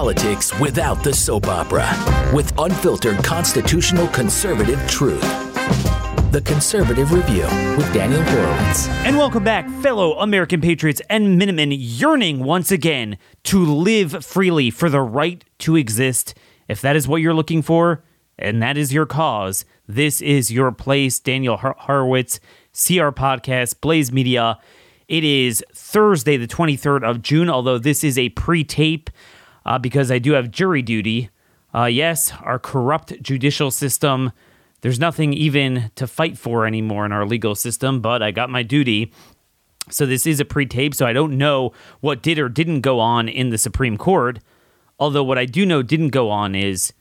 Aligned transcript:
politics 0.00 0.58
without 0.58 1.04
the 1.04 1.12
soap 1.12 1.46
opera 1.46 1.86
with 2.34 2.58
unfiltered 2.58 3.22
constitutional 3.22 4.08
conservative 4.08 4.80
truth. 4.88 5.20
The 6.32 6.40
Conservative 6.42 7.12
Review 7.12 7.42
with 7.76 7.92
Daniel 7.92 8.22
Horowitz. 8.22 8.88
And 9.04 9.18
welcome 9.18 9.44
back, 9.44 9.68
fellow 9.82 10.18
American 10.18 10.62
patriots 10.62 11.02
and 11.10 11.36
Minutemen 11.36 11.72
yearning 11.72 12.42
once 12.42 12.72
again 12.72 13.18
to 13.44 13.62
live 13.62 14.24
freely 14.24 14.70
for 14.70 14.88
the 14.88 15.02
right 15.02 15.44
to 15.58 15.76
exist. 15.76 16.32
If 16.66 16.80
that 16.80 16.96
is 16.96 17.06
what 17.06 17.20
you're 17.20 17.34
looking 17.34 17.60
for, 17.60 18.02
and 18.38 18.62
that 18.62 18.78
is 18.78 18.94
your 18.94 19.04
cause, 19.04 19.66
this 19.86 20.22
is 20.22 20.50
your 20.50 20.72
place. 20.72 21.20
Daniel 21.20 21.58
Horowitz, 21.58 22.40
CR 22.72 23.10
Podcast, 23.10 23.82
Blaze 23.82 24.10
Media. 24.10 24.58
It 25.08 25.24
is 25.24 25.62
Thursday, 25.74 26.38
the 26.38 26.48
23rd 26.48 27.02
of 27.02 27.20
June, 27.20 27.50
although 27.50 27.76
this 27.76 28.02
is 28.02 28.16
a 28.16 28.30
pre 28.30 28.64
tape 28.64 29.10
uh, 29.64 29.78
because 29.78 30.10
I 30.10 30.18
do 30.18 30.32
have 30.32 30.50
jury 30.50 30.82
duty. 30.82 31.30
Uh, 31.74 31.84
yes, 31.84 32.32
our 32.42 32.58
corrupt 32.58 33.22
judicial 33.22 33.70
system, 33.70 34.32
there's 34.80 34.98
nothing 34.98 35.32
even 35.32 35.90
to 35.94 36.06
fight 36.06 36.38
for 36.38 36.66
anymore 36.66 37.06
in 37.06 37.12
our 37.12 37.26
legal 37.26 37.54
system, 37.54 38.00
but 38.00 38.22
I 38.22 38.30
got 38.30 38.50
my 38.50 38.62
duty. 38.62 39.12
So 39.90 40.06
this 40.06 40.26
is 40.26 40.40
a 40.40 40.44
pre 40.44 40.66
tape, 40.66 40.94
so 40.94 41.06
I 41.06 41.12
don't 41.12 41.38
know 41.38 41.72
what 42.00 42.22
did 42.22 42.38
or 42.38 42.48
didn't 42.48 42.80
go 42.80 43.00
on 43.00 43.28
in 43.28 43.50
the 43.50 43.58
Supreme 43.58 43.96
Court. 43.96 44.38
Although 44.98 45.24
what 45.24 45.38
I 45.38 45.46
do 45.46 45.64
know 45.64 45.82
didn't 45.82 46.10
go 46.10 46.30
on 46.30 46.54
is 46.54 46.92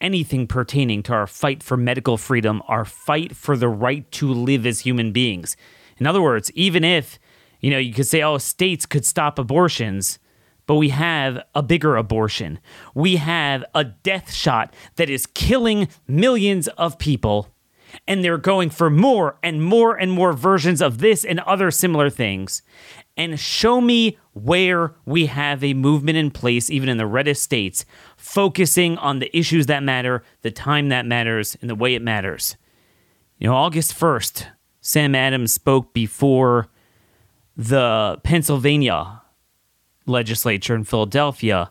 anything 0.00 0.46
pertaining 0.46 1.02
to 1.04 1.12
our 1.12 1.26
fight 1.26 1.62
for 1.62 1.76
medical 1.76 2.16
freedom, 2.16 2.62
our 2.68 2.84
fight 2.84 3.34
for 3.34 3.56
the 3.56 3.68
right 3.68 4.10
to 4.12 4.32
live 4.32 4.66
as 4.66 4.80
human 4.80 5.12
beings. 5.12 5.56
In 5.98 6.06
other 6.06 6.22
words, 6.22 6.50
even 6.52 6.84
if 6.84 7.18
you 7.60 7.70
know, 7.70 7.78
you 7.78 7.92
could 7.92 8.06
say, 8.06 8.22
oh, 8.22 8.38
states 8.38 8.86
could 8.86 9.04
stop 9.04 9.38
abortions, 9.38 10.18
but 10.66 10.74
we 10.74 10.90
have 10.90 11.42
a 11.54 11.62
bigger 11.62 11.96
abortion. 11.96 12.58
We 12.94 13.16
have 13.16 13.64
a 13.74 13.84
death 13.84 14.32
shot 14.32 14.74
that 14.96 15.08
is 15.08 15.26
killing 15.26 15.88
millions 16.06 16.68
of 16.68 16.98
people, 16.98 17.54
and 18.06 18.22
they're 18.22 18.38
going 18.38 18.70
for 18.70 18.90
more 18.90 19.38
and 19.42 19.62
more 19.62 19.96
and 19.96 20.10
more 20.10 20.32
versions 20.32 20.82
of 20.82 20.98
this 20.98 21.24
and 21.24 21.40
other 21.40 21.70
similar 21.70 22.10
things. 22.10 22.62
And 23.16 23.40
show 23.40 23.80
me 23.80 24.18
where 24.34 24.94
we 25.06 25.26
have 25.26 25.64
a 25.64 25.72
movement 25.72 26.18
in 26.18 26.30
place, 26.30 26.68
even 26.68 26.88
in 26.88 26.98
the 26.98 27.06
reddest 27.06 27.42
states, 27.42 27.86
focusing 28.16 28.98
on 28.98 29.20
the 29.20 29.34
issues 29.36 29.66
that 29.66 29.82
matter, 29.82 30.22
the 30.42 30.50
time 30.50 30.90
that 30.90 31.06
matters, 31.06 31.56
and 31.60 31.70
the 31.70 31.74
way 31.74 31.94
it 31.94 32.02
matters. 32.02 32.56
You 33.38 33.48
know, 33.48 33.54
August 33.54 33.98
1st, 33.98 34.46
Sam 34.80 35.14
Adams 35.14 35.52
spoke 35.52 35.94
before 35.94 36.68
the 37.56 38.20
Pennsylvania 38.22 39.22
legislature 40.06 40.74
in 40.74 40.84
Philadelphia. 40.84 41.70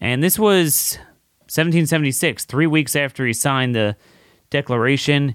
And 0.00 0.22
this 0.22 0.38
was 0.38 0.98
1776, 1.48 2.44
three 2.44 2.66
weeks 2.66 2.94
after 2.94 3.26
he 3.26 3.32
signed 3.32 3.74
the 3.74 3.96
Declaration. 4.50 5.34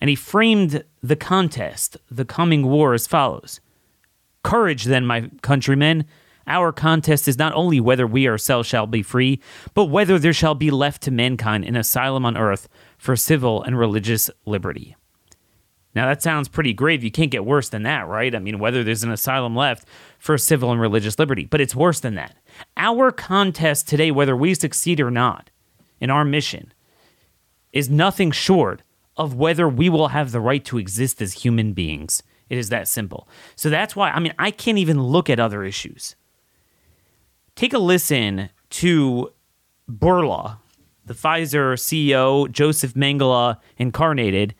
And 0.00 0.08
he 0.08 0.16
framed 0.16 0.84
the 1.02 1.16
contest, 1.16 1.96
the 2.10 2.24
coming 2.24 2.66
war, 2.66 2.94
as 2.94 3.06
follows 3.06 3.60
Courage, 4.42 4.84
then, 4.84 5.06
my 5.06 5.30
countrymen. 5.42 6.06
Our 6.46 6.72
contest 6.72 7.28
is 7.28 7.38
not 7.38 7.54
only 7.54 7.80
whether 7.80 8.06
we 8.06 8.26
ourselves 8.26 8.66
shall 8.66 8.86
be 8.86 9.02
free, 9.02 9.40
but 9.74 9.84
whether 9.84 10.18
there 10.18 10.32
shall 10.32 10.54
be 10.54 10.70
left 10.70 11.02
to 11.02 11.10
mankind 11.10 11.64
an 11.64 11.76
asylum 11.76 12.24
on 12.24 12.36
earth 12.36 12.68
for 12.98 13.14
civil 13.14 13.62
and 13.62 13.78
religious 13.78 14.30
liberty. 14.46 14.96
Now, 15.94 16.06
that 16.06 16.22
sounds 16.22 16.48
pretty 16.48 16.72
grave. 16.72 17.02
You 17.02 17.10
can't 17.10 17.32
get 17.32 17.44
worse 17.44 17.68
than 17.68 17.82
that, 17.82 18.06
right? 18.06 18.34
I 18.34 18.38
mean, 18.38 18.60
whether 18.60 18.84
there's 18.84 19.02
an 19.02 19.10
asylum 19.10 19.56
left 19.56 19.86
for 20.18 20.38
civil 20.38 20.70
and 20.70 20.80
religious 20.80 21.18
liberty, 21.18 21.44
but 21.44 21.60
it's 21.60 21.74
worse 21.74 21.98
than 21.98 22.14
that. 22.14 22.36
Our 22.76 23.10
contest 23.10 23.88
today, 23.88 24.10
whether 24.10 24.36
we 24.36 24.54
succeed 24.54 25.00
or 25.00 25.10
not 25.10 25.50
in 26.00 26.10
our 26.10 26.24
mission, 26.24 26.72
is 27.72 27.90
nothing 27.90 28.30
short 28.30 28.82
of 29.16 29.34
whether 29.34 29.68
we 29.68 29.88
will 29.88 30.08
have 30.08 30.30
the 30.30 30.40
right 30.40 30.64
to 30.64 30.78
exist 30.78 31.20
as 31.20 31.44
human 31.44 31.72
beings. 31.72 32.22
It 32.48 32.58
is 32.58 32.68
that 32.68 32.88
simple. 32.88 33.28
So 33.56 33.68
that's 33.68 33.94
why, 33.94 34.10
I 34.10 34.20
mean, 34.20 34.34
I 34.38 34.50
can't 34.50 34.78
even 34.78 35.02
look 35.02 35.28
at 35.28 35.40
other 35.40 35.64
issues. 35.64 36.16
Take 37.54 37.72
a 37.72 37.78
listen 37.78 38.50
to 38.70 39.32
Bourla, 39.90 40.58
the 41.04 41.14
Pfizer 41.14 41.74
CEO, 41.74 42.50
Joseph 42.50 42.94
Mengele 42.94 43.58
incarnated 43.76 44.54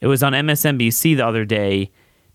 it 0.00 0.06
was 0.06 0.22
on 0.22 0.32
MSNBC 0.32 1.16
the 1.16 1.26
other 1.26 1.44
day. 1.44 1.90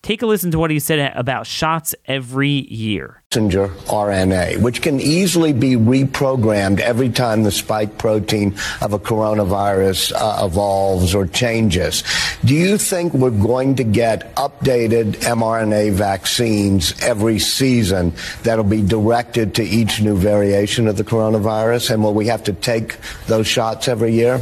Take 0.05 0.21
a 0.21 0.27
listen 0.27 0.51
to 0.51 0.59
what 0.59 0.69
he 0.69 0.77
said 0.77 1.13
about 1.15 1.47
shots 1.47 1.95
every 2.05 2.71
year. 2.71 3.23
Messenger 3.31 3.69
RNA, 3.87 4.61
which 4.61 4.83
can 4.83 4.99
easily 4.99 5.51
be 5.51 5.77
reprogrammed 5.77 6.79
every 6.79 7.09
time 7.09 7.41
the 7.41 7.49
spike 7.49 7.97
protein 7.97 8.53
of 8.81 8.93
a 8.93 8.99
coronavirus 8.99 10.13
uh, 10.13 10.45
evolves 10.45 11.15
or 11.15 11.25
changes. 11.25 12.03
Do 12.45 12.53
you 12.53 12.77
think 12.77 13.15
we're 13.15 13.31
going 13.31 13.77
to 13.77 13.83
get 13.83 14.35
updated 14.35 15.15
mRNA 15.23 15.93
vaccines 15.93 16.93
every 17.01 17.39
season 17.39 18.13
that'll 18.43 18.63
be 18.63 18.83
directed 18.83 19.55
to 19.55 19.63
each 19.63 20.03
new 20.03 20.15
variation 20.15 20.87
of 20.87 20.97
the 20.97 21.03
coronavirus? 21.03 21.89
And 21.89 22.03
will 22.03 22.13
we 22.13 22.27
have 22.27 22.43
to 22.43 22.53
take 22.53 22.97
those 23.25 23.47
shots 23.47 23.87
every 23.87 24.13
year? 24.13 24.39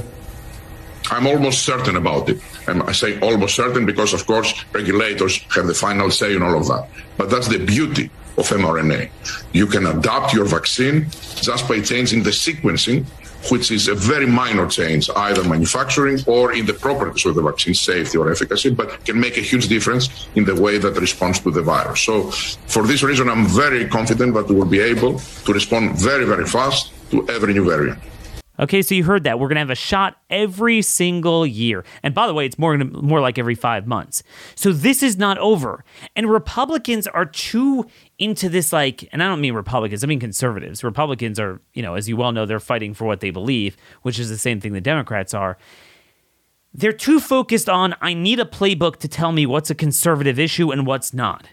I'm 1.09 1.25
almost 1.25 1.63
certain 1.63 1.95
about 1.95 2.27
it. 2.27 2.41
And 2.67 2.83
I 2.83 2.91
say 2.91 3.19
almost 3.19 3.55
certain 3.55 3.85
because, 3.85 4.13
of 4.13 4.25
course, 4.25 4.53
regulators 4.73 5.41
have 5.55 5.67
the 5.67 5.73
final 5.73 6.09
say 6.11 6.35
in 6.35 6.43
all 6.43 6.57
of 6.57 6.67
that. 6.67 6.87
But 7.17 7.29
that's 7.29 7.47
the 7.47 7.59
beauty 7.59 8.09
of 8.37 8.47
mRNA. 8.47 9.09
You 9.51 9.67
can 9.67 9.85
adapt 9.85 10.33
your 10.33 10.45
vaccine 10.45 11.07
just 11.41 11.67
by 11.67 11.81
changing 11.81 12.23
the 12.23 12.31
sequencing, 12.31 13.05
which 13.51 13.71
is 13.71 13.87
a 13.87 13.95
very 13.95 14.25
minor 14.25 14.67
change, 14.67 15.09
either 15.15 15.43
manufacturing 15.43 16.19
or 16.25 16.53
in 16.53 16.65
the 16.65 16.73
properties 16.73 17.25
of 17.25 17.35
the 17.35 17.41
vaccine, 17.41 17.73
safety 17.73 18.17
or 18.17 18.31
efficacy, 18.31 18.69
but 18.69 19.03
can 19.05 19.19
make 19.19 19.37
a 19.37 19.41
huge 19.41 19.67
difference 19.67 20.27
in 20.35 20.45
the 20.45 20.55
way 20.55 20.77
that 20.77 20.97
responds 20.99 21.39
to 21.41 21.51
the 21.51 21.61
virus. 21.61 22.01
So, 22.01 22.31
for 22.31 22.83
this 22.83 23.03
reason, 23.03 23.29
I'm 23.29 23.45
very 23.45 23.87
confident 23.87 24.33
that 24.35 24.47
we 24.47 24.55
will 24.55 24.65
be 24.65 24.79
able 24.79 25.19
to 25.19 25.53
respond 25.53 25.99
very, 25.99 26.25
very 26.25 26.45
fast 26.45 26.91
to 27.11 27.27
every 27.29 27.53
new 27.53 27.65
variant. 27.65 27.99
Okay, 28.63 28.81
so 28.81 28.95
you 28.95 29.03
heard 29.03 29.25
that. 29.25 29.39
We're 29.39 29.49
going 29.49 29.57
to 29.57 29.59
have 29.59 29.69
a 29.69 29.75
shot 29.75 30.21
every 30.29 30.81
single 30.81 31.45
year. 31.45 31.83
And 32.01 32.15
by 32.15 32.27
the 32.27 32.33
way, 32.33 32.45
it's 32.45 32.57
more 32.57 32.77
more 32.77 33.19
like 33.19 33.37
every 33.37 33.55
5 33.55 33.85
months. 33.85 34.23
So 34.55 34.71
this 34.71 35.03
is 35.03 35.17
not 35.17 35.37
over. 35.39 35.83
And 36.15 36.31
Republicans 36.31 37.05
are 37.07 37.25
too 37.25 37.85
into 38.17 38.47
this 38.47 38.71
like 38.71 39.09
and 39.11 39.21
I 39.21 39.27
don't 39.27 39.41
mean 39.41 39.53
Republicans, 39.53 40.01
I 40.01 40.07
mean 40.07 40.21
conservatives. 40.21 40.81
Republicans 40.81 41.41
are, 41.41 41.59
you 41.73 41.83
know, 41.83 41.95
as 41.95 42.07
you 42.07 42.15
well 42.15 42.31
know, 42.31 42.45
they're 42.45 42.61
fighting 42.61 42.93
for 42.93 43.03
what 43.03 43.19
they 43.19 43.31
believe, 43.31 43.75
which 44.03 44.17
is 44.17 44.29
the 44.29 44.37
same 44.37 44.61
thing 44.61 44.71
the 44.71 44.79
Democrats 44.79 45.33
are. 45.33 45.57
They're 46.73 46.93
too 46.93 47.19
focused 47.19 47.67
on 47.67 47.95
I 47.99 48.13
need 48.13 48.39
a 48.39 48.45
playbook 48.45 48.95
to 48.97 49.09
tell 49.09 49.33
me 49.33 49.45
what's 49.45 49.71
a 49.71 49.75
conservative 49.75 50.39
issue 50.39 50.71
and 50.71 50.87
what's 50.87 51.13
not. 51.13 51.49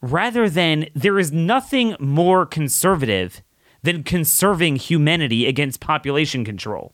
Rather 0.00 0.50
than 0.50 0.88
there 0.94 1.20
is 1.20 1.30
nothing 1.30 1.94
more 2.00 2.44
conservative 2.44 3.40
than 3.82 4.02
conserving 4.02 4.76
humanity 4.76 5.46
against 5.46 5.80
population 5.80 6.44
control. 6.44 6.92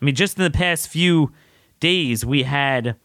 I 0.00 0.04
mean, 0.04 0.14
just 0.14 0.38
in 0.38 0.44
the 0.44 0.50
past 0.50 0.88
few 0.88 1.32
days, 1.80 2.24
we 2.24 2.42
had 2.42 2.96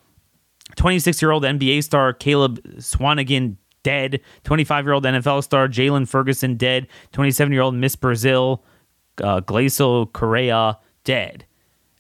26 0.75 1.21
year 1.21 1.31
old 1.31 1.43
NBA 1.43 1.83
star 1.83 2.13
Caleb 2.13 2.61
Swanigan 2.77 3.55
dead, 3.83 4.21
25 4.43 4.85
year 4.85 4.93
old 4.93 5.03
NFL 5.03 5.43
star 5.43 5.67
Jaylon 5.67 6.07
Ferguson 6.07 6.55
dead, 6.55 6.87
27 7.11 7.51
year 7.53 7.61
old 7.61 7.75
Miss 7.75 7.95
Brazil 7.95 8.63
uh, 9.23 9.41
Gleycy 9.41 10.11
Correia 10.13 10.77
dead. 11.03 11.45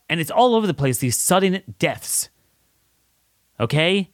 And 0.09 0.19
it's 0.19 0.31
all 0.31 0.55
over 0.55 0.65
the 0.65 0.73
place, 0.73 0.97
these 0.97 1.17
sudden 1.17 1.61
deaths. 1.77 2.29
Okay? 3.59 4.09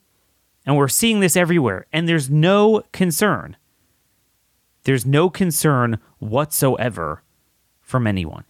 And 0.66 0.76
we're 0.76 0.88
seeing 0.88 1.20
this 1.20 1.38
everywhere, 1.38 1.86
and 1.94 2.10
there's 2.10 2.30
no 2.30 2.84
concern. 2.92 3.56
There's 4.86 5.06
no 5.06 5.30
concern 5.30 6.00
whatsoever 6.20 7.24
from 7.82 8.08
anyone. 8.08 8.46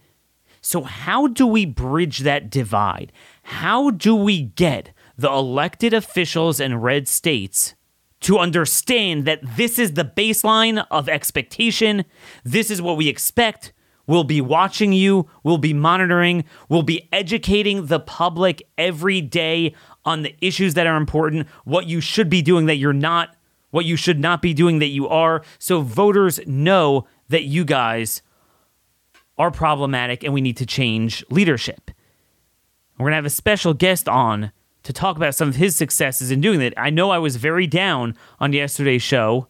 So, 0.60 0.82
how 0.82 1.28
do 1.28 1.46
we 1.46 1.64
bridge 1.64 2.20
that 2.20 2.50
divide? 2.50 3.12
How 3.42 3.90
do 3.90 4.14
we 4.14 4.42
get 4.42 4.90
the 5.16 5.30
elected 5.30 5.94
officials 5.94 6.58
in 6.60 6.80
red 6.80 7.08
states 7.08 7.74
to 8.22 8.38
understand 8.38 9.24
that 9.26 9.40
this 9.56 9.78
is 9.78 9.92
the 9.92 10.04
baseline 10.04 10.84
of 10.90 11.08
expectation? 11.08 12.04
This 12.44 12.70
is 12.70 12.82
what 12.82 12.96
we 12.96 13.08
expect. 13.08 13.72
We'll 14.08 14.24
be 14.24 14.40
watching 14.40 14.92
you, 14.92 15.28
we'll 15.42 15.58
be 15.58 15.74
monitoring, 15.74 16.44
we'll 16.68 16.82
be 16.82 17.08
educating 17.12 17.86
the 17.86 18.00
public 18.00 18.68
every 18.78 19.20
day 19.20 19.74
on 20.04 20.22
the 20.22 20.34
issues 20.40 20.74
that 20.74 20.86
are 20.86 20.96
important, 20.96 21.48
what 21.64 21.86
you 21.86 22.00
should 22.00 22.28
be 22.28 22.42
doing 22.42 22.66
that 22.66 22.76
you're 22.76 22.92
not 22.92 23.35
what 23.76 23.84
you 23.84 23.96
should 23.96 24.18
not 24.18 24.42
be 24.42 24.52
doing 24.52 24.80
that 24.80 24.86
you 24.86 25.08
are, 25.08 25.42
so 25.58 25.80
voters 25.80 26.40
know 26.46 27.06
that 27.28 27.44
you 27.44 27.64
guys 27.64 28.22
are 29.38 29.50
problematic 29.50 30.24
and 30.24 30.32
we 30.34 30.40
need 30.40 30.56
to 30.56 30.66
change 30.66 31.24
leadership. 31.30 31.90
We're 32.98 33.04
going 33.04 33.12
to 33.12 33.16
have 33.16 33.26
a 33.26 33.30
special 33.30 33.74
guest 33.74 34.08
on 34.08 34.50
to 34.82 34.92
talk 34.92 35.16
about 35.16 35.34
some 35.34 35.48
of 35.48 35.56
his 35.56 35.76
successes 35.76 36.30
in 36.30 36.40
doing 36.40 36.58
that. 36.60 36.74
I 36.76 36.90
know 36.90 37.10
I 37.10 37.18
was 37.18 37.36
very 37.36 37.66
down 37.66 38.16
on 38.40 38.52
yesterday's 38.52 39.02
show 39.02 39.48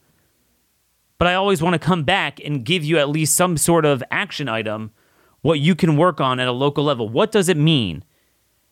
but 1.19 1.29
I 1.29 1.35
always 1.35 1.63
want 1.63 1.75
to 1.75 1.79
come 1.79 2.05
back 2.05 2.41
and 2.45 2.65
give 2.65 2.85
you 2.85 2.99
at 2.99 3.09
least 3.09 3.35
some 3.35 3.57
sort 3.57 3.85
of 3.85 4.03
action 4.11 4.49
item, 4.49 4.93
what 5.41 5.61
you 5.61 5.75
can 5.75 5.97
work 5.97 6.21
on 6.21 6.41
at 6.41 6.49
a 6.49 6.53
local 6.53 6.85
level. 6.85 7.09
What 7.09 7.33
does 7.33 7.49
it 7.49 7.57
mean 7.57 8.05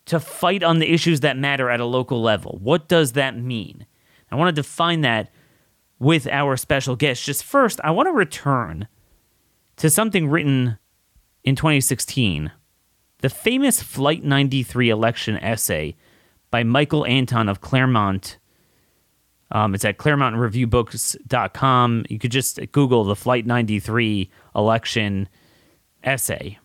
to 0.05 0.19
fight 0.19 0.61
on 0.61 0.79
the 0.79 0.91
issues 0.91 1.21
that 1.21 1.37
matter 1.37 1.69
at 1.69 1.79
a 1.79 1.85
local 1.85 2.21
level? 2.21 2.59
What 2.61 2.87
does 2.87 3.13
that 3.13 3.35
mean? 3.35 3.85
I 4.31 4.35
want 4.35 4.55
to 4.55 4.61
define 4.61 5.01
that 5.01 5.31
with 5.99 6.27
our 6.27 6.57
special 6.57 6.95
guest. 6.95 7.23
Just 7.23 7.43
first, 7.43 7.79
I 7.83 7.91
want 7.91 8.07
to 8.07 8.13
return 8.13 8.87
to 9.77 9.89
something 9.89 10.29
written 10.29 10.77
in 11.43 11.55
2016 11.55 12.51
the 13.19 13.29
famous 13.29 13.81
Flight 13.81 14.23
93 14.23 14.89
election 14.89 15.37
essay 15.37 15.95
by 16.51 16.63
Michael 16.63 17.05
Anton 17.05 17.47
of 17.49 17.61
Claremont. 17.61 18.37
Um, 19.51 19.73
it's 19.73 19.85
at 19.85 19.97
ClaremontReviewBooks.com. 19.97 22.05
You 22.09 22.19
could 22.19 22.31
just 22.31 22.59
Google 22.71 23.03
the 23.03 23.15
Flight 23.15 23.47
93 23.47 24.29
election 24.55 25.27
essay. 26.03 26.59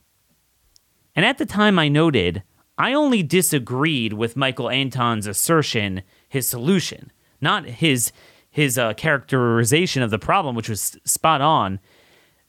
And 1.17 1.25
at 1.25 1.39
the 1.39 1.47
time, 1.47 1.79
I 1.79 1.89
noted 1.89 2.43
I 2.77 2.93
only 2.93 3.23
disagreed 3.23 4.13
with 4.13 4.37
Michael 4.37 4.69
Anton's 4.71 5.27
assertion, 5.27 6.03
his 6.29 6.47
solution, 6.49 7.11
not 7.41 7.65
his 7.65 8.13
his 8.51 8.77
uh, 8.77 8.93
characterization 8.95 10.03
of 10.03 10.11
the 10.11 10.19
problem, 10.19 10.57
which 10.57 10.69
was 10.69 10.99
spot 11.05 11.41
on. 11.41 11.79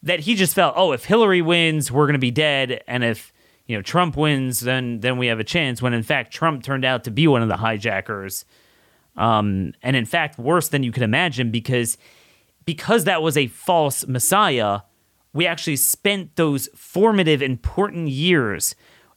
That 0.04 0.22
he 0.22 0.34
just 0.34 0.56
felt, 0.56 0.74
oh, 0.76 0.94
if 0.94 1.06
Hillary 1.06 1.44
wins, 1.44 1.92
we're 1.92 2.08
going 2.08 2.14
to 2.14 2.20
be 2.20 2.32
dead, 2.32 2.84
and 2.88 3.04
if 3.04 3.32
you 3.68 3.78
know 3.78 3.84
Trump 3.84 4.18
wins, 4.18 4.62
then 4.62 5.00
then 5.00 5.18
we 5.18 5.28
have 5.28 5.40
a 5.40 5.44
chance. 5.44 5.82
When 5.82 5.94
in 5.94 6.02
fact 6.02 6.34
Trump 6.34 6.64
turned 6.64 6.84
out 6.84 7.04
to 7.04 7.12
be 7.12 7.28
one 7.28 7.44
of 7.44 7.48
the 7.48 7.58
hijackers, 7.58 8.46
um, 9.16 9.74
and 9.84 9.96
in 9.96 10.06
fact 10.06 10.40
worse 10.40 10.70
than 10.70 10.82
you 10.82 10.92
could 10.92 11.04
imagine 11.04 11.52
because 11.52 12.00
because 12.66 13.04
that 13.04 13.22
was 13.22 13.38
a 13.38 13.48
false 13.48 14.08
messiah. 14.08 14.82
We 15.34 15.48
actually 15.48 15.78
spent 15.78 16.36
those 16.36 16.68
formative, 16.76 17.42
important 17.42 18.10
years 18.10 18.76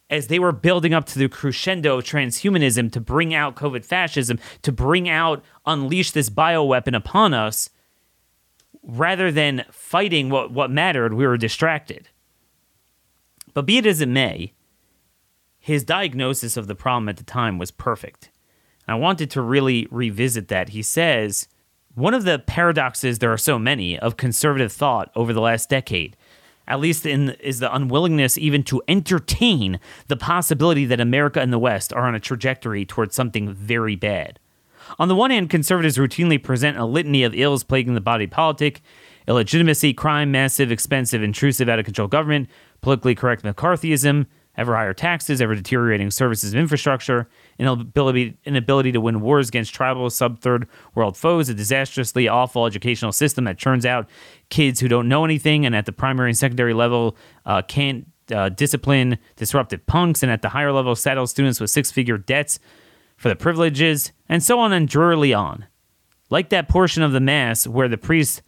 as 0.09 0.27
they 0.27 0.39
were 0.39 0.51
building 0.51 0.93
up 0.93 1.05
to 1.05 1.19
the 1.19 1.27
crescendo 1.27 1.97
of 1.97 2.03
transhumanism 2.03 2.91
to 2.91 3.01
bring 3.01 3.33
out 3.33 3.55
COVID 3.55 3.83
fascism, 3.83 4.39
to 4.61 4.71
bring 4.71 5.09
out, 5.09 5.43
unleash 5.65 6.11
this 6.11 6.29
bioweapon 6.29 6.95
upon 6.95 7.33
us, 7.33 7.69
rather 8.83 9.31
than 9.31 9.65
fighting 9.71 10.29
what, 10.29 10.51
what 10.51 10.69
mattered, 10.69 11.13
we 11.13 11.25
were 11.25 11.37
distracted. 11.37 12.09
But 13.53 13.65
be 13.65 13.77
it 13.77 13.85
as 13.85 14.01
it 14.01 14.09
may, 14.09 14.53
his 15.59 15.83
diagnosis 15.83 16.57
of 16.57 16.67
the 16.67 16.75
problem 16.75 17.09
at 17.09 17.17
the 17.17 17.23
time 17.23 17.57
was 17.57 17.71
perfect. 17.71 18.29
And 18.87 18.93
I 18.93 18.99
wanted 18.99 19.31
to 19.31 19.41
really 19.41 19.87
revisit 19.89 20.49
that. 20.49 20.69
He 20.69 20.83
says, 20.83 21.47
one 21.95 22.13
of 22.13 22.25
the 22.25 22.37
paradoxes, 22.37 23.17
there 23.17 23.33
are 23.33 23.37
so 23.37 23.57
many, 23.57 23.97
of 23.97 24.17
conservative 24.17 24.71
thought 24.71 25.09
over 25.15 25.33
the 25.33 25.41
last 25.41 25.69
decade 25.69 26.15
at 26.67 26.79
least 26.79 27.05
in 27.05 27.29
is 27.39 27.59
the 27.59 27.73
unwillingness 27.73 28.37
even 28.37 28.63
to 28.63 28.81
entertain 28.87 29.79
the 30.07 30.17
possibility 30.17 30.85
that 30.85 30.99
America 30.99 31.39
and 31.39 31.53
the 31.53 31.59
West 31.59 31.93
are 31.93 32.07
on 32.07 32.15
a 32.15 32.19
trajectory 32.19 32.85
towards 32.85 33.15
something 33.15 33.53
very 33.53 33.95
bad. 33.95 34.39
On 34.99 35.07
the 35.07 35.15
one 35.15 35.31
hand, 35.31 35.49
conservatives 35.49 35.97
routinely 35.97 36.41
present 36.41 36.77
a 36.77 36.85
litany 36.85 37.23
of 37.23 37.33
ills 37.33 37.63
plaguing 37.63 37.95
the 37.95 38.01
body 38.01 38.27
politic 38.27 38.81
illegitimacy, 39.27 39.93
crime, 39.93 40.31
massive, 40.31 40.71
expensive, 40.71 41.23
intrusive, 41.23 41.67
out 41.67 41.79
of 41.79 41.85
control 41.85 42.07
government, 42.07 42.47
politically 42.81 43.15
correct 43.15 43.43
McCarthyism, 43.43 44.27
ever 44.57 44.75
higher 44.75 44.93
taxes, 44.93 45.41
ever 45.41 45.55
deteriorating 45.55 46.11
services 46.11 46.53
of 46.53 46.59
infrastructure, 46.59 47.27
inability, 47.59 48.37
inability 48.45 48.91
to 48.91 49.01
win 49.01 49.21
wars 49.21 49.49
against 49.49 49.73
tribal 49.73 50.09
sub 50.09 50.39
third 50.39 50.67
world 50.93 51.17
foes, 51.17 51.49
a 51.49 51.53
disastrously 51.53 52.27
awful 52.27 52.65
educational 52.65 53.11
system 53.11 53.43
that 53.45 53.59
turns 53.59 53.85
out 53.85 54.09
kids 54.49 54.79
who 54.79 54.87
don't 54.87 55.07
know 55.07 55.25
anything 55.25 55.65
and 55.65 55.75
at 55.75 55.85
the 55.85 55.91
primary 55.91 56.29
and 56.29 56.37
secondary 56.37 56.73
level 56.73 57.15
uh, 57.45 57.61
can't 57.61 58.07
uh, 58.33 58.49
discipline 58.49 59.17
disruptive 59.35 59.85
punks, 59.85 60.23
and 60.23 60.31
at 60.31 60.41
the 60.41 60.49
higher 60.49 60.71
level 60.71 60.95
saddle 60.95 61.27
students 61.27 61.59
with 61.59 61.69
six 61.69 61.91
figure 61.91 62.17
debts 62.17 62.59
for 63.17 63.29
the 63.29 63.35
privileges, 63.35 64.11
and 64.27 64.43
so 64.43 64.59
on 64.59 64.73
and 64.73 64.87
drearily 64.87 65.33
on. 65.33 65.65
Like 66.29 66.49
that 66.49 66.67
portion 66.67 67.03
of 67.03 67.11
the 67.11 67.19
Mass 67.19 67.67
where 67.67 67.87
the 67.87 67.97
priest 67.97 68.41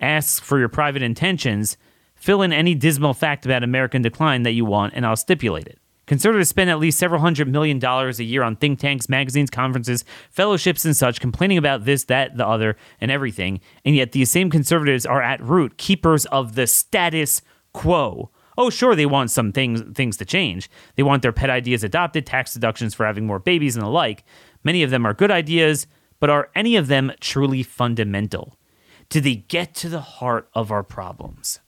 asks 0.00 0.38
for 0.38 0.58
your 0.58 0.68
private 0.68 1.02
intentions, 1.02 1.76
Fill 2.14 2.40
in 2.40 2.54
any 2.54 2.74
dismal 2.74 3.12
fact 3.12 3.44
about 3.44 3.62
American 3.62 4.00
decline 4.00 4.44
that 4.44 4.52
you 4.52 4.64
want, 4.64 4.94
and 4.94 5.04
I'll 5.04 5.14
stipulate 5.14 5.66
it. 5.66 5.78
Conservatives 6.06 6.48
spend 6.48 6.70
at 6.70 6.78
least 6.78 6.98
several 6.98 7.20
hundred 7.20 7.48
million 7.48 7.78
dollars 7.78 8.20
a 8.20 8.24
year 8.24 8.42
on 8.42 8.56
think 8.56 8.78
tanks, 8.78 9.08
magazines, 9.08 9.50
conferences, 9.50 10.04
fellowships, 10.30 10.84
and 10.84 10.96
such, 10.96 11.20
complaining 11.20 11.58
about 11.58 11.84
this, 11.84 12.04
that, 12.04 12.36
the 12.36 12.46
other, 12.46 12.76
and 13.00 13.10
everything. 13.10 13.60
And 13.84 13.96
yet 13.96 14.12
these 14.12 14.30
same 14.30 14.50
conservatives 14.50 15.06
are 15.06 15.22
at 15.22 15.40
root 15.42 15.78
keepers 15.78 16.26
of 16.26 16.54
the 16.54 16.66
status 16.66 17.40
quo. 17.72 18.30
Oh, 18.56 18.70
sure, 18.70 18.94
they 18.94 19.06
want 19.06 19.30
some 19.30 19.50
things 19.50 19.82
things 19.94 20.16
to 20.18 20.24
change. 20.24 20.70
They 20.96 21.02
want 21.02 21.22
their 21.22 21.32
pet 21.32 21.50
ideas 21.50 21.82
adopted, 21.82 22.26
tax 22.26 22.54
deductions 22.54 22.94
for 22.94 23.06
having 23.06 23.26
more 23.26 23.38
babies, 23.38 23.76
and 23.76 23.84
the 23.84 23.88
like. 23.90 24.24
Many 24.62 24.82
of 24.82 24.90
them 24.90 25.04
are 25.06 25.14
good 25.14 25.30
ideas, 25.30 25.86
but 26.20 26.30
are 26.30 26.50
any 26.54 26.76
of 26.76 26.86
them 26.86 27.12
truly 27.20 27.62
fundamental? 27.62 28.56
Do 29.08 29.20
they 29.20 29.34
get 29.34 29.74
to 29.76 29.88
the 29.88 30.00
heart 30.00 30.48
of 30.54 30.70
our 30.70 30.82
problems? 30.82 31.60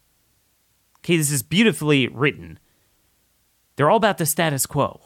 Okay, 0.99 1.17
this 1.17 1.31
is 1.31 1.43
beautifully 1.43 2.09
written. 2.09 2.59
They're 3.77 3.91
all 3.91 3.97
about 3.97 4.19
the 4.19 4.27
status 4.27 4.67
quo. 4.67 5.01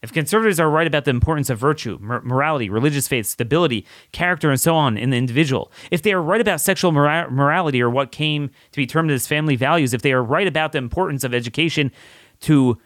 If 0.00 0.12
conservatives 0.12 0.60
are 0.60 0.70
right 0.70 0.86
about 0.86 1.04
the 1.04 1.10
importance 1.10 1.50
of 1.50 1.58
virtue, 1.58 1.98
morality, 2.00 2.70
religious 2.70 3.08
faith, 3.08 3.26
stability, 3.26 3.84
character, 4.12 4.48
and 4.48 4.60
so 4.60 4.76
on 4.76 4.96
in 4.96 5.10
the 5.10 5.16
individual, 5.16 5.72
if 5.90 6.02
they 6.02 6.12
are 6.12 6.22
right 6.22 6.40
about 6.40 6.60
sexual 6.60 6.92
mora- 6.92 7.28
morality 7.30 7.82
or 7.82 7.90
what 7.90 8.12
came 8.12 8.48
to 8.48 8.76
be 8.76 8.86
termed 8.86 9.10
as 9.10 9.26
family 9.26 9.56
values, 9.56 9.92
if 9.92 10.02
they 10.02 10.12
are 10.12 10.22
right 10.22 10.46
about 10.46 10.70
the 10.70 10.78
importance 10.78 11.24
of 11.24 11.34
education 11.34 11.90
to 12.40 12.78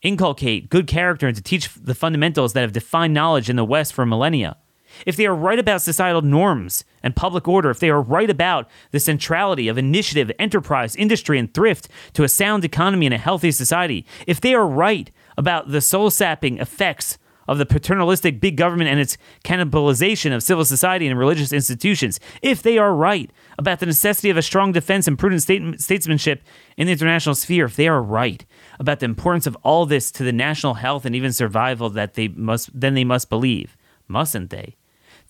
inculcate 0.00 0.70
good 0.70 0.86
character 0.86 1.26
and 1.26 1.36
to 1.36 1.42
teach 1.42 1.68
the 1.74 1.94
fundamentals 1.94 2.54
that 2.54 2.62
have 2.62 2.72
defined 2.72 3.12
knowledge 3.12 3.50
in 3.50 3.56
the 3.56 3.64
West 3.64 3.92
for 3.92 4.06
millennia, 4.06 4.56
if 5.06 5.16
they 5.16 5.26
are 5.26 5.34
right 5.34 5.58
about 5.58 5.82
societal 5.82 6.22
norms 6.22 6.84
and 7.02 7.16
public 7.16 7.46
order, 7.46 7.70
if 7.70 7.80
they 7.80 7.90
are 7.90 8.00
right 8.00 8.30
about 8.30 8.68
the 8.90 9.00
centrality 9.00 9.68
of 9.68 9.78
initiative, 9.78 10.30
enterprise, 10.38 10.96
industry, 10.96 11.38
and 11.38 11.52
thrift 11.52 11.88
to 12.14 12.24
a 12.24 12.28
sound 12.28 12.64
economy 12.64 13.06
and 13.06 13.14
a 13.14 13.18
healthy 13.18 13.50
society, 13.50 14.06
if 14.26 14.40
they 14.40 14.54
are 14.54 14.66
right 14.66 15.10
about 15.36 15.70
the 15.70 15.80
soul 15.80 16.10
sapping 16.10 16.58
effects 16.58 17.18
of 17.46 17.58
the 17.58 17.66
paternalistic 17.66 18.40
big 18.40 18.56
government 18.56 18.90
and 18.90 19.00
its 19.00 19.16
cannibalization 19.44 20.34
of 20.34 20.42
civil 20.42 20.64
society 20.64 21.06
and 21.06 21.18
religious 21.18 21.52
institutions, 21.52 22.18
if 22.42 22.62
they 22.62 22.78
are 22.78 22.94
right 22.94 23.30
about 23.58 23.80
the 23.80 23.86
necessity 23.86 24.30
of 24.30 24.36
a 24.36 24.42
strong 24.42 24.72
defense 24.72 25.06
and 25.06 25.18
prudent 25.18 25.42
state- 25.42 25.80
statesmanship 25.80 26.42
in 26.76 26.86
the 26.86 26.92
international 26.92 27.34
sphere, 27.34 27.66
if 27.66 27.76
they 27.76 27.88
are 27.88 28.02
right 28.02 28.44
about 28.78 29.00
the 29.00 29.06
importance 29.06 29.46
of 29.46 29.56
all 29.62 29.86
this 29.86 30.10
to 30.10 30.22
the 30.24 30.32
national 30.32 30.74
health 30.74 31.04
and 31.04 31.14
even 31.14 31.32
survival 31.32 31.90
that 31.90 32.14
they 32.14 32.28
must 32.28 32.70
then 32.78 32.94
they 32.94 33.04
must 33.04 33.28
believe, 33.28 33.76
mustn't 34.08 34.50
they? 34.50 34.76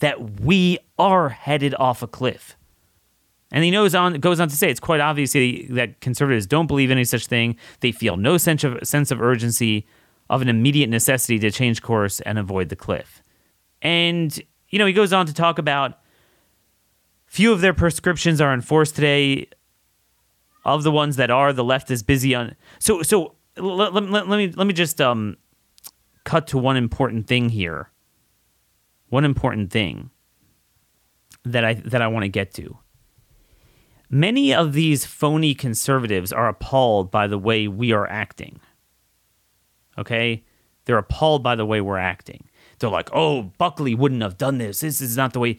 That 0.04 0.40
we 0.42 0.78
are 0.98 1.30
headed 1.30 1.74
off 1.76 2.02
a 2.02 2.06
cliff. 2.06 2.58
And 3.50 3.64
he 3.64 3.70
knows 3.70 3.94
on 3.94 4.20
goes 4.20 4.38
on 4.38 4.48
to 4.48 4.54
say 4.54 4.68
it's 4.68 4.78
quite 4.78 5.00
obvious 5.00 5.32
that 5.32 5.98
conservatives 6.02 6.46
don't 6.46 6.66
believe 6.66 6.90
any 6.90 7.04
such 7.04 7.26
thing. 7.26 7.56
They 7.80 7.90
feel 7.90 8.18
no 8.18 8.36
sense 8.36 8.64
of 8.64 8.86
sense 8.86 9.10
of 9.10 9.22
urgency 9.22 9.86
of 10.28 10.42
an 10.42 10.50
immediate 10.50 10.90
necessity 10.90 11.38
to 11.38 11.50
change 11.50 11.80
course 11.80 12.20
and 12.20 12.38
avoid 12.38 12.68
the 12.68 12.76
cliff. 12.76 13.22
And 13.80 14.38
you 14.68 14.78
know, 14.78 14.84
he 14.84 14.92
goes 14.92 15.14
on 15.14 15.24
to 15.24 15.32
talk 15.32 15.58
about 15.58 16.00
few 17.24 17.50
of 17.50 17.62
their 17.62 17.72
prescriptions 17.72 18.42
are 18.42 18.52
enforced 18.52 18.96
today. 18.96 19.48
Of 20.66 20.82
the 20.82 20.90
ones 20.90 21.16
that 21.16 21.30
are, 21.30 21.52
the 21.52 21.64
left 21.64 21.90
is 21.90 22.02
busy 22.02 22.34
on. 22.34 22.56
So 22.78 23.00
so 23.00 23.36
let, 23.56 23.94
let, 23.94 24.10
let 24.10 24.36
me 24.36 24.52
let 24.54 24.66
me 24.66 24.74
just 24.74 25.00
um 25.00 25.38
cut 26.24 26.46
to 26.48 26.58
one 26.58 26.76
important 26.76 27.26
thing 27.26 27.48
here 27.48 27.90
one 29.08 29.24
important 29.24 29.70
thing 29.70 30.10
that 31.44 31.64
I 31.64 31.74
that 31.74 32.02
I 32.02 32.08
want 32.08 32.24
to 32.24 32.28
get 32.28 32.52
to. 32.54 32.78
Many 34.10 34.54
of 34.54 34.72
these 34.72 35.04
phony 35.04 35.54
conservatives 35.54 36.32
are 36.32 36.48
appalled 36.48 37.10
by 37.10 37.26
the 37.26 37.38
way 37.38 37.68
we 37.68 37.92
are 37.92 38.06
acting. 38.06 38.60
Okay? 39.98 40.44
They're 40.84 40.98
appalled 40.98 41.42
by 41.42 41.54
the 41.54 41.66
way 41.66 41.80
we're 41.80 41.98
acting. 41.98 42.48
They're 42.78 42.90
like, 42.90 43.08
"Oh, 43.12 43.52
Buckley 43.58 43.94
wouldn't 43.94 44.22
have 44.22 44.38
done 44.38 44.58
this. 44.58 44.80
This 44.80 45.00
is 45.00 45.16
not 45.16 45.32
the 45.32 45.40
way." 45.40 45.58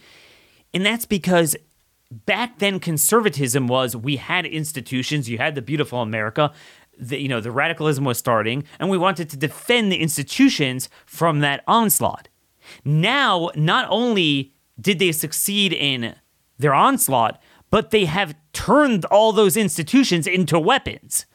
And 0.73 0.85
that's 0.85 1.05
because 1.05 1.55
back 2.11 2.59
then 2.59 2.79
conservatism 2.79 3.67
was 3.67 3.95
we 3.95 4.17
had 4.17 4.45
institutions, 4.45 5.29
you 5.29 5.37
had 5.37 5.55
the 5.55 5.61
beautiful 5.61 6.01
America, 6.01 6.53
the, 6.97 7.19
you 7.19 7.27
know, 7.27 7.41
the 7.41 7.51
radicalism 7.51 8.05
was 8.05 8.17
starting, 8.17 8.63
and 8.79 8.89
we 8.89 8.97
wanted 8.97 9.29
to 9.29 9.37
defend 9.37 9.91
the 9.91 9.97
institutions 9.97 10.89
from 11.05 11.39
that 11.39 11.63
onslaught. 11.67 12.29
Now, 12.84 13.50
not 13.55 13.88
only 13.89 14.53
did 14.79 15.00
they 15.00 15.12
succeed 15.12 15.74
in 15.74 16.15
their 16.57 16.74
onslaught, 16.74 17.41
but 17.69 17.91
they 17.91 18.05
have 18.05 18.36
turned 18.53 19.05
all 19.05 19.31
those 19.31 19.57
institutions 19.57 20.27
into 20.27 20.60
weapons, 20.60 21.25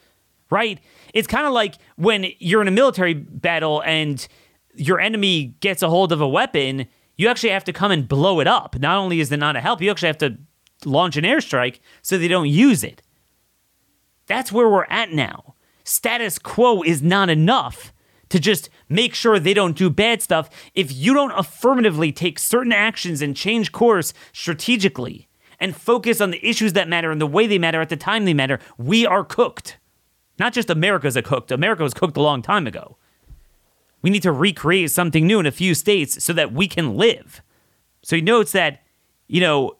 right? 0.51 0.81
It's 1.13 1.27
kind 1.27 1.47
of 1.47 1.53
like 1.53 1.77
when 1.97 2.27
you're 2.39 2.63
in 2.63 2.69
a 2.69 2.73
military 2.73 3.15
battle 3.15 3.83
and 3.85 4.27
your 4.75 5.01
enemy 5.01 5.55
gets 5.61 5.83
a 5.83 5.89
hold 5.89 6.13
of 6.13 6.21
a 6.21 6.29
weapon, 6.29 6.87
you 7.17 7.29
actually 7.29 7.51
have 7.51 7.65
to 7.65 7.73
come 7.73 7.91
and 7.91 8.09
blow 8.09 8.41
it 8.41 8.47
up. 8.47 8.79
Not 8.79 8.97
only 8.97 9.21
is 9.21 9.31
it 9.31 9.39
not 9.39 9.57
a 9.57 9.61
help, 9.61 9.83
you 9.83 9.91
actually 9.91 10.09
have 10.09 10.19
to 10.19 10.39
launch 10.85 11.17
an 11.17 11.25
airstrike 11.25 11.81
so 12.03 12.17
they 12.17 12.29
don't 12.29 12.49
use 12.49 12.83
it. 12.83 13.03
That's 14.27 14.53
where 14.53 14.69
we're 14.69 14.85
at 14.85 15.13
now. 15.13 15.55
Status 15.85 16.39
quo 16.39 16.83
is 16.83 17.03
not 17.03 17.29
enough 17.29 17.93
to 18.31 18.41
just 18.41 18.71
make 18.89 19.15
sure 19.15 19.39
they 19.39 19.55
don't 19.55 19.77
do 19.77 19.91
bad 19.91 20.23
stuff 20.23 20.49
if 20.75 20.93
you 20.93 21.13
don't 21.13 21.33
affirmatively 21.33 22.11
take 22.11 22.39
certain 22.39 22.73
actions 22.73 23.21
and 23.21 23.37
change 23.37 23.71
course 23.71 24.15
strategically 24.33 25.29
and 25.59 25.77
focus 25.77 26.21
on 26.21 26.31
the 26.31 26.45
issues 26.45 26.73
that 26.73 26.89
matter 26.89 27.11
and 27.11 27.21
the 27.21 27.27
way 27.27 27.47
they 27.47 27.59
matter 27.59 27.81
at 27.81 27.91
the 27.91 27.97
time 27.97 28.25
they 28.25 28.35
matter, 28.35 28.59
we 28.79 29.05
are 29.05 29.23
cooked. 29.23 29.77
Not 30.39 30.55
just 30.55 30.71
America's 30.71 31.17
a 31.17 31.23
cooked, 31.23 31.53
America 31.53 31.83
was 31.83 31.93
cooked 31.93 32.17
a 32.17 32.23
long 32.23 32.41
time 32.41 32.67
ago. 32.67 32.97
We 34.01 34.09
need 34.09 34.23
to 34.23 34.33
recreate 34.33 34.91
something 34.91 35.27
new 35.27 35.39
in 35.39 35.47
a 35.47 35.51
few 35.51 35.75
states 35.75 36.25
so 36.25 36.33
that 36.33 36.53
we 36.53 36.67
can 36.67 36.97
live. 36.97 37.43
So 38.03 38.17
he 38.17 38.23
notes 38.23 38.53
that, 38.53 38.83
you 39.27 39.43
know, 39.43 39.77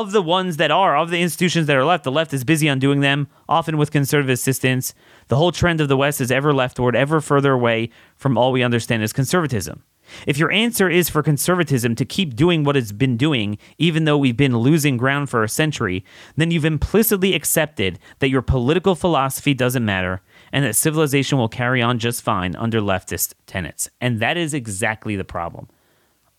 of 0.00 0.10
the 0.10 0.22
ones 0.22 0.56
that 0.56 0.72
are, 0.72 0.96
of 0.96 1.10
the 1.10 1.22
institutions 1.22 1.68
that 1.68 1.76
are 1.76 1.84
left, 1.84 2.02
the 2.02 2.10
left 2.10 2.34
is 2.34 2.42
busy 2.42 2.66
undoing 2.66 2.98
them, 2.98 3.28
often 3.48 3.76
with 3.76 3.92
conservative 3.92 4.32
assistance. 4.32 4.92
The 5.28 5.36
whole 5.36 5.52
trend 5.52 5.80
of 5.80 5.86
the 5.86 5.96
West 5.96 6.20
is 6.20 6.32
ever 6.32 6.52
leftward, 6.52 6.96
ever 6.96 7.20
further 7.20 7.52
away 7.52 7.90
from 8.16 8.36
all 8.36 8.50
we 8.50 8.64
understand 8.64 9.04
as 9.04 9.12
conservatism. 9.12 9.84
If 10.26 10.36
your 10.36 10.50
answer 10.50 10.90
is 10.90 11.08
for 11.08 11.22
conservatism 11.22 11.94
to 11.94 12.04
keep 12.04 12.34
doing 12.34 12.64
what 12.64 12.76
it's 12.76 12.90
been 12.90 13.16
doing, 13.16 13.56
even 13.78 14.04
though 14.04 14.18
we've 14.18 14.36
been 14.36 14.58
losing 14.58 14.96
ground 14.96 15.30
for 15.30 15.44
a 15.44 15.48
century, 15.48 16.04
then 16.36 16.50
you've 16.50 16.64
implicitly 16.64 17.32
accepted 17.34 18.00
that 18.18 18.30
your 18.30 18.42
political 18.42 18.96
philosophy 18.96 19.54
doesn't 19.54 19.84
matter 19.84 20.22
and 20.52 20.64
that 20.64 20.74
civilization 20.74 21.38
will 21.38 21.48
carry 21.48 21.80
on 21.80 22.00
just 22.00 22.20
fine 22.20 22.56
under 22.56 22.80
leftist 22.80 23.34
tenets. 23.46 23.88
And 24.00 24.18
that 24.18 24.36
is 24.36 24.54
exactly 24.54 25.14
the 25.14 25.24
problem. 25.24 25.68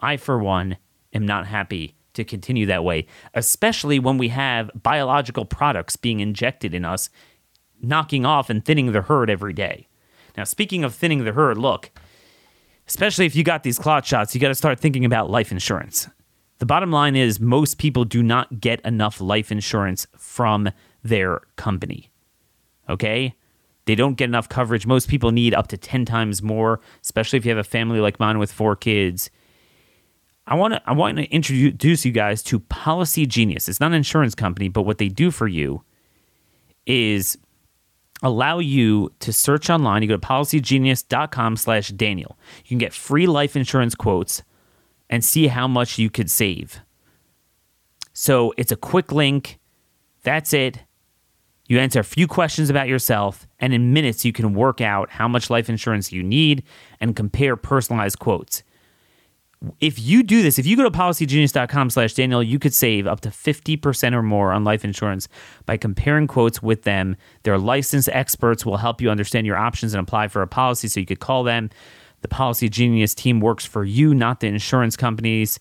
I, 0.01 0.17
for 0.17 0.37
one, 0.37 0.75
am 1.13 1.25
not 1.25 1.47
happy 1.47 1.95
to 2.15 2.23
continue 2.23 2.65
that 2.65 2.83
way, 2.83 3.05
especially 3.33 3.99
when 3.99 4.17
we 4.17 4.29
have 4.29 4.71
biological 4.73 5.45
products 5.45 5.95
being 5.95 6.19
injected 6.19 6.73
in 6.73 6.83
us, 6.83 7.09
knocking 7.81 8.25
off 8.25 8.49
and 8.49 8.65
thinning 8.65 8.91
the 8.91 9.03
herd 9.03 9.29
every 9.29 9.53
day. 9.53 9.87
Now, 10.35 10.43
speaking 10.43 10.83
of 10.83 10.93
thinning 10.93 11.23
the 11.23 11.31
herd, 11.33 11.57
look, 11.57 11.91
especially 12.87 13.25
if 13.25 13.35
you 13.35 13.43
got 13.43 13.63
these 13.63 13.79
clot 13.79 14.05
shots, 14.05 14.35
you 14.35 14.41
got 14.41 14.49
to 14.49 14.55
start 14.55 14.79
thinking 14.79 15.05
about 15.05 15.29
life 15.29 15.51
insurance. 15.51 16.09
The 16.59 16.65
bottom 16.65 16.91
line 16.91 17.15
is 17.15 17.39
most 17.39 17.77
people 17.77 18.05
do 18.05 18.23
not 18.23 18.59
get 18.59 18.79
enough 18.81 19.19
life 19.19 19.51
insurance 19.51 20.07
from 20.17 20.69
their 21.03 21.41
company. 21.57 22.11
Okay? 22.89 23.35
They 23.85 23.95
don't 23.95 24.15
get 24.15 24.25
enough 24.25 24.49
coverage. 24.49 24.87
Most 24.87 25.09
people 25.09 25.31
need 25.31 25.53
up 25.53 25.67
to 25.67 25.77
10 25.77 26.05
times 26.05 26.41
more, 26.41 26.79
especially 27.03 27.37
if 27.37 27.45
you 27.45 27.51
have 27.51 27.57
a 27.57 27.63
family 27.63 27.99
like 27.99 28.19
mine 28.19 28.39
with 28.39 28.51
four 28.51 28.75
kids. 28.75 29.29
I 30.47 30.55
want 30.55 30.75
to 30.75 30.81
I 30.85 30.93
want 30.93 31.17
to 31.17 31.25
introduce 31.25 32.05
you 32.05 32.11
guys 32.11 32.43
to 32.43 32.59
Policy 32.59 33.25
Genius. 33.25 33.67
It's 33.67 33.79
not 33.79 33.87
an 33.87 33.93
insurance 33.93 34.35
company, 34.35 34.69
but 34.69 34.83
what 34.83 34.99
they 34.99 35.09
do 35.09 35.31
for 35.31 35.47
you 35.47 35.83
is 36.85 37.37
allow 38.21 38.59
you 38.59 39.11
to 39.19 39.33
search 39.33 39.69
online. 39.69 40.03
You 40.03 40.07
go 40.07 40.17
to 40.17 40.27
policygenius.com 40.27 41.57
slash 41.57 41.89
Daniel. 41.89 42.37
You 42.63 42.69
can 42.69 42.77
get 42.77 42.93
free 42.93 43.27
life 43.27 43.55
insurance 43.55 43.95
quotes 43.95 44.43
and 45.09 45.23
see 45.23 45.47
how 45.47 45.67
much 45.67 45.97
you 45.97 46.09
could 46.09 46.29
save. 46.29 46.79
So 48.13 48.53
it's 48.57 48.71
a 48.71 48.77
quick 48.77 49.11
link. 49.11 49.59
That's 50.23 50.53
it. 50.53 50.79
You 51.67 51.79
answer 51.79 51.99
a 51.99 52.03
few 52.03 52.27
questions 52.27 52.69
about 52.69 52.87
yourself, 52.87 53.47
and 53.59 53.73
in 53.73 53.91
minutes, 53.91 54.23
you 54.23 54.31
can 54.31 54.53
work 54.53 54.81
out 54.81 55.09
how 55.09 55.27
much 55.27 55.49
life 55.49 55.67
insurance 55.67 56.11
you 56.11 56.21
need 56.21 56.63
and 56.99 57.15
compare 57.15 57.55
personalized 57.55 58.19
quotes 58.19 58.61
if 59.79 59.99
you 59.99 60.23
do 60.23 60.41
this, 60.41 60.59
if 60.59 60.65
you 60.65 60.75
go 60.77 60.83
to 60.83 60.91
policygenius.com 60.91 61.89
slash 61.89 62.13
Daniel, 62.13 62.43
you 62.43 62.59
could 62.59 62.73
save 62.73 63.07
up 63.07 63.21
to 63.21 63.29
50% 63.29 64.13
or 64.13 64.21
more 64.23 64.51
on 64.51 64.63
life 64.63 64.83
insurance 64.83 65.27
by 65.65 65.77
comparing 65.77 66.27
quotes 66.27 66.61
with 66.61 66.83
them. 66.83 67.15
Their 67.43 67.57
licensed 67.57 68.09
experts 68.11 68.65
will 68.65 68.77
help 68.77 69.01
you 69.01 69.09
understand 69.09 69.47
your 69.47 69.57
options 69.57 69.93
and 69.93 70.01
apply 70.01 70.27
for 70.27 70.41
a 70.41 70.47
policy 70.47 70.87
so 70.87 70.99
you 70.99 71.05
could 71.05 71.19
call 71.19 71.43
them. 71.43 71.69
The 72.21 72.27
Policy 72.27 72.69
Genius 72.69 73.13
team 73.13 73.39
works 73.39 73.65
for 73.65 73.83
you, 73.83 74.15
not 74.15 74.39
the 74.39 74.47
insurance 74.47 74.97
companies. 74.97 75.59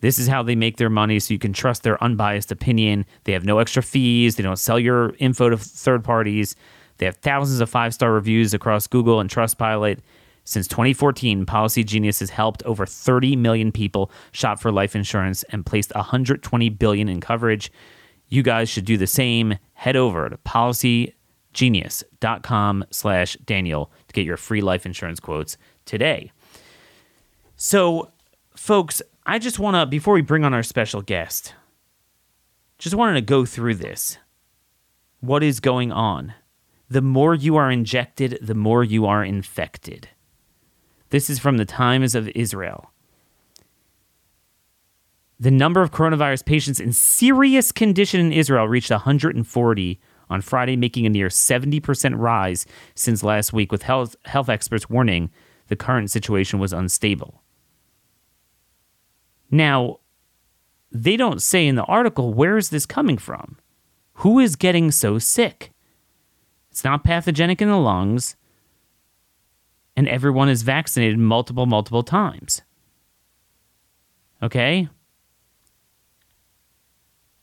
This 0.00 0.18
is 0.18 0.26
how 0.26 0.42
they 0.42 0.56
make 0.56 0.78
their 0.78 0.90
money 0.90 1.20
so 1.20 1.34
you 1.34 1.38
can 1.38 1.52
trust 1.52 1.82
their 1.82 2.02
unbiased 2.02 2.50
opinion. 2.50 3.04
They 3.24 3.32
have 3.32 3.44
no 3.44 3.58
extra 3.58 3.82
fees, 3.82 4.36
they 4.36 4.42
don't 4.42 4.56
sell 4.56 4.78
your 4.78 5.14
info 5.18 5.50
to 5.50 5.56
third 5.56 6.02
parties. 6.02 6.56
They 6.98 7.06
have 7.06 7.16
thousands 7.16 7.60
of 7.60 7.68
five 7.68 7.94
star 7.94 8.12
reviews 8.12 8.54
across 8.54 8.86
Google 8.86 9.20
and 9.20 9.28
Trustpilot. 9.28 9.98
Since 10.44 10.66
2014, 10.68 11.46
Policy 11.46 11.82
Genius 11.84 12.20
has 12.20 12.30
helped 12.30 12.62
over 12.64 12.84
30 12.84 13.36
million 13.36 13.70
people 13.70 14.10
shop 14.32 14.58
for 14.60 14.72
life 14.72 14.96
insurance 14.96 15.44
and 15.44 15.64
placed 15.64 15.94
120 15.94 16.68
billion 16.70 17.08
in 17.08 17.20
coverage. 17.20 17.70
You 18.28 18.42
guys 18.42 18.68
should 18.68 18.84
do 18.84 18.96
the 18.96 19.06
same. 19.06 19.56
Head 19.74 19.94
over 19.94 20.28
to 20.28 20.36
policygenius.com 20.38 22.84
slash 22.90 23.36
Daniel 23.44 23.92
to 24.08 24.12
get 24.12 24.24
your 24.24 24.36
free 24.36 24.62
life 24.62 24.84
insurance 24.84 25.20
quotes 25.20 25.56
today. 25.84 26.32
So, 27.56 28.10
folks, 28.56 29.00
I 29.24 29.38
just 29.38 29.60
want 29.60 29.76
to, 29.76 29.86
before 29.86 30.14
we 30.14 30.22
bring 30.22 30.44
on 30.44 30.54
our 30.54 30.64
special 30.64 31.02
guest, 31.02 31.54
just 32.78 32.96
wanted 32.96 33.14
to 33.14 33.20
go 33.20 33.44
through 33.44 33.76
this. 33.76 34.18
What 35.20 35.44
is 35.44 35.60
going 35.60 35.92
on? 35.92 36.34
The 36.88 37.02
more 37.02 37.34
you 37.34 37.54
are 37.54 37.70
injected, 37.70 38.38
the 38.42 38.56
more 38.56 38.82
you 38.82 39.06
are 39.06 39.24
infected. 39.24 40.08
This 41.12 41.28
is 41.28 41.38
from 41.38 41.58
the 41.58 41.66
Times 41.66 42.14
of 42.14 42.26
Israel. 42.28 42.90
The 45.38 45.50
number 45.50 45.82
of 45.82 45.90
coronavirus 45.90 46.46
patients 46.46 46.80
in 46.80 46.94
serious 46.94 47.70
condition 47.70 48.18
in 48.18 48.32
Israel 48.32 48.66
reached 48.66 48.90
140 48.90 50.00
on 50.30 50.40
Friday, 50.40 50.74
making 50.74 51.04
a 51.04 51.10
near 51.10 51.28
70% 51.28 52.14
rise 52.16 52.64
since 52.94 53.22
last 53.22 53.52
week, 53.52 53.70
with 53.70 53.82
health, 53.82 54.16
health 54.24 54.48
experts 54.48 54.88
warning 54.88 55.30
the 55.68 55.76
current 55.76 56.10
situation 56.10 56.58
was 56.58 56.72
unstable. 56.72 57.42
Now, 59.50 59.98
they 60.90 61.18
don't 61.18 61.42
say 61.42 61.66
in 61.66 61.74
the 61.74 61.84
article 61.84 62.32
where 62.32 62.56
is 62.56 62.70
this 62.70 62.86
coming 62.86 63.18
from? 63.18 63.58
Who 64.14 64.38
is 64.38 64.56
getting 64.56 64.90
so 64.90 65.18
sick? 65.18 65.72
It's 66.70 66.84
not 66.84 67.04
pathogenic 67.04 67.60
in 67.60 67.68
the 67.68 67.76
lungs 67.76 68.34
and 69.96 70.08
everyone 70.08 70.48
is 70.48 70.62
vaccinated 70.62 71.18
multiple, 71.18 71.66
multiple 71.66 72.02
times. 72.02 72.62
Okay? 74.42 74.88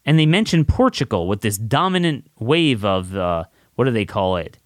And 0.05 0.17
they 0.17 0.25
mention 0.25 0.65
Portugal 0.65 1.27
with 1.27 1.41
this 1.41 1.57
dominant 1.57 2.29
wave 2.39 2.83
of, 2.83 3.15
uh, 3.15 3.45
what 3.75 3.85
do 3.85 3.91
they 3.91 4.05
call 4.05 4.37
it? 4.37 4.57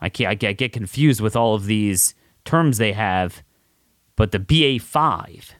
I, 0.00 0.08
can't, 0.08 0.44
I 0.44 0.52
get 0.52 0.72
confused 0.72 1.20
with 1.20 1.34
all 1.34 1.54
of 1.54 1.66
these 1.66 2.14
terms 2.44 2.78
they 2.78 2.92
have, 2.92 3.42
but 4.14 4.30
the 4.30 4.38
BA5. 4.38 5.50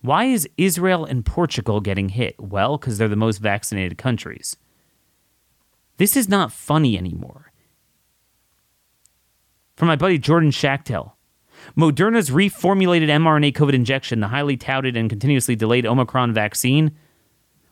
Why 0.00 0.24
is 0.24 0.48
Israel 0.58 1.04
and 1.04 1.24
Portugal 1.24 1.80
getting 1.80 2.10
hit? 2.10 2.38
Well, 2.38 2.76
because 2.76 2.98
they're 2.98 3.08
the 3.08 3.16
most 3.16 3.38
vaccinated 3.38 3.96
countries. 3.96 4.56
This 5.96 6.16
is 6.16 6.28
not 6.28 6.52
funny 6.52 6.98
anymore 6.98 7.52
from 9.76 9.88
my 9.88 9.96
buddy 9.96 10.18
Jordan 10.18 10.50
Schachtel. 10.50 11.16
Moderna's 11.76 12.30
reformulated 12.30 13.08
mRNA 13.08 13.54
COVID 13.54 13.72
injection, 13.72 14.20
the 14.20 14.28
highly 14.28 14.56
touted 14.56 14.96
and 14.96 15.08
continuously 15.08 15.56
delayed 15.56 15.86
Omicron 15.86 16.32
vaccine, 16.34 16.92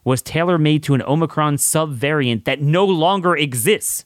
was 0.04 0.22
tailor 0.22 0.58
made 0.58 0.82
to 0.84 0.94
an 0.94 1.02
Omicron 1.02 1.56
subvariant 1.56 2.44
that 2.44 2.60
no 2.60 2.84
longer 2.84 3.36
exists. 3.36 4.04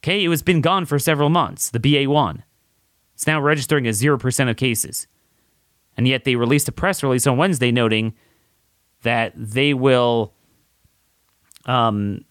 Okay, 0.00 0.24
it 0.24 0.28
was 0.28 0.42
been 0.42 0.60
gone 0.60 0.86
for 0.86 0.98
several 0.98 1.28
months, 1.28 1.70
the 1.70 1.78
BA1. 1.78 2.42
It's 3.14 3.26
now 3.26 3.40
registering 3.40 3.86
at 3.86 3.94
0% 3.94 4.50
of 4.50 4.56
cases. 4.56 5.06
And 5.96 6.08
yet 6.08 6.24
they 6.24 6.34
released 6.34 6.68
a 6.68 6.72
press 6.72 7.02
release 7.02 7.26
on 7.26 7.36
Wednesday 7.36 7.70
noting 7.70 8.14
that 9.02 9.32
they 9.36 9.74
will 9.74 10.34
um 11.66 12.24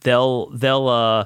they'll 0.00 0.50
they'll 0.50 0.88
uh 0.88 1.24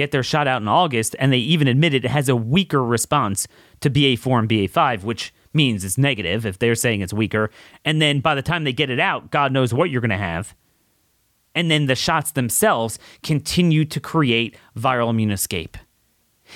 get 0.00 0.12
their 0.12 0.22
shot 0.22 0.48
out 0.48 0.62
in 0.62 0.68
August, 0.68 1.14
and 1.18 1.32
they 1.32 1.38
even 1.38 1.68
admitted 1.68 2.04
it 2.04 2.10
has 2.10 2.28
a 2.28 2.36
weaker 2.36 2.82
response 2.82 3.46
to 3.80 3.90
BA4 3.90 4.38
and 4.38 4.48
BA5, 4.48 5.02
which 5.04 5.34
means 5.52 5.84
it's 5.84 5.98
negative 5.98 6.46
if 6.46 6.58
they're 6.58 6.74
saying 6.74 7.02
it's 7.02 7.12
weaker. 7.12 7.50
And 7.84 8.00
then 8.00 8.20
by 8.20 8.34
the 8.34 8.42
time 8.42 8.64
they 8.64 8.72
get 8.72 8.88
it 8.88 9.00
out, 9.00 9.30
God 9.30 9.52
knows 9.52 9.74
what 9.74 9.90
you're 9.90 10.00
going 10.00 10.10
to 10.10 10.16
have. 10.16 10.54
And 11.54 11.70
then 11.70 11.86
the 11.86 11.96
shots 11.96 12.32
themselves 12.32 12.98
continue 13.22 13.84
to 13.84 14.00
create 14.00 14.56
viral 14.76 15.10
immune 15.10 15.32
escape. 15.32 15.76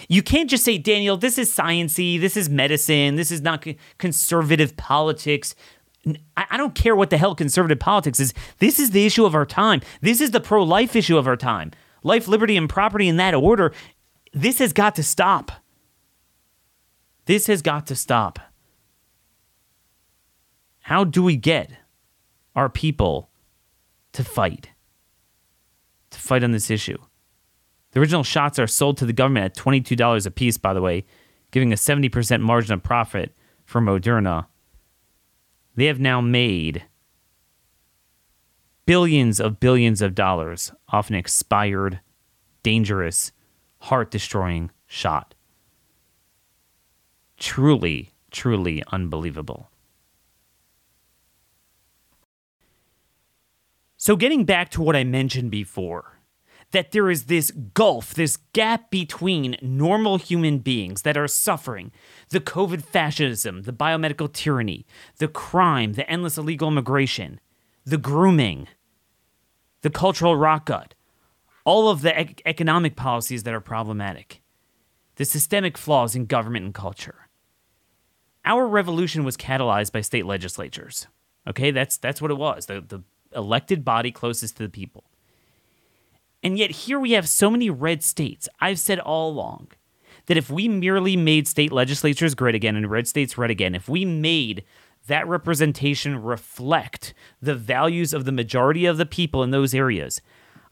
You 0.09 0.23
can't 0.23 0.49
just 0.49 0.65
say, 0.65 0.79
Daniel, 0.79 1.17
this 1.17 1.37
is 1.39 1.55
sciency, 1.55 2.21
this 2.21 2.37
is 2.37 2.49
medicine, 2.49 3.17
this 3.17 3.31
is 3.31 3.43
not 3.43 3.67
conservative 3.99 4.77
politics. 4.77 5.55
I 6.37 6.57
don't 6.57 6.75
care 6.75 6.97
what 6.97 7.11
the 7.11 7.17
hell 7.17 7.35
conservative 7.35 7.79
politics 7.79 8.21
is. 8.21 8.35
This 8.59 8.79
is 8.79 8.91
the 8.91 9.07
issue 9.07 9.25
of 9.25 9.35
our 9.35 9.47
time. 9.47 9.81
This 10.01 10.21
is 10.21 10.33
the 10.33 10.41
pro 10.41 10.63
life 10.63 10.97
issue 10.97 11.17
of 11.17 11.27
our 11.27 11.37
time 11.37 11.73
life, 12.05 12.29
liberty, 12.29 12.57
and 12.57 12.69
property 12.69 13.09
in 13.09 13.17
that 13.17 13.35
order. 13.35 13.73
This 14.33 14.61
has 14.61 14.73
got 14.73 14.95
to 14.95 15.03
stop. 15.03 15.51
This 17.25 17.49
has 17.49 17.63
got 17.63 17.87
to 17.89 17.97
stop. 17.97 18.39
How 20.83 21.03
do 21.03 21.23
we 21.25 21.37
get 21.37 21.71
our 22.55 22.69
people 22.69 23.31
to 24.13 24.25
fight, 24.25 24.71
to 26.11 26.19
fight 26.19 26.45
on 26.45 26.53
this 26.53 26.71
issue. 26.71 26.97
The 27.91 28.01
original 28.01 28.25
shots 28.25 28.59
are 28.59 28.67
sold 28.67 28.97
to 28.99 29.07
the 29.07 29.13
government 29.13 29.45
at 29.45 29.57
$22 29.57 30.27
a 30.27 30.31
piece, 30.31 30.57
by 30.57 30.73
the 30.73 30.81
way, 30.81 31.05
giving 31.51 31.73
a 31.73 31.77
70% 31.77 32.41
margin 32.41 32.75
of 32.75 32.83
profit 32.83 33.35
for 33.65 33.81
Moderna. 33.81 34.47
They 35.77 35.87
have 35.87 36.01
now 36.01 36.21
made 36.21 36.85
billions 38.87 39.41
of 39.41 39.61
billions 39.61 40.03
of 40.03 40.15
dollars 40.15 40.73
off 40.89 41.09
an 41.09 41.17
expired, 41.17 42.01
dangerous, 42.63 43.33
heart 43.81 44.11
destroying 44.11 44.71
shot. 44.87 45.35
Truly, 47.37 48.13
truly 48.31 48.83
unbelievable. 48.93 49.71
So, 53.97 54.17
getting 54.17 54.45
back 54.45 54.71
to 54.73 54.83
what 54.83 54.97
I 54.97 55.05
mentioned 55.05 55.51
before, 55.51 56.19
that 56.73 56.91
there 56.93 57.09
is 57.09 57.25
this 57.25 57.51
gulf, 57.53 58.13
this 58.13 58.37
gap 58.53 58.91
between 58.91 59.57
normal 59.63 60.19
human 60.19 60.59
beings 60.59 61.03
that 61.03 61.17
are 61.17 61.29
suffering 61.29 61.93
the 62.31 62.41
COVID 62.41 62.83
fascism, 62.83 63.63
the 63.63 63.73
biomedical 63.73 64.31
tyranny, 64.31 64.85
the 65.19 65.29
crime, 65.29 65.95
the 65.95 66.09
endless 66.11 66.37
illegal 66.37 66.69
immigration, 66.69 67.41
the 67.85 67.99
grooming, 67.99 68.69
the 69.83 69.91
cultural 69.91 70.37
rot 70.37 70.67
gut, 70.67 70.95
all 71.65 71.89
of 71.89 72.03
the 72.03 72.19
ec- 72.19 72.43
economic 72.47 72.97
policies 72.97 73.43
that 73.43 73.55
are 73.55 73.61
problematic, 73.61 74.43
the 75.17 75.25
systemic 75.25 75.79
flaws 75.79 76.15
in 76.15 76.27
government 76.27 76.65
and 76.65 76.75
culture. 76.75 77.29
Our 78.45 78.67
revolution 78.67 79.25
was 79.25 79.37
catalyzed 79.37 79.93
by 79.93 80.03
state 80.03 80.27
legislatures. 80.27 81.07
Okay, 81.47 81.71
that's 81.71 81.97
that's 81.97 82.21
what 82.21 82.31
it 82.31 82.37
was. 82.37 82.67
The 82.67 82.81
the 82.81 83.03
elected 83.35 83.85
body 83.85 84.11
closest 84.13 84.57
to 84.57 84.63
the 84.63 84.69
people. 84.69 85.05
And 86.43 86.59
yet 86.59 86.71
here 86.71 87.01
we 87.01 87.13
have 87.13 87.29
so 87.29 87.51
many 87.51 87.71
red 87.71 88.03
states. 88.03 88.49
I've 88.61 88.79
said 88.79 88.99
all 89.01 89.31
along 89.31 89.69
that 90.27 90.37
if 90.37 90.51
we 90.51 90.69
merely 90.69 91.17
made 91.17 91.49
state 91.49 91.73
legislatures 91.73 92.35
great 92.35 92.55
again 92.55 92.77
and 92.77 92.91
red 92.91 93.09
states 93.09 93.37
red 93.39 93.51
again, 93.51 93.75
if 93.75 93.89
we 93.89 94.05
made 94.05 94.63
that 95.07 95.29
representation 95.29 96.23
reflect 96.23 97.15
the 97.41 97.55
values 97.55 98.15
of 98.15 98.25
the 98.25 98.33
majority 98.33 98.87
of 98.87 98.97
the 98.97 99.07
people 99.07 99.43
in 99.43 99.51
those 99.51 99.75
areas, 99.75 100.21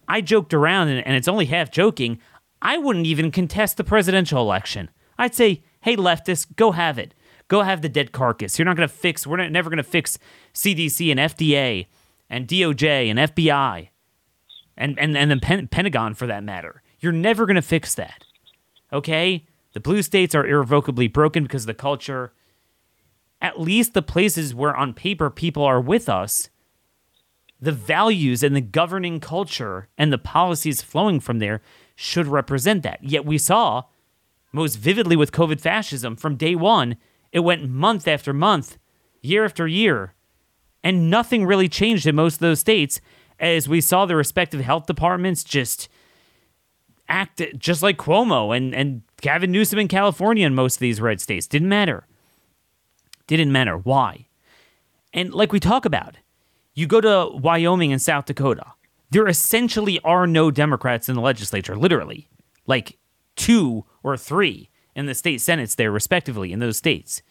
I 0.08 0.20
joked 0.20 0.54
around, 0.54 0.88
and 0.88 1.16
it's 1.16 1.28
only 1.28 1.46
half 1.46 1.70
joking. 1.70 2.18
I 2.60 2.78
wouldn't 2.78 3.06
even 3.06 3.30
contest 3.30 3.76
the 3.76 3.84
presidential 3.84 4.40
election. 4.40 4.90
I'd 5.18 5.34
say, 5.34 5.62
hey, 5.80 5.96
leftists, 5.96 6.46
go 6.56 6.72
have 6.72 6.98
it. 6.98 7.14
Go 7.48 7.62
have 7.62 7.82
the 7.82 7.88
dead 7.88 8.12
carcass. 8.12 8.58
You're 8.58 8.66
not 8.66 8.76
going 8.76 8.88
to 8.88 8.94
fix, 8.94 9.26
we're 9.26 9.48
never 9.48 9.68
going 9.68 9.76
to 9.76 9.82
fix 9.82 10.18
CDC 10.54 11.10
and 11.10 11.20
FDA 11.20 11.86
and 12.30 12.48
DOJ 12.48 13.10
and 13.10 13.18
FBI 13.18 13.88
and, 14.76 14.98
and, 14.98 15.16
and 15.16 15.30
the 15.30 15.36
Pen- 15.36 15.68
Pentagon 15.68 16.14
for 16.14 16.26
that 16.26 16.42
matter. 16.42 16.82
You're 16.98 17.12
never 17.12 17.46
going 17.46 17.56
to 17.56 17.62
fix 17.62 17.94
that. 17.94 18.24
Okay? 18.92 19.46
The 19.74 19.80
blue 19.80 20.02
states 20.02 20.34
are 20.34 20.46
irrevocably 20.46 21.08
broken 21.08 21.42
because 21.42 21.64
of 21.64 21.66
the 21.68 21.74
culture. 21.74 22.32
At 23.42 23.60
least 23.60 23.92
the 23.92 24.00
places 24.00 24.54
where 24.54 24.74
on 24.74 24.94
paper 24.94 25.28
people 25.28 25.64
are 25.64 25.80
with 25.80 26.08
us 26.08 26.48
the 27.62 27.72
values 27.72 28.42
and 28.42 28.56
the 28.56 28.60
governing 28.60 29.20
culture 29.20 29.88
and 29.96 30.12
the 30.12 30.18
policies 30.18 30.82
flowing 30.82 31.20
from 31.20 31.38
there 31.38 31.62
should 31.94 32.26
represent 32.26 32.82
that. 32.82 32.98
Yet 33.04 33.24
we 33.24 33.38
saw 33.38 33.84
most 34.52 34.74
vividly 34.74 35.14
with 35.14 35.30
COVID 35.30 35.60
fascism 35.60 36.16
from 36.16 36.34
day 36.34 36.56
one, 36.56 36.96
it 37.30 37.40
went 37.40 37.70
month 37.70 38.08
after 38.08 38.32
month, 38.32 38.78
year 39.22 39.44
after 39.44 39.68
year, 39.68 40.14
and 40.82 41.08
nothing 41.08 41.46
really 41.46 41.68
changed 41.68 42.04
in 42.04 42.16
most 42.16 42.34
of 42.34 42.40
those 42.40 42.58
states 42.58 43.00
as 43.38 43.68
we 43.68 43.80
saw 43.80 44.06
the 44.06 44.16
respective 44.16 44.60
health 44.60 44.86
departments 44.86 45.44
just 45.44 45.88
act 47.08 47.40
just 47.56 47.80
like 47.80 47.96
Cuomo 47.96 48.54
and, 48.56 48.74
and 48.74 49.02
Gavin 49.20 49.52
Newsom 49.52 49.78
in 49.78 49.86
California 49.86 50.44
in 50.44 50.54
most 50.54 50.76
of 50.76 50.80
these 50.80 51.00
red 51.00 51.20
states. 51.20 51.46
Didn't 51.46 51.68
matter. 51.68 52.08
Didn't 53.36 53.52
matter. 53.52 53.78
Why? 53.78 54.26
And 55.14 55.32
like 55.32 55.52
we 55.52 55.58
talk 55.58 55.86
about, 55.86 56.16
you 56.74 56.86
go 56.86 57.00
to 57.00 57.30
Wyoming 57.34 57.90
and 57.90 58.02
South 58.02 58.26
Dakota, 58.26 58.74
there 59.10 59.26
essentially 59.26 59.98
are 60.04 60.26
no 60.26 60.50
Democrats 60.50 61.08
in 61.08 61.14
the 61.14 61.22
legislature, 61.22 61.74
literally. 61.74 62.28
Like 62.66 62.98
two 63.34 63.86
or 64.02 64.18
three 64.18 64.68
in 64.94 65.06
the 65.06 65.14
state 65.14 65.40
senates 65.40 65.74
there, 65.74 65.90
respectively, 65.90 66.52
in 66.52 66.58
those 66.58 66.76
states. 66.76 67.22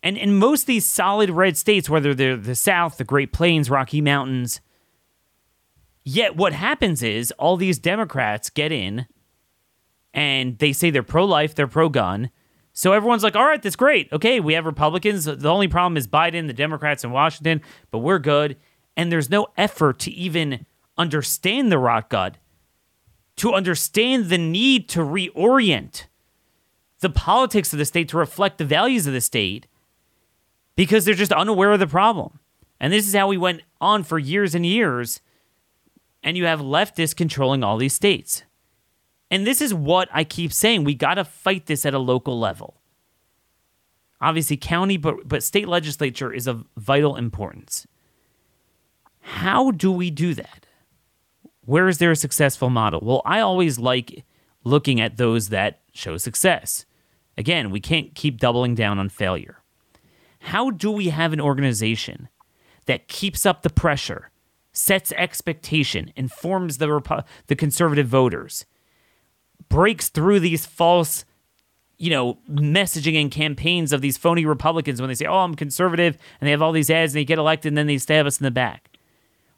And 0.00 0.16
in 0.16 0.36
most 0.36 0.62
of 0.62 0.66
these 0.66 0.86
solid 0.86 1.30
red 1.30 1.56
states, 1.56 1.90
whether 1.90 2.14
they're 2.14 2.36
the 2.36 2.54
South, 2.54 2.96
the 2.96 3.02
Great 3.02 3.32
Plains, 3.32 3.68
Rocky 3.68 4.00
Mountains, 4.00 4.60
yet 6.04 6.36
what 6.36 6.52
happens 6.52 7.02
is 7.02 7.32
all 7.32 7.56
these 7.56 7.80
Democrats 7.80 8.48
get 8.48 8.70
in 8.70 9.06
and 10.14 10.58
they 10.58 10.72
say 10.72 10.90
they're 10.90 11.02
pro 11.02 11.24
life, 11.24 11.52
they're 11.54 11.66
pro 11.66 11.88
gun. 11.88 12.30
So 12.80 12.94
everyone's 12.94 13.22
like, 13.22 13.36
all 13.36 13.44
right, 13.44 13.60
that's 13.60 13.76
great. 13.76 14.10
Okay, 14.10 14.40
we 14.40 14.54
have 14.54 14.64
Republicans. 14.64 15.26
The 15.26 15.50
only 15.50 15.68
problem 15.68 15.98
is 15.98 16.08
Biden, 16.08 16.46
the 16.46 16.54
Democrats 16.54 17.04
in 17.04 17.10
Washington, 17.10 17.60
but 17.90 17.98
we're 17.98 18.18
good. 18.18 18.56
And 18.96 19.12
there's 19.12 19.28
no 19.28 19.48
effort 19.58 19.98
to 19.98 20.10
even 20.10 20.64
understand 20.96 21.70
the 21.70 21.76
rot 21.76 22.08
gut, 22.08 22.38
to 23.36 23.52
understand 23.52 24.30
the 24.30 24.38
need 24.38 24.88
to 24.88 25.00
reorient 25.00 26.06
the 27.00 27.10
politics 27.10 27.70
of 27.74 27.78
the 27.78 27.84
state 27.84 28.08
to 28.08 28.16
reflect 28.16 28.56
the 28.56 28.64
values 28.64 29.06
of 29.06 29.12
the 29.12 29.20
state 29.20 29.66
because 30.74 31.04
they're 31.04 31.12
just 31.12 31.32
unaware 31.32 31.72
of 31.72 31.80
the 31.80 31.86
problem. 31.86 32.38
And 32.80 32.94
this 32.94 33.06
is 33.06 33.14
how 33.14 33.28
we 33.28 33.36
went 33.36 33.60
on 33.82 34.04
for 34.04 34.18
years 34.18 34.54
and 34.54 34.64
years. 34.64 35.20
And 36.22 36.34
you 36.34 36.46
have 36.46 36.60
leftists 36.60 37.14
controlling 37.14 37.62
all 37.62 37.76
these 37.76 37.92
states. 37.92 38.44
And 39.30 39.46
this 39.46 39.60
is 39.60 39.72
what 39.72 40.08
I 40.12 40.24
keep 40.24 40.52
saying. 40.52 40.84
We 40.84 40.94
got 40.94 41.14
to 41.14 41.24
fight 41.24 41.66
this 41.66 41.86
at 41.86 41.94
a 41.94 41.98
local 41.98 42.38
level. 42.38 42.80
Obviously, 44.20 44.56
county, 44.56 44.96
but, 44.96 45.26
but 45.28 45.42
state 45.42 45.68
legislature 45.68 46.32
is 46.32 46.46
of 46.46 46.66
vital 46.76 47.16
importance. 47.16 47.86
How 49.20 49.70
do 49.70 49.92
we 49.92 50.10
do 50.10 50.34
that? 50.34 50.66
Where 51.64 51.88
is 51.88 51.98
there 51.98 52.10
a 52.10 52.16
successful 52.16 52.70
model? 52.70 53.00
Well, 53.02 53.22
I 53.24 53.40
always 53.40 53.78
like 53.78 54.24
looking 54.64 55.00
at 55.00 55.16
those 55.16 55.48
that 55.48 55.80
show 55.92 56.16
success. 56.16 56.84
Again, 57.38 57.70
we 57.70 57.80
can't 57.80 58.14
keep 58.14 58.38
doubling 58.38 58.74
down 58.74 58.98
on 58.98 59.08
failure. 59.08 59.62
How 60.40 60.70
do 60.70 60.90
we 60.90 61.10
have 61.10 61.32
an 61.32 61.40
organization 61.40 62.28
that 62.86 63.08
keeps 63.08 63.46
up 63.46 63.62
the 63.62 63.70
pressure, 63.70 64.30
sets 64.72 65.12
expectation, 65.12 66.12
informs 66.16 66.78
the, 66.78 67.24
the 67.46 67.56
conservative 67.56 68.08
voters, 68.08 68.64
breaks 69.68 70.08
through 70.08 70.40
these 70.40 70.66
false 70.66 71.24
you 72.00 72.08
know, 72.08 72.38
messaging 72.50 73.20
and 73.20 73.30
campaigns 73.30 73.92
of 73.92 74.00
these 74.00 74.16
phony 74.16 74.46
Republicans 74.46 75.02
when 75.02 75.08
they 75.08 75.14
say, 75.14 75.26
oh, 75.26 75.40
I'm 75.40 75.54
conservative, 75.54 76.16
and 76.40 76.46
they 76.46 76.50
have 76.50 76.62
all 76.62 76.72
these 76.72 76.88
ads 76.88 77.12
and 77.12 77.20
they 77.20 77.26
get 77.26 77.38
elected 77.38 77.68
and 77.68 77.76
then 77.76 77.86
they 77.86 77.98
stab 77.98 78.24
us 78.24 78.40
in 78.40 78.44
the 78.44 78.50
back. 78.50 78.88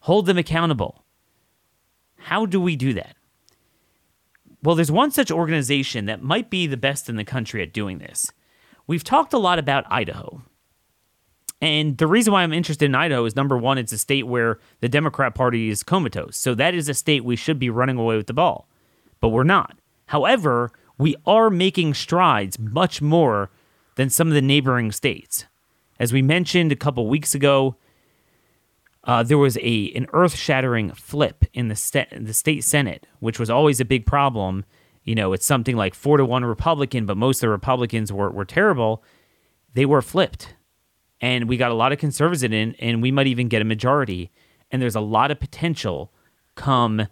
Hold 0.00 0.26
them 0.26 0.36
accountable. 0.36 1.04
How 2.18 2.44
do 2.44 2.60
we 2.60 2.74
do 2.74 2.94
that? 2.94 3.14
Well, 4.60 4.74
there's 4.74 4.90
one 4.90 5.12
such 5.12 5.30
organization 5.30 6.06
that 6.06 6.22
might 6.22 6.50
be 6.50 6.66
the 6.66 6.76
best 6.76 7.08
in 7.08 7.14
the 7.14 7.24
country 7.24 7.62
at 7.62 7.72
doing 7.72 7.98
this. 7.98 8.32
We've 8.88 9.04
talked 9.04 9.32
a 9.32 9.38
lot 9.38 9.60
about 9.60 9.84
Idaho. 9.88 10.42
And 11.60 11.96
the 11.96 12.08
reason 12.08 12.32
why 12.32 12.42
I'm 12.42 12.52
interested 12.52 12.86
in 12.86 12.96
Idaho 12.96 13.24
is 13.24 13.36
number 13.36 13.56
one, 13.56 13.78
it's 13.78 13.92
a 13.92 13.98
state 13.98 14.26
where 14.26 14.58
the 14.80 14.88
Democrat 14.88 15.36
Party 15.36 15.68
is 15.68 15.84
comatose. 15.84 16.36
So 16.36 16.56
that 16.56 16.74
is 16.74 16.88
a 16.88 16.94
state 16.94 17.24
we 17.24 17.36
should 17.36 17.60
be 17.60 17.70
running 17.70 17.98
away 17.98 18.16
with 18.16 18.26
the 18.26 18.32
ball. 18.32 18.68
But 19.20 19.28
we're 19.28 19.44
not. 19.44 19.78
However, 20.12 20.70
we 20.98 21.16
are 21.24 21.48
making 21.48 21.94
strides 21.94 22.58
much 22.58 23.00
more 23.00 23.48
than 23.94 24.10
some 24.10 24.28
of 24.28 24.34
the 24.34 24.42
neighboring 24.42 24.92
states. 24.92 25.46
As 25.98 26.12
we 26.12 26.20
mentioned 26.20 26.70
a 26.70 26.76
couple 26.76 27.06
weeks 27.06 27.34
ago, 27.34 27.76
uh, 29.04 29.22
there 29.22 29.38
was 29.38 29.56
a 29.56 29.90
an 29.94 30.06
earth-shattering 30.12 30.92
flip 30.92 31.46
in 31.54 31.68
the, 31.68 32.06
the 32.20 32.34
state 32.34 32.62
senate, 32.62 33.06
which 33.20 33.40
was 33.40 33.48
always 33.48 33.80
a 33.80 33.86
big 33.86 34.04
problem. 34.04 34.66
You 35.02 35.14
know, 35.14 35.32
it's 35.32 35.46
something 35.46 35.76
like 35.76 35.94
four 35.94 36.18
to 36.18 36.26
one 36.26 36.44
Republican, 36.44 37.06
but 37.06 37.16
most 37.16 37.38
of 37.38 37.46
the 37.46 37.48
Republicans 37.48 38.12
were, 38.12 38.30
were 38.30 38.44
terrible. 38.44 39.02
They 39.72 39.86
were 39.86 40.02
flipped, 40.02 40.54
and 41.22 41.48
we 41.48 41.56
got 41.56 41.70
a 41.70 41.74
lot 41.82 41.90
of 41.90 41.98
conservatives 41.98 42.42
in, 42.42 42.52
and 42.52 43.00
we 43.00 43.12
might 43.12 43.28
even 43.28 43.48
get 43.48 43.62
a 43.62 43.64
majority. 43.64 44.30
And 44.70 44.82
there's 44.82 44.94
a 44.94 45.00
lot 45.00 45.30
of 45.30 45.40
potential 45.40 46.12
come 46.54 47.08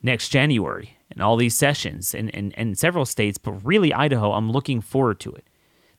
next 0.00 0.28
January 0.28 0.96
and 1.10 1.22
all 1.22 1.36
these 1.36 1.54
sessions 1.54 2.14
in, 2.14 2.30
and, 2.30 2.56
and 2.56 2.78
several 2.78 3.04
states, 3.04 3.38
but 3.38 3.52
really 3.64 3.92
Idaho, 3.92 4.32
I'm 4.32 4.50
looking 4.50 4.80
forward 4.80 5.20
to 5.20 5.32
it. 5.32 5.46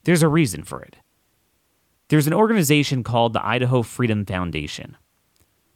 There's 0.03 0.23
a 0.23 0.27
reason 0.27 0.63
for 0.63 0.81
it. 0.81 0.97
There's 2.09 2.27
an 2.27 2.33
organization 2.33 3.03
called 3.03 3.33
the 3.33 3.45
Idaho 3.45 3.83
Freedom 3.83 4.25
Foundation. 4.25 4.97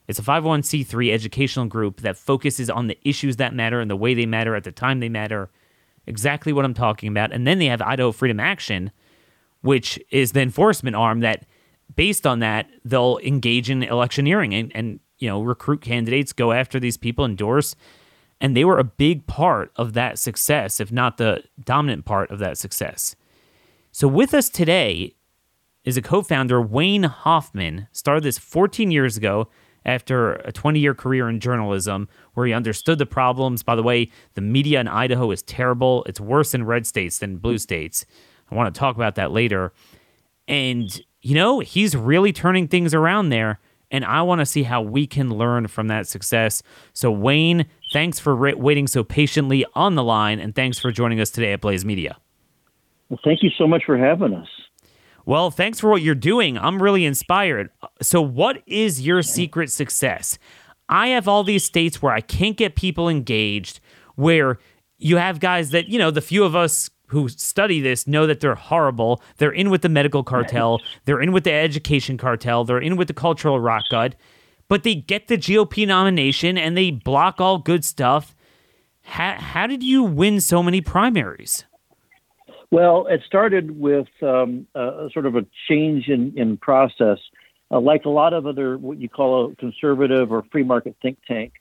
It's 0.07 0.19
a 0.19 0.23
501c3 0.23 1.11
educational 1.11 1.65
group 1.65 2.01
that 2.01 2.17
focuses 2.17 2.69
on 2.69 2.87
the 2.87 2.97
issues 3.03 3.37
that 3.37 3.53
matter 3.53 3.79
and 3.79 3.89
the 3.89 3.95
way 3.95 4.13
they 4.13 4.25
matter 4.25 4.55
at 4.55 4.63
the 4.63 4.71
time 4.71 4.99
they 4.99 5.09
matter. 5.09 5.49
Exactly 6.05 6.53
what 6.53 6.65
I'm 6.65 6.73
talking 6.73 7.09
about. 7.09 7.31
And 7.31 7.47
then 7.47 7.57
they 7.57 7.65
have 7.65 7.81
Idaho 7.81 8.11
Freedom 8.11 8.39
Action, 8.39 8.91
which 9.61 9.99
is 10.11 10.33
the 10.33 10.41
enforcement 10.41 10.95
arm 10.95 11.21
that 11.21 11.45
based 11.95 12.25
on 12.27 12.39
that, 12.39 12.69
they'll 12.83 13.17
engage 13.19 13.69
in 13.69 13.83
electioneering 13.83 14.53
and, 14.53 14.71
and 14.75 14.99
you 15.17 15.29
know 15.29 15.41
recruit 15.41 15.81
candidates, 15.81 16.33
go 16.33 16.51
after 16.51 16.79
these 16.79 16.97
people, 16.97 17.25
endorse, 17.25 17.75
and 18.41 18.55
they 18.55 18.65
were 18.65 18.79
a 18.79 18.83
big 18.83 19.27
part 19.27 19.71
of 19.75 19.93
that 19.93 20.19
success, 20.19 20.79
if 20.79 20.91
not 20.91 21.17
the 21.17 21.43
dominant 21.63 22.05
part 22.05 22.31
of 22.31 22.39
that 22.39 22.57
success. 22.57 23.15
So 23.91 24.07
with 24.07 24.33
us 24.33 24.49
today 24.49 25.15
is 25.85 25.97
a 25.97 26.01
co-founder, 26.01 26.61
Wayne 26.61 27.03
Hoffman. 27.03 27.87
Started 27.91 28.23
this 28.23 28.37
14 28.37 28.91
years 28.91 29.15
ago 29.15 29.47
after 29.85 30.33
a 30.33 30.51
20 30.51 30.79
year 30.79 30.93
career 30.93 31.29
in 31.29 31.39
journalism 31.39 32.09
where 32.33 32.47
he 32.47 32.53
understood 32.53 32.97
the 32.97 33.05
problems. 33.05 33.63
By 33.63 33.75
the 33.75 33.83
way, 33.83 34.11
the 34.33 34.41
media 34.41 34.79
in 34.81 34.87
Idaho 34.87 35.31
is 35.31 35.43
terrible. 35.43 36.03
It's 36.05 36.19
worse 36.19 36.53
in 36.53 36.65
red 36.65 36.87
states 36.87 37.19
than 37.19 37.37
blue 37.37 37.57
states. 37.57 38.05
I 38.51 38.55
want 38.55 38.73
to 38.73 38.77
talk 38.77 38.95
about 38.95 39.15
that 39.15 39.31
later. 39.31 39.71
And, 40.47 41.01
you 41.21 41.35
know, 41.35 41.59
he's 41.59 41.95
really 41.95 42.33
turning 42.33 42.67
things 42.67 42.93
around 42.93 43.29
there. 43.29 43.59
And 43.91 44.03
I 44.05 44.21
want 44.21 44.39
to 44.39 44.45
see 44.45 44.63
how 44.63 44.81
we 44.81 45.07
can 45.07 45.29
learn 45.29 45.67
from 45.67 45.87
that 45.87 46.07
success. 46.07 46.63
So, 46.93 47.11
Wayne, 47.11 47.65
thanks 47.93 48.19
for 48.19 48.35
waiting 48.35 48.87
so 48.87 49.03
patiently 49.03 49.65
on 49.73 49.95
the 49.95 50.03
line. 50.03 50.39
And 50.39 50.55
thanks 50.55 50.79
for 50.79 50.91
joining 50.91 51.19
us 51.19 51.29
today 51.29 51.53
at 51.53 51.61
Blaze 51.61 51.85
Media. 51.85 52.17
Well, 53.09 53.19
thank 53.23 53.43
you 53.43 53.51
so 53.57 53.67
much 53.67 53.83
for 53.85 53.97
having 53.97 54.33
us. 54.33 54.47
Well, 55.25 55.49
thanks 55.49 55.79
for 55.79 55.89
what 55.89 56.01
you're 56.01 56.15
doing. 56.15 56.57
I'm 56.57 56.81
really 56.81 57.05
inspired. 57.05 57.69
So, 58.01 58.21
what 58.21 58.61
is 58.67 59.01
your 59.01 59.21
secret 59.23 59.71
success? 59.71 60.37
I 60.87 61.09
have 61.09 61.27
all 61.27 61.43
these 61.43 61.63
states 61.63 62.01
where 62.01 62.13
I 62.13 62.21
can't 62.21 62.55
get 62.55 62.75
people 62.75 63.09
engaged, 63.09 63.79
where 64.15 64.59
you 64.97 65.17
have 65.17 65.39
guys 65.39 65.71
that, 65.71 65.87
you 65.87 65.97
know, 65.97 66.11
the 66.11 66.21
few 66.21 66.43
of 66.43 66.55
us 66.55 66.89
who 67.07 67.29
study 67.29 67.81
this 67.81 68.07
know 68.07 68.27
that 68.27 68.39
they're 68.39 68.55
horrible. 68.55 69.21
They're 69.37 69.51
in 69.51 69.69
with 69.69 69.81
the 69.81 69.89
medical 69.89 70.23
cartel, 70.23 70.79
they're 71.05 71.21
in 71.21 71.31
with 71.31 71.43
the 71.43 71.53
education 71.53 72.17
cartel, 72.17 72.63
they're 72.63 72.79
in 72.79 72.97
with 72.97 73.07
the 73.07 73.13
cultural 73.13 73.59
rock 73.59 73.83
gut, 73.89 74.15
but 74.67 74.83
they 74.83 74.95
get 74.95 75.27
the 75.27 75.37
GOP 75.37 75.87
nomination 75.87 76.57
and 76.57 76.77
they 76.77 76.91
block 76.91 77.39
all 77.39 77.57
good 77.57 77.85
stuff. 77.85 78.35
How, 79.03 79.35
how 79.37 79.67
did 79.67 79.83
you 79.83 80.03
win 80.03 80.41
so 80.41 80.63
many 80.63 80.81
primaries? 80.81 81.65
Well, 82.71 83.07
it 83.07 83.21
started 83.25 83.79
with 83.79 84.07
um, 84.21 84.67
a, 84.73 85.07
sort 85.13 85.25
of 85.25 85.35
a 85.35 85.45
change 85.69 86.07
in, 86.07 86.33
in 86.35 86.57
process. 86.57 87.19
Uh, 87.71 87.79
like 87.79 88.05
a 88.05 88.09
lot 88.09 88.33
of 88.33 88.45
other 88.45 88.77
what 88.77 88.99
you 88.99 89.09
call 89.09 89.51
a 89.51 89.55
conservative 89.55 90.31
or 90.31 90.43
free 90.51 90.63
market 90.63 90.95
think 91.01 91.17
tank, 91.27 91.53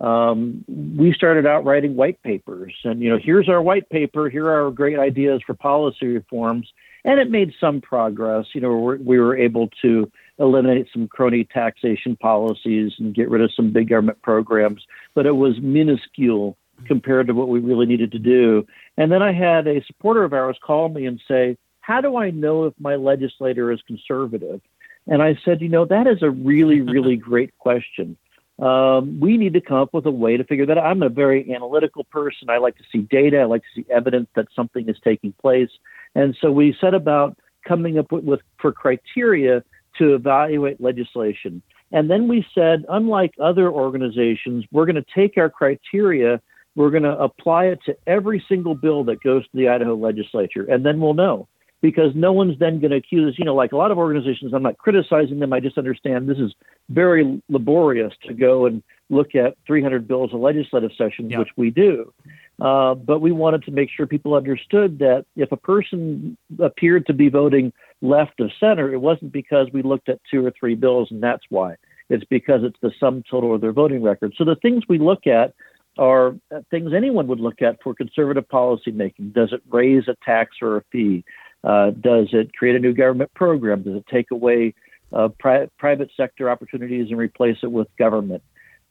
um, 0.00 0.64
we 0.68 1.12
started 1.12 1.46
out 1.46 1.64
writing 1.64 1.94
white 1.94 2.22
papers. 2.22 2.74
And, 2.84 3.00
you 3.00 3.10
know, 3.10 3.18
here's 3.22 3.48
our 3.48 3.60
white 3.60 3.88
paper, 3.90 4.30
here 4.30 4.46
are 4.46 4.64
our 4.64 4.70
great 4.70 4.98
ideas 4.98 5.42
for 5.46 5.54
policy 5.54 6.06
reforms. 6.06 6.72
And 7.04 7.18
it 7.18 7.30
made 7.30 7.52
some 7.60 7.80
progress. 7.80 8.46
You 8.54 8.60
know, 8.60 8.76
we 8.76 9.18
were 9.18 9.36
able 9.36 9.68
to 9.82 10.10
eliminate 10.38 10.88
some 10.92 11.08
crony 11.08 11.44
taxation 11.44 12.16
policies 12.16 12.92
and 12.98 13.14
get 13.14 13.30
rid 13.30 13.42
of 13.42 13.52
some 13.54 13.72
big 13.72 13.88
government 13.88 14.20
programs, 14.22 14.84
but 15.14 15.26
it 15.26 15.36
was 15.36 15.58
minuscule 15.60 16.56
compared 16.86 17.26
to 17.26 17.34
what 17.34 17.48
we 17.48 17.60
really 17.60 17.86
needed 17.86 18.12
to 18.12 18.18
do. 18.18 18.66
And 18.96 19.12
then 19.12 19.22
I 19.22 19.32
had 19.32 19.66
a 19.66 19.84
supporter 19.84 20.24
of 20.24 20.32
ours 20.32 20.56
call 20.62 20.88
me 20.88 21.06
and 21.06 21.20
say, 21.28 21.56
How 21.80 22.00
do 22.00 22.16
I 22.16 22.30
know 22.30 22.64
if 22.64 22.74
my 22.78 22.96
legislator 22.96 23.70
is 23.70 23.80
conservative? 23.86 24.60
And 25.06 25.22
I 25.22 25.38
said, 25.44 25.60
You 25.60 25.68
know, 25.68 25.84
that 25.86 26.06
is 26.06 26.22
a 26.22 26.30
really, 26.30 26.80
really 26.80 27.16
great 27.30 27.56
question. 27.58 28.16
Um, 28.60 29.20
we 29.20 29.36
need 29.36 29.54
to 29.54 29.60
come 29.60 29.78
up 29.78 29.94
with 29.94 30.06
a 30.06 30.10
way 30.10 30.36
to 30.36 30.44
figure 30.44 30.66
that 30.66 30.78
out. 30.78 30.84
I'm 30.84 31.02
a 31.02 31.08
very 31.08 31.52
analytical 31.54 32.04
person. 32.04 32.50
I 32.50 32.58
like 32.58 32.76
to 32.76 32.84
see 32.92 32.98
data, 32.98 33.40
I 33.40 33.44
like 33.44 33.62
to 33.62 33.82
see 33.82 33.86
evidence 33.90 34.28
that 34.36 34.46
something 34.54 34.88
is 34.88 34.96
taking 35.02 35.32
place. 35.40 35.70
And 36.14 36.36
so 36.40 36.52
we 36.52 36.76
set 36.80 36.94
about 36.94 37.38
coming 37.66 37.98
up 37.98 38.12
with, 38.12 38.24
with 38.24 38.40
for 38.60 38.72
criteria 38.72 39.64
to 39.98 40.14
evaluate 40.14 40.80
legislation. 40.80 41.62
And 41.92 42.10
then 42.10 42.28
we 42.28 42.46
said, 42.54 42.84
unlike 42.88 43.34
other 43.40 43.70
organizations, 43.70 44.64
we're 44.70 44.86
going 44.86 44.96
to 44.96 45.06
take 45.14 45.36
our 45.36 45.50
criteria 45.50 46.40
we're 46.76 46.90
going 46.90 47.02
to 47.02 47.18
apply 47.18 47.66
it 47.66 47.80
to 47.86 47.96
every 48.06 48.44
single 48.48 48.74
bill 48.74 49.04
that 49.04 49.22
goes 49.22 49.42
to 49.44 49.50
the 49.54 49.68
Idaho 49.68 49.94
legislature, 49.94 50.64
and 50.64 50.84
then 50.84 51.00
we'll 51.00 51.14
know. 51.14 51.48
Because 51.82 52.12
no 52.14 52.32
one's 52.32 52.58
then 52.58 52.78
going 52.78 52.90
to 52.90 52.96
accuse, 52.98 53.36
you 53.38 53.44
know, 53.44 53.54
like 53.54 53.72
a 53.72 53.76
lot 53.76 53.90
of 53.90 53.96
organizations, 53.96 54.52
I'm 54.52 54.62
not 54.62 54.76
criticizing 54.76 55.38
them. 55.38 55.52
I 55.52 55.60
just 55.60 55.78
understand 55.78 56.28
this 56.28 56.38
is 56.38 56.52
very 56.90 57.42
laborious 57.48 58.12
to 58.26 58.34
go 58.34 58.66
and 58.66 58.82
look 59.08 59.34
at 59.34 59.56
300 59.66 60.06
bills 60.06 60.30
a 60.32 60.36
legislative 60.36 60.90
session, 60.96 61.30
which 61.38 61.48
we 61.56 61.70
do. 61.70 62.12
Uh, 62.60 62.94
but 62.94 63.20
we 63.20 63.32
wanted 63.32 63.62
to 63.64 63.70
make 63.70 63.88
sure 63.90 64.06
people 64.06 64.34
understood 64.34 64.98
that 64.98 65.24
if 65.36 65.50
a 65.52 65.56
person 65.56 66.36
appeared 66.58 67.06
to 67.06 67.14
be 67.14 67.28
voting 67.30 67.72
left 68.02 68.38
of 68.40 68.50
center, 68.60 68.92
it 68.92 68.98
wasn't 68.98 69.32
because 69.32 69.68
we 69.72 69.82
looked 69.82 70.08
at 70.10 70.20
two 70.30 70.44
or 70.44 70.52
three 70.58 70.74
bills 70.74 71.08
and 71.10 71.22
that's 71.22 71.44
why. 71.48 71.76
It's 72.10 72.24
because 72.24 72.60
it's 72.62 72.78
the 72.82 72.92
sum 73.00 73.22
total 73.30 73.54
of 73.54 73.60
their 73.60 73.72
voting 73.72 74.02
record. 74.02 74.34
So 74.36 74.44
the 74.44 74.56
things 74.56 74.82
we 74.88 74.98
look 74.98 75.26
at 75.26 75.54
are 75.96 76.34
things 76.70 76.92
anyone 76.94 77.26
would 77.28 77.40
look 77.40 77.62
at 77.62 77.82
for 77.82 77.94
conservative 77.94 78.48
policymaking. 78.48 79.32
Does 79.32 79.52
it 79.52 79.62
raise 79.70 80.08
a 80.08 80.16
tax 80.24 80.56
or 80.60 80.78
a 80.78 80.82
fee? 80.92 81.24
Uh, 81.62 81.90
does 81.90 82.28
it 82.32 82.54
create 82.54 82.76
a 82.76 82.78
new 82.78 82.94
government 82.94 83.32
program? 83.34 83.82
Does 83.82 83.96
it 83.96 84.06
take 84.10 84.30
away 84.30 84.74
uh, 85.12 85.28
pri- 85.38 85.68
private 85.78 86.10
sector 86.16 86.50
opportunities 86.50 87.08
and 87.10 87.18
replace 87.18 87.58
it 87.62 87.70
with 87.70 87.88
government? 87.98 88.42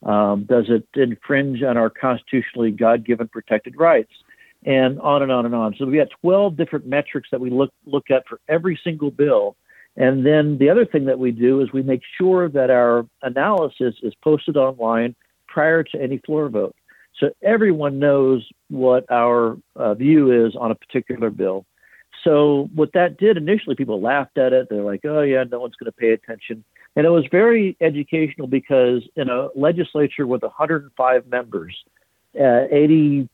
Um, 0.04 0.46
does 0.46 0.66
it 0.70 0.88
infringe 0.96 1.62
on 1.64 1.78
our 1.78 1.90
constitutionally 1.90 2.72
God 2.72 3.06
given 3.06 3.28
protected 3.28 3.78
rights? 3.78 4.12
And 4.66 5.00
on 5.00 5.24
and 5.24 5.32
on 5.32 5.46
and 5.46 5.56
on. 5.56 5.76
So 5.78 5.86
we 5.86 5.98
got 5.98 6.10
12 6.22 6.58
different 6.58 6.86
metrics 6.86 7.30
that 7.32 7.40
we 7.40 7.50
look, 7.50 7.72
look 7.86 8.12
at 8.12 8.28
for 8.28 8.42
every 8.50 8.78
single 8.84 9.10
bill. 9.10 9.56
And 9.96 10.26
then 10.26 10.58
the 10.58 10.70
other 10.70 10.86
thing 10.86 11.06
that 11.06 11.18
we 11.18 11.32
do 11.32 11.62
is 11.62 11.72
we 11.72 11.82
make 11.82 12.02
sure 12.18 12.50
that 12.50 12.70
our 12.70 13.06
analysis 13.22 13.96
is 14.04 14.14
posted 14.22 14.58
online 14.58 15.16
prior 15.48 15.84
to 15.84 16.02
any 16.02 16.18
floor 16.20 16.50
vote. 16.50 16.76
So 17.20 17.32
everyone 17.42 18.00
knows 18.00 18.48
what 18.70 19.10
our 19.12 19.58
uh, 19.76 19.94
view 19.94 20.46
is 20.46 20.56
on 20.56 20.72
a 20.72 20.76
particular 20.76 21.30
bill. 21.30 21.66
So 22.24 22.70
what 22.74 22.94
that 22.94 23.18
did 23.18 23.38
initially, 23.38 23.76
people 23.76 24.02
laughed 24.02 24.38
at 24.38 24.54
it. 24.54 24.68
They're 24.70 24.84
like, 24.84 25.02
"Oh 25.06 25.22
yeah, 25.22 25.44
no 25.44 25.60
one's 25.60 25.76
going 25.76 25.92
to 25.92 25.98
pay 25.98 26.12
attention." 26.12 26.64
And 26.96 27.06
it 27.06 27.10
was 27.10 27.26
very 27.32 27.78
educational 27.82 28.48
because 28.48 29.08
in 29.16 29.30
a 29.30 29.50
legislature 29.56 30.28
with 30.28 30.42
105 30.42 31.28
members, 31.28 31.76
uh, 32.36 32.68
85% 32.72 33.28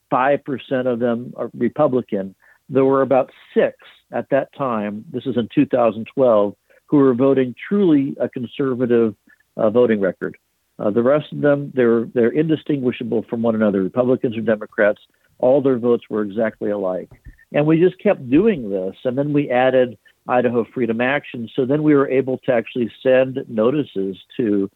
of 0.86 1.00
them 1.00 1.34
are 1.36 1.50
Republican. 1.58 2.36
There 2.69 2.86
were 2.86 3.02
about 3.02 3.32
six 3.54 3.78
at 4.12 4.30
that 4.30 4.54
time. 4.56 5.06
This 5.12 5.26
is 5.26 5.38
in 5.38 5.50
2012 5.54 6.56
who 6.88 6.98
were 6.98 7.13
voting 7.13 7.56
truly 7.67 8.15
a 8.19 8.30
conservative 8.30 9.15
uh, 9.58 9.69
voting 9.69 10.00
record. 10.00 10.38
Uh, 10.78 10.89
the 10.89 11.02
rest 11.02 11.32
of 11.32 11.41
them, 11.41 11.71
they're 11.74 12.06
they're 12.13 12.32
indistinguishable 12.32 13.26
from 13.30 13.41
one 13.41 13.56
another. 13.56 13.82
Republicans 13.82 14.38
or 14.38 14.41
Democrats, 14.41 15.00
all 15.39 15.62
their 15.62 15.78
votes 15.78 16.04
were 16.10 16.21
exactly 16.21 16.69
alike. 16.69 17.10
And 17.53 17.65
we 17.65 17.79
just 17.79 17.99
kept 17.99 18.29
doing 18.29 18.69
this, 18.69 18.95
and 19.03 19.17
then 19.17 19.34
we 19.34 19.49
added 19.49 19.97
Idaho 20.27 20.65
Freedom 20.73 20.99
Action. 21.01 21.49
So 21.55 21.65
then 21.65 21.84
we 21.84 21.93
were 21.93 22.10
able 22.10 22.39
to 22.39 22.51
actually 22.51 22.91
send 23.01 23.45
notices 23.47 24.17
to 24.38 24.69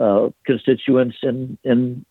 uh, 0.00 0.30
constituents 0.44 1.16
in 1.22 1.58
in 1.64 2.04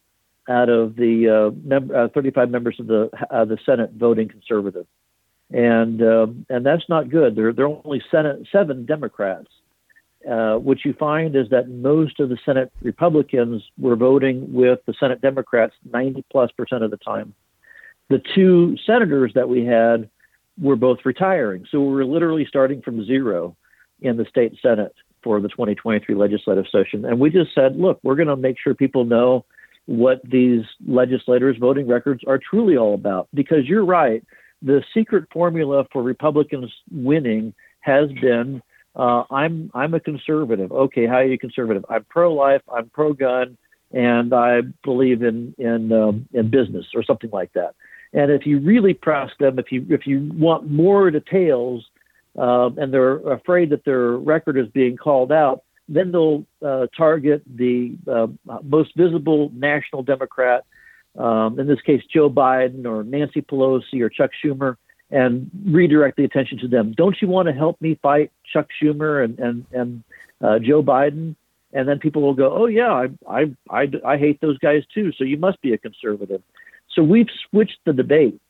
out 0.49 0.69
of 0.69 0.97
the 0.97 1.51
uh, 1.53 1.57
mem- 1.65 1.91
uh, 1.95 2.09
35 2.15 2.51
members 2.51 2.77
of 2.81 2.87
the 2.87 3.11
uh, 3.31 3.45
the 3.45 3.59
Senate 3.65 3.93
voting 3.97 4.29
conservative, 4.29 4.87
and 5.51 6.03
um, 6.03 6.47
and 6.49 6.65
that's 6.65 6.89
not 6.89 7.11
good. 7.11 7.37
There 7.37 7.53
there 7.53 7.67
are 7.67 7.81
only 7.85 8.03
Senate, 8.11 8.47
seven 8.51 8.87
Democrats. 8.87 9.49
What 10.21 10.85
you 10.85 10.93
find 10.93 11.37
is 11.37 11.49
that 11.51 11.69
most 11.69 12.21
of 12.21 12.29
the 12.29 12.39
Senate 12.45 12.73
Republicans 12.83 13.63
were 13.79 13.97
voting 13.97 14.53
with 14.53 14.81
the 14.87 14.95
Senate 14.99 15.21
Democrats 15.23 15.75
90 15.91 16.25
plus 16.31 16.51
percent 16.53 16.83
of 16.83 16.91
the 16.91 16.97
time. 16.99 17.35
The 18.11 18.21
two 18.35 18.77
senators 18.85 19.33
that 19.35 19.49
we 19.49 19.65
had 19.65 20.11
were 20.61 20.77
both 20.77 20.99
retiring, 21.05 21.67
so 21.71 21.81
we 21.81 21.93
were 21.93 22.05
literally 22.05 22.47
starting 22.47 22.83
from 22.83 23.05
zero 23.05 23.57
in 24.01 24.17
the 24.17 24.25
state 24.25 24.55
Senate 24.61 24.95
for 25.23 25.41
the 25.41 25.49
2023 25.49 26.15
legislative 26.15 26.67
session. 26.71 27.05
And 27.05 27.19
we 27.19 27.31
just 27.31 27.55
said, 27.55 27.77
look, 27.77 27.99
we're 28.03 28.15
going 28.15 28.29
to 28.29 28.37
make 28.37 28.57
sure 28.63 28.75
people 28.75 29.05
know 29.05 29.45
what 29.89 30.21
these 30.23 30.65
legislators' 30.87 31.57
voting 31.59 31.89
records 31.89 32.23
are 32.27 32.39
truly 32.39 32.77
all 32.77 32.93
about. 32.93 33.27
Because 33.33 33.65
you're 33.67 33.87
right, 33.87 34.23
the 34.61 34.85
secret 34.93 35.25
formula 35.33 35.87
for 35.91 36.03
Republicans 36.03 36.71
winning 36.91 37.55
has 37.81 38.11
been 38.21 38.63
uh, 38.95 39.25
I'm 39.31 39.71
I'm 39.75 39.95
a 39.95 40.01
conservative. 40.01 40.73
Okay, 40.73 41.07
how 41.07 41.17
are 41.17 41.25
you 41.25 41.39
conservative? 41.39 41.87
I'm 41.89 42.05
pro-life. 42.05 42.63
I'm 42.71 42.91
pro-gun, 42.91 43.57
and 43.93 44.35
I 44.35 44.61
believe 44.85 45.23
in 45.23 45.55
in 45.57 45.91
um, 45.93 46.29
in 46.35 46.51
business 46.51 46.87
or 46.95 47.03
something 47.03 47.31
like 47.31 47.53
that. 47.55 47.75
And 48.13 48.31
if 48.31 48.45
you 48.45 48.59
really 48.59 48.93
press 48.95 49.31
them, 49.41 49.59
if 49.59 49.73
you 49.73 49.87
if 49.89 50.07
you 50.07 50.31
want 50.35 50.71
more 50.71 51.11
details, 51.11 51.87
uh, 52.37 52.71
and 52.77 52.93
they're 52.93 53.19
afraid 53.31 53.71
that 53.71 53.85
their 53.85 54.17
record 54.17 54.59
is 54.59 54.67
being 54.69 54.99
called 54.99 55.33
out, 55.33 55.63
then 55.89 56.13
they'll 56.13 56.45
uh, 56.65 56.87
target 56.97 57.43
the 57.47 57.97
uh, 58.11 58.27
most 58.63 58.95
visible 58.97 59.51
national 59.55 60.03
Democrat, 60.03 60.65
um, 61.17 61.59
in 61.59 61.67
this 61.67 61.81
case, 61.81 62.03
Joe 62.13 62.29
Biden 62.29 62.85
or 62.85 63.03
Nancy 63.03 63.41
Pelosi 63.41 64.01
or 64.01 64.09
Chuck 64.09 64.31
Schumer, 64.45 64.77
and 65.11 65.51
redirect 65.65 66.17
the 66.17 66.25
attention 66.25 66.59
to 66.59 66.69
them. 66.69 66.93
Don't 66.97 67.17
you 67.21 67.29
want 67.29 67.49
to 67.49 67.55
help 67.55 67.81
me 67.81 67.99
fight 68.03 68.31
Chuck 68.53 68.69
Schumer 68.81 69.25
and 69.25 69.39
and 69.39 69.67
and 69.73 70.05
uh, 70.43 70.59
Joe 70.59 70.83
Biden? 70.83 71.35
And 71.73 71.87
then 71.87 71.99
people 71.99 72.23
will 72.23 72.35
go, 72.35 72.53
oh 72.55 72.67
yeah, 72.67 72.93
I, 72.93 73.09
I 73.29 73.45
I 73.71 73.89
I 74.05 74.19
hate 74.19 74.41
those 74.41 74.59
guys 74.59 74.83
too. 74.93 75.13
So 75.17 75.25
you 75.25 75.39
must 75.39 75.61
be 75.63 75.73
a 75.73 75.79
conservative. 75.79 76.43
So 76.95 77.03
we've 77.03 77.29
switched 77.49 77.79
the 77.85 77.93
debate. 77.93 78.41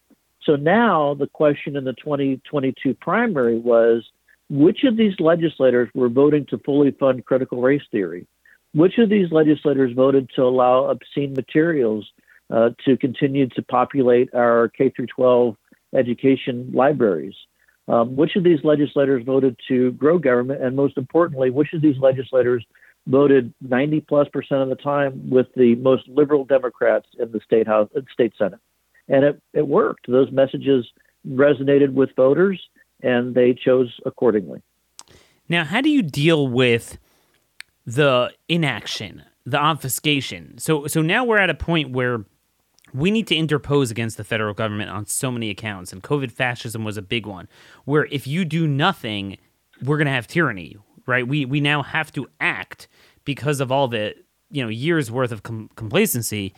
So 0.42 0.57
now 0.57 1.14
the 1.14 1.27
question 1.27 1.77
in 1.77 1.85
the 1.85 1.92
2022 1.92 2.94
primary 2.94 3.59
was 3.59 4.05
which 4.51 4.85
of 4.85 4.97
these 4.97 5.15
legislators 5.19 5.89
were 5.95 6.09
voting 6.09 6.47
to 6.47 6.59
fully 6.59 6.91
fund 6.93 7.25
critical 7.25 7.61
race 7.61 7.83
theory? 7.91 8.27
Which 8.75 8.99
of 8.99 9.09
these 9.09 9.31
legislators 9.31 9.93
voted 9.95 10.31
to 10.37 10.43
allow 10.43 10.87
obscene 10.87 11.35
materials 11.35 12.07
uh, 12.51 12.71
to 12.85 12.97
continue 12.97 13.49
to 13.49 13.63
populate 13.63 14.33
our 14.35 14.69
K 14.69 14.91
through 14.91 15.07
12 15.07 15.57
education 15.95 16.71
libraries? 16.73 17.35
Um, 17.89 18.17
which 18.17 18.37
of 18.37 18.45
these 18.45 18.59
legislators 18.65 19.25
voted 19.25 19.59
to 19.69 19.93
grow 19.93 20.19
government? 20.19 20.63
And 20.63 20.77
most 20.77 20.99
importantly, 20.99 21.51
which 21.51 21.73
of 21.73 21.81
these 21.81 21.97
legislators 21.99 22.65
voted 23.07 23.55
90 23.63 24.01
plus 24.03 24.29
percent 24.29 24.61
of 24.61 24.69
the 24.69 24.77
time 24.77 25.31
with 25.31 25.47
the 25.57 25.75
most 25.77 26.07
liberal 26.09 26.45
Democrats 26.45 27.07
in 27.19 27.33
the 27.33 27.41
state 27.41 27.67
house, 27.67 27.89
state 28.13 28.35
senate? 28.39 28.61
And 29.09 29.25
it, 29.25 29.43
it 29.55 29.67
worked. 29.67 30.07
Those 30.07 30.31
messages 30.31 30.87
resonated 31.27 31.95
with 31.95 32.15
voters 32.15 32.61
and 33.03 33.35
they 33.35 33.55
chose 33.55 33.99
accordingly. 34.05 34.63
Now, 35.49 35.65
how 35.65 35.81
do 35.81 35.89
you 35.89 36.03
deal 36.03 36.49
with 36.49 36.99
the 37.87 38.33
inaction, 38.49 39.23
the 39.47 39.59
obfuscation? 39.59 40.59
So, 40.59 40.87
so 40.87 41.01
now 41.01 41.25
we're 41.25 41.39
at 41.39 41.51
a 41.51 41.55
point 41.55 41.91
where 41.91 42.25
we 42.93 43.11
need 43.11 43.27
to 43.29 43.37
interpose 43.37 43.91
against 43.91 44.17
the 44.17 44.25
federal 44.25 44.55
government 44.55 44.91
on 44.91 45.07
so 45.07 45.31
many 45.31 45.51
accounts, 45.51 45.93
and 45.93 46.03
COVID 46.03 46.33
fascism 46.33 46.85
was 46.85 46.97
a 46.97 47.03
big 47.03 47.27
one. 47.27 47.49
Where 47.85 48.07
if 48.07 48.27
you 48.27 48.45
do 48.45 48.67
nothing, 48.67 49.39
we're 49.83 49.97
going 49.97 50.07
to 50.07 50.13
have 50.13 50.27
tyranny, 50.27 50.77
right? 51.07 51.27
We 51.27 51.45
we 51.45 51.61
now 51.61 51.83
have 51.83 52.13
to 52.13 52.29
act 52.41 52.89
because 53.25 53.61
of 53.61 53.71
all 53.71 53.89
the 53.89 54.15
you 54.51 54.63
know 54.63 54.69
years 54.69 55.11
worth 55.11 55.33
of 55.33 55.43
com- 55.43 55.71
complacency. 55.77 56.55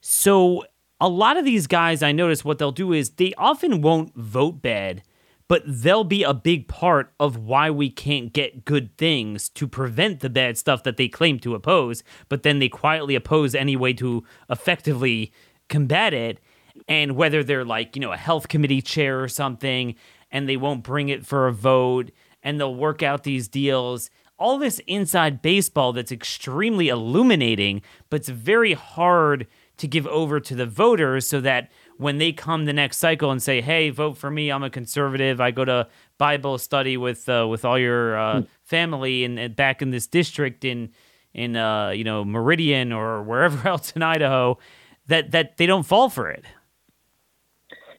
So 0.00 0.64
a 1.00 1.08
lot 1.08 1.36
of 1.36 1.44
these 1.44 1.66
guys, 1.66 2.02
I 2.02 2.12
notice 2.12 2.44
what 2.44 2.58
they'll 2.58 2.72
do 2.72 2.92
is 2.92 3.10
they 3.10 3.32
often 3.36 3.80
won't 3.80 4.14
vote 4.14 4.62
bad 4.62 5.02
but 5.48 5.62
they'll 5.66 6.04
be 6.04 6.22
a 6.22 6.34
big 6.34 6.68
part 6.68 7.12
of 7.20 7.36
why 7.36 7.70
we 7.70 7.90
can't 7.90 8.32
get 8.32 8.64
good 8.64 8.96
things 8.96 9.48
to 9.50 9.68
prevent 9.68 10.20
the 10.20 10.30
bad 10.30 10.56
stuff 10.56 10.82
that 10.84 10.96
they 10.96 11.08
claim 11.08 11.38
to 11.40 11.54
oppose, 11.54 12.02
but 12.28 12.42
then 12.42 12.58
they 12.58 12.68
quietly 12.68 13.14
oppose 13.14 13.54
any 13.54 13.76
way 13.76 13.92
to 13.92 14.24
effectively 14.48 15.32
combat 15.68 16.14
it. 16.14 16.40
And 16.88 17.14
whether 17.14 17.44
they're 17.44 17.64
like, 17.64 17.94
you 17.94 18.00
know, 18.00 18.12
a 18.12 18.16
health 18.16 18.48
committee 18.48 18.82
chair 18.82 19.22
or 19.22 19.28
something, 19.28 19.94
and 20.30 20.48
they 20.48 20.56
won't 20.56 20.82
bring 20.82 21.08
it 21.08 21.24
for 21.24 21.46
a 21.46 21.52
vote, 21.52 22.10
and 22.42 22.58
they'll 22.58 22.74
work 22.74 23.02
out 23.02 23.22
these 23.22 23.46
deals. 23.46 24.10
All 24.38 24.58
this 24.58 24.80
inside 24.86 25.40
baseball 25.40 25.92
that's 25.92 26.10
extremely 26.10 26.88
illuminating, 26.88 27.82
but 28.10 28.20
it's 28.20 28.28
very 28.28 28.72
hard 28.72 29.46
to 29.76 29.86
give 29.86 30.06
over 30.06 30.40
to 30.40 30.54
the 30.54 30.66
voters 30.66 31.26
so 31.26 31.40
that 31.40 31.70
when 31.96 32.18
they 32.18 32.32
come 32.32 32.64
the 32.64 32.72
next 32.72 32.98
cycle 32.98 33.30
and 33.30 33.42
say, 33.42 33.60
"Hey, 33.60 33.90
vote 33.90 34.16
for 34.16 34.30
me. 34.30 34.50
I'm 34.50 34.62
a 34.62 34.70
conservative. 34.70 35.40
I 35.40 35.50
go 35.50 35.64
to 35.64 35.88
Bible 36.18 36.58
study 36.58 36.96
with 36.96 37.28
uh, 37.28 37.46
with 37.48 37.64
all 37.64 37.78
your 37.78 38.18
uh, 38.18 38.40
hmm. 38.40 38.46
family 38.62 39.24
and, 39.24 39.38
and, 39.38 39.56
back 39.56 39.82
in 39.82 39.90
this 39.90 40.06
district 40.06 40.64
in 40.64 40.90
in 41.32 41.56
uh, 41.56 41.90
you 41.90 42.04
know 42.04 42.24
Meridian 42.24 42.92
or 42.92 43.22
wherever 43.22 43.68
else 43.68 43.92
in 43.92 44.02
Idaho," 44.02 44.58
that 45.06 45.30
that 45.32 45.56
they 45.56 45.66
don't 45.66 45.84
fall 45.84 46.08
for 46.08 46.30
it. 46.30 46.44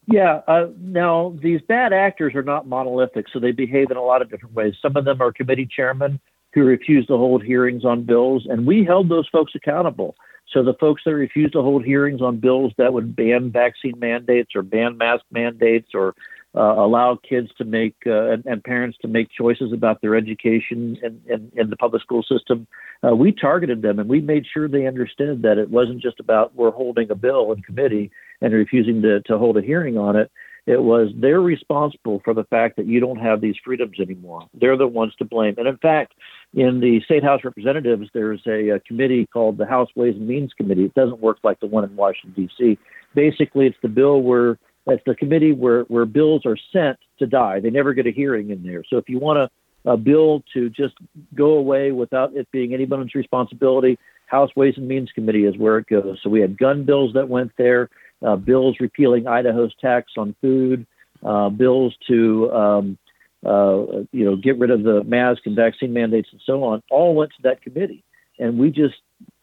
Yeah. 0.08 0.41
Uh, 0.47 0.67
now 0.79 1.36
these 1.41 1.62
bad 1.62 1.91
actors 1.91 2.36
are 2.36 2.43
not 2.43 2.67
monolithic, 2.67 3.25
so 3.31 3.39
they 3.39 3.51
behave 3.51 3.89
in 3.89 3.97
a 3.97 4.03
lot 4.03 4.21
of 4.21 4.29
different 4.29 4.55
ways. 4.55 4.75
Some 4.81 4.95
of 4.95 5.05
them 5.05 5.21
are 5.21 5.31
committee 5.31 5.67
chairmen 5.73 6.19
who 6.53 6.63
refuse 6.63 7.05
to 7.08 7.17
hold 7.17 7.43
hearings 7.43 7.84
on 7.84 8.03
bills, 8.03 8.47
and 8.49 8.65
we 8.65 8.84
held 8.84 9.10
those 9.10 9.27
folks 9.29 9.53
accountable. 9.55 10.15
So 10.56 10.63
the 10.63 10.74
folks 10.74 11.02
that 11.06 11.13
refuse 11.13 11.52
to 11.52 11.62
hold 11.62 11.84
hearings 11.84 12.22
on 12.22 12.38
bills 12.38 12.72
that 12.78 12.94
would 12.94 13.13
ban 13.13 13.52
vaccine 13.52 14.00
mandates 14.00 14.56
or 14.56 14.62
ban 14.62 14.98
mask 14.98 15.26
mandates 15.30 15.89
or 15.94 16.15
uh, 16.56 16.76
allow 16.78 17.18
kids 17.18 17.50
to 17.58 17.65
make 17.65 17.96
uh, 18.08 18.30
and, 18.32 18.46
and, 18.46 18.63
parents 18.63 18.98
to 19.02 19.10
make 19.10 19.28
choices 19.30 19.74
about 19.74 20.00
their 20.00 20.15
education 20.15 20.98
in, 21.04 21.22
in, 21.28 21.52
in 21.58 21.70
the 21.70 21.76
public 21.76 22.02
school 22.02 22.24
system, 22.24 22.65
uh, 23.06 23.13
we 23.13 23.34
targeted 23.34 23.82
them 23.82 24.00
and 24.00 24.08
we 24.08 24.22
made 24.22 24.46
sure 24.54 24.70
they 24.70 24.88
understood 24.88 25.41
that 25.41 25.58
it 25.58 25.70
wasn't 25.70 26.02
just 26.02 26.22
about 26.22 26.56
we're 26.56 26.72
holding 26.72 27.12
a 27.12 27.15
bill 27.15 27.52
in 27.52 27.62
committee 27.62 28.10
and 28.39 28.54
refusing 28.54 29.02
to, 29.02 29.20
to 29.24 29.38
hold 29.38 29.58
a 29.58 29.62
hearing 29.62 29.98
on 29.98 30.15
it. 30.15 30.32
It 30.65 30.82
was 30.82 31.10
they're 31.15 31.41
responsible 31.41 32.21
for 32.25 32.34
the 32.34 32.43
fact 32.45 32.78
that 32.78 32.88
you 32.88 32.99
don't 32.99 33.19
have 33.19 33.39
these 33.39 33.56
freedoms 33.63 33.99
anymore. 33.99 34.47
They're 34.54 34.78
the 34.78 34.88
ones 34.88 35.13
to 35.19 35.25
blame. 35.25 35.56
And 35.58 35.67
in 35.67 35.78
fact, 35.78 36.13
in 36.56 36.80
the 36.80 37.01
state 37.06 37.23
house 37.23 37.41
representatives, 37.43 38.10
there's 38.13 38.41
a, 38.47 38.69
a 38.69 38.80
committee 38.80 39.28
called 39.28 39.58
the 39.58 39.67
House 39.67 39.89
Ways 39.95 40.15
and 40.15 40.28
Means 40.28 40.54
Committee. 40.54 40.86
It 40.86 40.95
doesn't 40.95 41.19
work 41.19 41.38
like 41.43 41.60
the 41.60 41.67
one 41.67 41.84
in 41.84 41.95
Washington 41.95 42.47
D.C. 42.47 42.80
Basically, 43.13 43.67
it's 43.67 43.78
the 43.84 43.89
bill 43.89 44.21
where 44.21 44.58
it's 44.88 45.04
the 45.06 45.15
committee 45.15 45.51
where 45.51 45.84
where 45.84 46.06
bills 46.06 46.45
are 46.45 46.58
sent 46.73 46.97
to 47.19 47.28
die. 47.28 47.60
They 47.60 47.69
never 47.69 47.93
get 47.93 48.08
a 48.08 48.12
hearing 48.12 48.49
in 48.49 48.63
there. 48.63 48.84
So 48.89 48.97
if 48.97 49.08
you 49.08 49.19
want 49.19 49.38
a, 49.38 49.91
a 49.91 49.97
bill 49.97 50.43
to 50.54 50.69
just 50.71 50.95
go 51.36 51.51
away 51.51 51.91
without 51.91 52.36
it 52.36 52.49
being 52.51 52.73
anyone's 52.73 53.13
responsibility, 53.13 53.99
House 54.25 54.49
Ways 54.56 54.73
and 54.78 54.88
Means 54.88 55.12
Committee 55.13 55.45
is 55.45 55.58
where 55.58 55.78
it 55.78 55.88
goes. 55.88 56.19
So 56.23 56.30
we 56.32 56.41
had 56.41 56.58
gun 56.58 56.86
bills 56.86 57.13
that 57.13 57.30
went 57.30 57.51
there 57.58 57.89
uh, 58.21 58.36
bills 58.36 58.78
repealing 58.80 59.28
Idaho's 59.28 59.73
tax 59.80 60.13
on 60.17 60.36
food, 60.41 60.86
uh, 61.23 61.49
bills 61.49 61.95
to 62.08 62.51
um, 62.51 62.97
uh, 63.45 64.04
you 64.12 64.25
know 64.25 64.36
get 64.36 64.58
rid 64.58 64.71
of 64.71 64.84
the 64.84 65.04
mask 65.04 65.45
and 65.45 65.56
vaccine 65.56 65.93
mandates 65.93 66.30
and 66.32 66.41
so 66.45 66.63
on, 66.63 66.82
all 66.89 67.15
went 67.15 67.32
to 67.32 67.41
that 67.43 67.62
committee, 67.62 68.04
and 68.39 68.58
we 68.58 68.71
just 68.71 68.95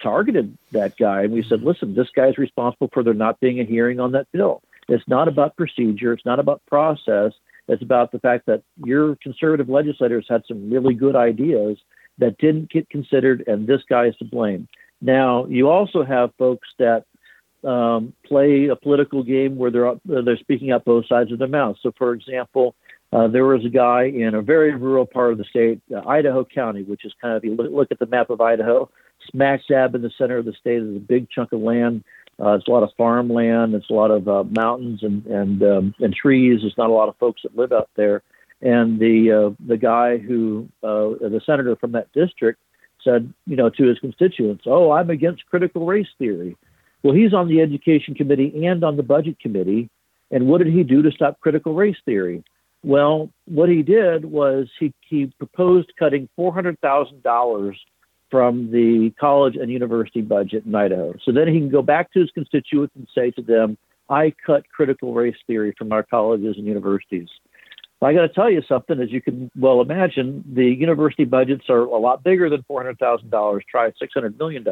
targeted 0.02 0.56
that 0.72 0.96
guy 0.96 1.22
and 1.22 1.32
we 1.32 1.42
said, 1.42 1.62
listen, 1.62 1.94
this 1.94 2.08
guy's 2.14 2.38
responsible 2.38 2.90
for 2.92 3.02
there 3.02 3.14
not 3.14 3.40
being 3.40 3.60
a 3.60 3.64
hearing 3.64 4.00
on 4.00 4.12
that 4.12 4.30
bill. 4.32 4.62
It's 4.88 5.06
not 5.06 5.28
about 5.28 5.56
procedure. 5.56 6.12
It's 6.12 6.26
not 6.26 6.38
about 6.38 6.60
process. 6.66 7.32
It's 7.68 7.82
about 7.82 8.12
the 8.12 8.18
fact 8.18 8.46
that 8.46 8.62
your 8.84 9.16
conservative 9.16 9.68
legislators 9.68 10.26
had 10.28 10.42
some 10.46 10.70
really 10.70 10.94
good 10.94 11.14
ideas 11.14 11.78
that 12.18 12.36
didn't 12.38 12.70
get 12.70 12.90
considered, 12.90 13.44
and 13.46 13.66
this 13.66 13.82
guy 13.88 14.06
is 14.06 14.16
to 14.16 14.24
blame. 14.24 14.68
Now, 15.00 15.46
you 15.46 15.68
also 15.68 16.04
have 16.04 16.34
folks 16.36 16.68
that 16.78 17.04
um, 17.64 18.12
play 18.26 18.68
a 18.68 18.76
political 18.76 19.22
game 19.22 19.56
where 19.56 19.70
they're 19.70 19.94
they're 20.04 20.36
speaking 20.38 20.72
out 20.72 20.84
both 20.84 21.06
sides 21.06 21.32
of 21.32 21.38
their 21.38 21.48
mouth. 21.48 21.76
So, 21.82 21.92
for 21.96 22.12
example, 22.12 22.74
uh, 23.12 23.28
there 23.28 23.44
was 23.44 23.64
a 23.64 23.68
guy 23.68 24.04
in 24.04 24.34
a 24.34 24.42
very 24.42 24.74
rural 24.74 25.06
part 25.06 25.32
of 25.32 25.38
the 25.38 25.44
state, 25.44 25.80
uh, 25.94 26.06
Idaho 26.08 26.44
County, 26.44 26.82
which 26.82 27.04
is 27.04 27.12
kind 27.20 27.36
of 27.36 27.44
you 27.44 27.54
look, 27.54 27.70
look 27.70 27.88
at 27.92 27.98
the 27.98 28.06
map 28.06 28.30
of 28.30 28.40
Idaho, 28.40 28.90
smack 29.30 29.60
dab 29.68 29.94
in 29.94 30.02
the 30.02 30.10
center 30.16 30.38
of 30.38 30.44
the 30.44 30.54
state 30.58 30.82
is 30.82 30.96
a 30.96 31.00
big 31.00 31.28
chunk 31.30 31.52
of 31.52 31.60
land. 31.60 32.04
Uh, 32.40 32.54
it's 32.54 32.66
a 32.66 32.70
lot 32.70 32.82
of 32.82 32.90
farmland. 32.96 33.74
It's 33.74 33.90
a 33.90 33.92
lot 33.92 34.10
of 34.10 34.26
uh, 34.26 34.44
mountains 34.44 35.00
and 35.02 35.24
and 35.26 35.62
um, 35.62 35.94
and 36.00 36.14
trees. 36.14 36.60
There's 36.62 36.78
not 36.78 36.90
a 36.90 36.94
lot 36.94 37.08
of 37.08 37.16
folks 37.18 37.42
that 37.42 37.56
live 37.56 37.72
out 37.72 37.90
there. 37.94 38.22
And 38.62 38.98
the 38.98 39.50
uh, 39.52 39.64
the 39.66 39.76
guy 39.76 40.18
who 40.18 40.68
uh, 40.82 41.18
the 41.20 41.40
senator 41.44 41.76
from 41.76 41.92
that 41.92 42.12
district 42.12 42.60
said, 43.04 43.32
you 43.46 43.56
know, 43.56 43.68
to 43.68 43.84
his 43.84 43.98
constituents, 43.98 44.64
"Oh, 44.66 44.90
I'm 44.90 45.10
against 45.10 45.46
critical 45.46 45.84
race 45.84 46.08
theory." 46.18 46.56
Well, 47.02 47.14
he's 47.14 47.34
on 47.34 47.48
the 47.48 47.60
education 47.60 48.14
committee 48.14 48.66
and 48.66 48.84
on 48.84 48.96
the 48.96 49.02
budget 49.02 49.40
committee, 49.40 49.90
and 50.30 50.46
what 50.46 50.58
did 50.58 50.72
he 50.72 50.82
do 50.82 51.02
to 51.02 51.10
stop 51.10 51.40
critical 51.40 51.74
race 51.74 51.96
theory? 52.04 52.44
Well, 52.84 53.30
what 53.46 53.68
he 53.68 53.82
did 53.82 54.24
was 54.24 54.68
he 54.78 54.92
he 55.08 55.26
proposed 55.38 55.92
cutting 55.98 56.28
four 56.36 56.52
hundred 56.52 56.80
thousand 56.80 57.22
dollars 57.22 57.78
from 58.30 58.70
the 58.70 59.12
college 59.20 59.56
and 59.56 59.70
university 59.70 60.22
budget 60.22 60.64
in 60.64 60.74
Idaho. 60.74 61.14
So 61.22 61.32
then 61.32 61.48
he 61.48 61.60
can 61.60 61.68
go 61.68 61.82
back 61.82 62.12
to 62.12 62.20
his 62.20 62.30
constituents 62.30 62.94
and 62.96 63.06
say 63.14 63.30
to 63.32 63.42
them, 63.42 63.76
I 64.08 64.32
cut 64.44 64.68
critical 64.74 65.12
race 65.12 65.36
theory 65.46 65.74
from 65.76 65.92
our 65.92 66.02
colleges 66.02 66.56
and 66.56 66.66
universities. 66.66 67.28
Well, 68.00 68.10
I 68.10 68.14
got 68.14 68.22
to 68.22 68.28
tell 68.30 68.50
you 68.50 68.62
something, 68.66 69.00
as 69.00 69.12
you 69.12 69.20
can 69.20 69.50
well 69.56 69.82
imagine, 69.82 70.44
the 70.50 70.64
university 70.64 71.24
budgets 71.24 71.68
are 71.68 71.82
a 71.82 71.98
lot 71.98 72.24
bigger 72.24 72.48
than 72.48 72.62
$400,000, 72.62 73.60
try 73.70 73.90
$600 73.90 74.38
million. 74.38 74.66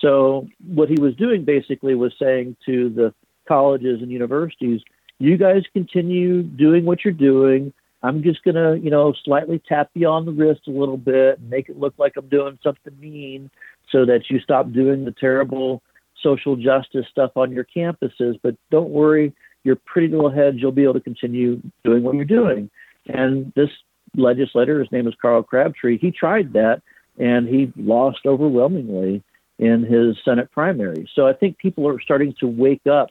So 0.00 0.48
what 0.66 0.88
he 0.88 1.00
was 1.00 1.14
doing 1.16 1.44
basically 1.44 1.94
was 1.94 2.12
saying 2.20 2.56
to 2.66 2.88
the 2.88 3.14
colleges 3.46 4.00
and 4.00 4.10
universities, 4.10 4.80
you 5.18 5.36
guys 5.36 5.62
continue 5.72 6.42
doing 6.42 6.84
what 6.84 7.04
you're 7.04 7.12
doing. 7.12 7.72
I'm 8.02 8.22
just 8.22 8.44
gonna, 8.44 8.76
you 8.76 8.90
know, 8.90 9.12
slightly 9.24 9.60
tap 9.68 9.90
you 9.94 10.06
on 10.06 10.24
the 10.24 10.32
wrist 10.32 10.62
a 10.68 10.70
little 10.70 10.96
bit, 10.96 11.40
make 11.40 11.68
it 11.68 11.78
look 11.78 11.94
like 11.98 12.16
I'm 12.16 12.28
doing 12.28 12.58
something 12.62 12.92
mean, 13.00 13.50
so 13.90 14.04
that 14.04 14.30
you 14.30 14.38
stop 14.38 14.70
doing 14.70 15.04
the 15.04 15.12
terrible 15.12 15.82
social 16.22 16.54
justice 16.54 17.06
stuff 17.10 17.32
on 17.36 17.50
your 17.50 17.64
campuses. 17.64 18.38
But 18.42 18.54
don't 18.70 18.90
worry, 18.90 19.34
your 19.64 19.76
pretty 19.76 20.08
little 20.08 20.30
heads, 20.30 20.58
you'll 20.60 20.72
be 20.72 20.84
able 20.84 20.94
to 20.94 21.00
continue 21.00 21.60
doing 21.84 22.04
what 22.04 22.14
you're 22.14 22.24
doing. 22.24 22.70
And 23.06 23.52
this 23.56 23.70
legislator, 24.16 24.78
his 24.78 24.92
name 24.92 25.08
is 25.08 25.14
Carl 25.20 25.42
Crabtree, 25.42 25.98
he 25.98 26.12
tried 26.12 26.52
that, 26.52 26.82
and 27.18 27.48
he 27.48 27.72
lost 27.76 28.20
overwhelmingly 28.26 29.22
in 29.58 29.82
his 29.82 30.16
Senate 30.24 30.50
primary. 30.50 31.08
So 31.14 31.26
I 31.26 31.32
think 31.32 31.58
people 31.58 31.86
are 31.88 32.00
starting 32.00 32.34
to 32.40 32.46
wake 32.46 32.86
up 32.86 33.10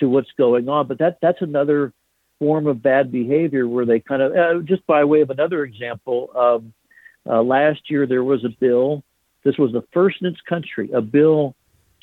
to 0.00 0.08
what's 0.08 0.30
going 0.36 0.68
on. 0.68 0.88
But 0.88 0.98
that 0.98 1.18
that's 1.22 1.40
another 1.40 1.92
form 2.38 2.66
of 2.66 2.82
bad 2.82 3.12
behavior 3.12 3.68
where 3.68 3.86
they 3.86 4.00
kind 4.00 4.20
of, 4.20 4.32
uh, 4.32 4.60
just 4.64 4.86
by 4.86 5.04
way 5.04 5.20
of 5.20 5.30
another 5.30 5.62
example, 5.62 6.30
um, 6.34 6.72
uh, 7.26 7.42
last 7.42 7.88
year 7.88 8.06
there 8.06 8.24
was 8.24 8.44
a 8.44 8.48
bill. 8.60 9.02
This 9.44 9.56
was 9.56 9.72
the 9.72 9.84
first 9.92 10.16
in 10.20 10.26
its 10.26 10.40
country, 10.40 10.90
a 10.92 11.00
bill 11.00 11.54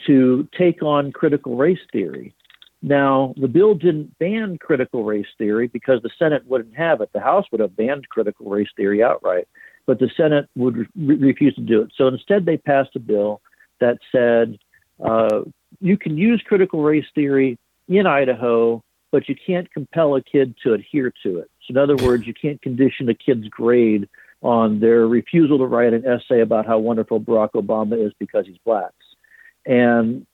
to 0.07 0.47
take 0.57 0.81
on 0.81 1.11
critical 1.11 1.57
race 1.57 1.79
theory. 1.91 2.33
Now, 2.81 3.35
the 3.37 3.47
bill 3.47 3.75
didn't 3.75 4.17
ban 4.17 4.57
critical 4.57 5.03
race 5.03 5.27
theory 5.37 5.67
because 5.67 6.01
the 6.01 6.09
Senate 6.17 6.47
wouldn't 6.47 6.75
have 6.75 7.01
it. 7.01 7.11
The 7.13 7.19
House 7.19 7.45
would 7.51 7.61
have 7.61 7.75
banned 7.75 8.09
critical 8.09 8.49
race 8.49 8.69
theory 8.75 9.03
outright, 9.03 9.47
but 9.85 9.99
the 9.99 10.09
Senate 10.17 10.49
would 10.55 10.77
re- 10.77 10.87
refuse 11.15 11.53
to 11.55 11.61
do 11.61 11.81
it. 11.81 11.91
So 11.95 12.07
instead, 12.07 12.45
they 12.45 12.57
passed 12.57 12.95
a 12.95 12.99
bill 12.99 13.41
that 13.81 13.97
said 14.11 14.57
uh, 15.03 15.41
you 15.81 15.97
can 15.97 16.17
use 16.17 16.41
critical 16.47 16.81
race 16.81 17.05
theory 17.13 17.57
in 17.89 18.07
Idaho 18.07 18.81
but 19.11 19.27
you 19.27 19.35
can't 19.35 19.71
compel 19.71 20.15
a 20.15 20.21
kid 20.21 20.55
to 20.63 20.73
adhere 20.73 21.13
to 21.23 21.39
it. 21.39 21.51
So 21.67 21.71
in 21.71 21.77
other 21.77 21.97
words, 21.97 22.25
you 22.25 22.33
can't 22.33 22.61
condition 22.61 23.09
a 23.09 23.13
kid's 23.13 23.47
grade 23.49 24.07
on 24.41 24.79
their 24.79 25.05
refusal 25.07 25.59
to 25.59 25.65
write 25.65 25.93
an 25.93 26.05
essay 26.05 26.41
about 26.41 26.65
how 26.65 26.79
wonderful 26.79 27.19
Barack 27.19 27.51
Obama 27.51 28.03
is 28.03 28.13
because 28.17 28.47
he's 28.47 28.57
black. 28.65 28.91
And 29.65 30.25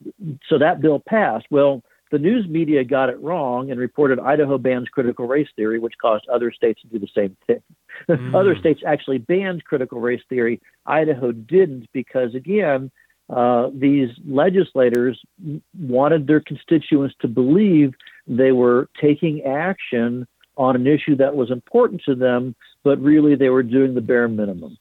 so 0.47 0.57
that 0.59 0.79
bill 0.79 0.99
passed. 0.99 1.47
Well, 1.49 1.83
the 2.11 2.19
news 2.19 2.47
media 2.47 2.85
got 2.85 3.09
it 3.09 3.19
wrong 3.19 3.69
and 3.69 3.79
reported 3.79 4.17
Idaho 4.19 4.57
bans 4.57 4.87
critical 4.87 5.27
race 5.27 5.49
theory, 5.57 5.77
which 5.77 5.95
caused 6.01 6.25
other 6.29 6.53
states 6.53 6.81
to 6.81 6.87
do 6.87 6.99
the 6.99 7.09
same 7.13 7.35
thing. 7.47 7.61
Mm. 8.07 8.35
other 8.35 8.55
states 8.55 8.81
actually 8.85 9.17
banned 9.17 9.63
critical 9.63 9.99
race 9.99 10.21
theory. 10.29 10.61
Idaho 10.85 11.31
didn't 11.31 11.87
because, 11.93 12.35
again, 12.35 12.91
uh, 13.29 13.69
these 13.73 14.09
legislators 14.25 15.19
wanted 15.77 16.27
their 16.27 16.39
constituents 16.39 17.15
to 17.21 17.27
believe 17.27 17.93
they 18.27 18.51
were 18.51 18.89
taking 19.01 19.43
action 19.43 20.27
on 20.55 20.75
an 20.75 20.87
issue 20.87 21.15
that 21.15 21.35
was 21.35 21.51
important 21.51 22.01
to 22.05 22.15
them, 22.15 22.55
but 22.83 22.99
really 22.99 23.35
they 23.35 23.49
were 23.49 23.63
doing 23.63 23.93
the 23.93 24.01
bare 24.01 24.27
minimum. 24.27 24.77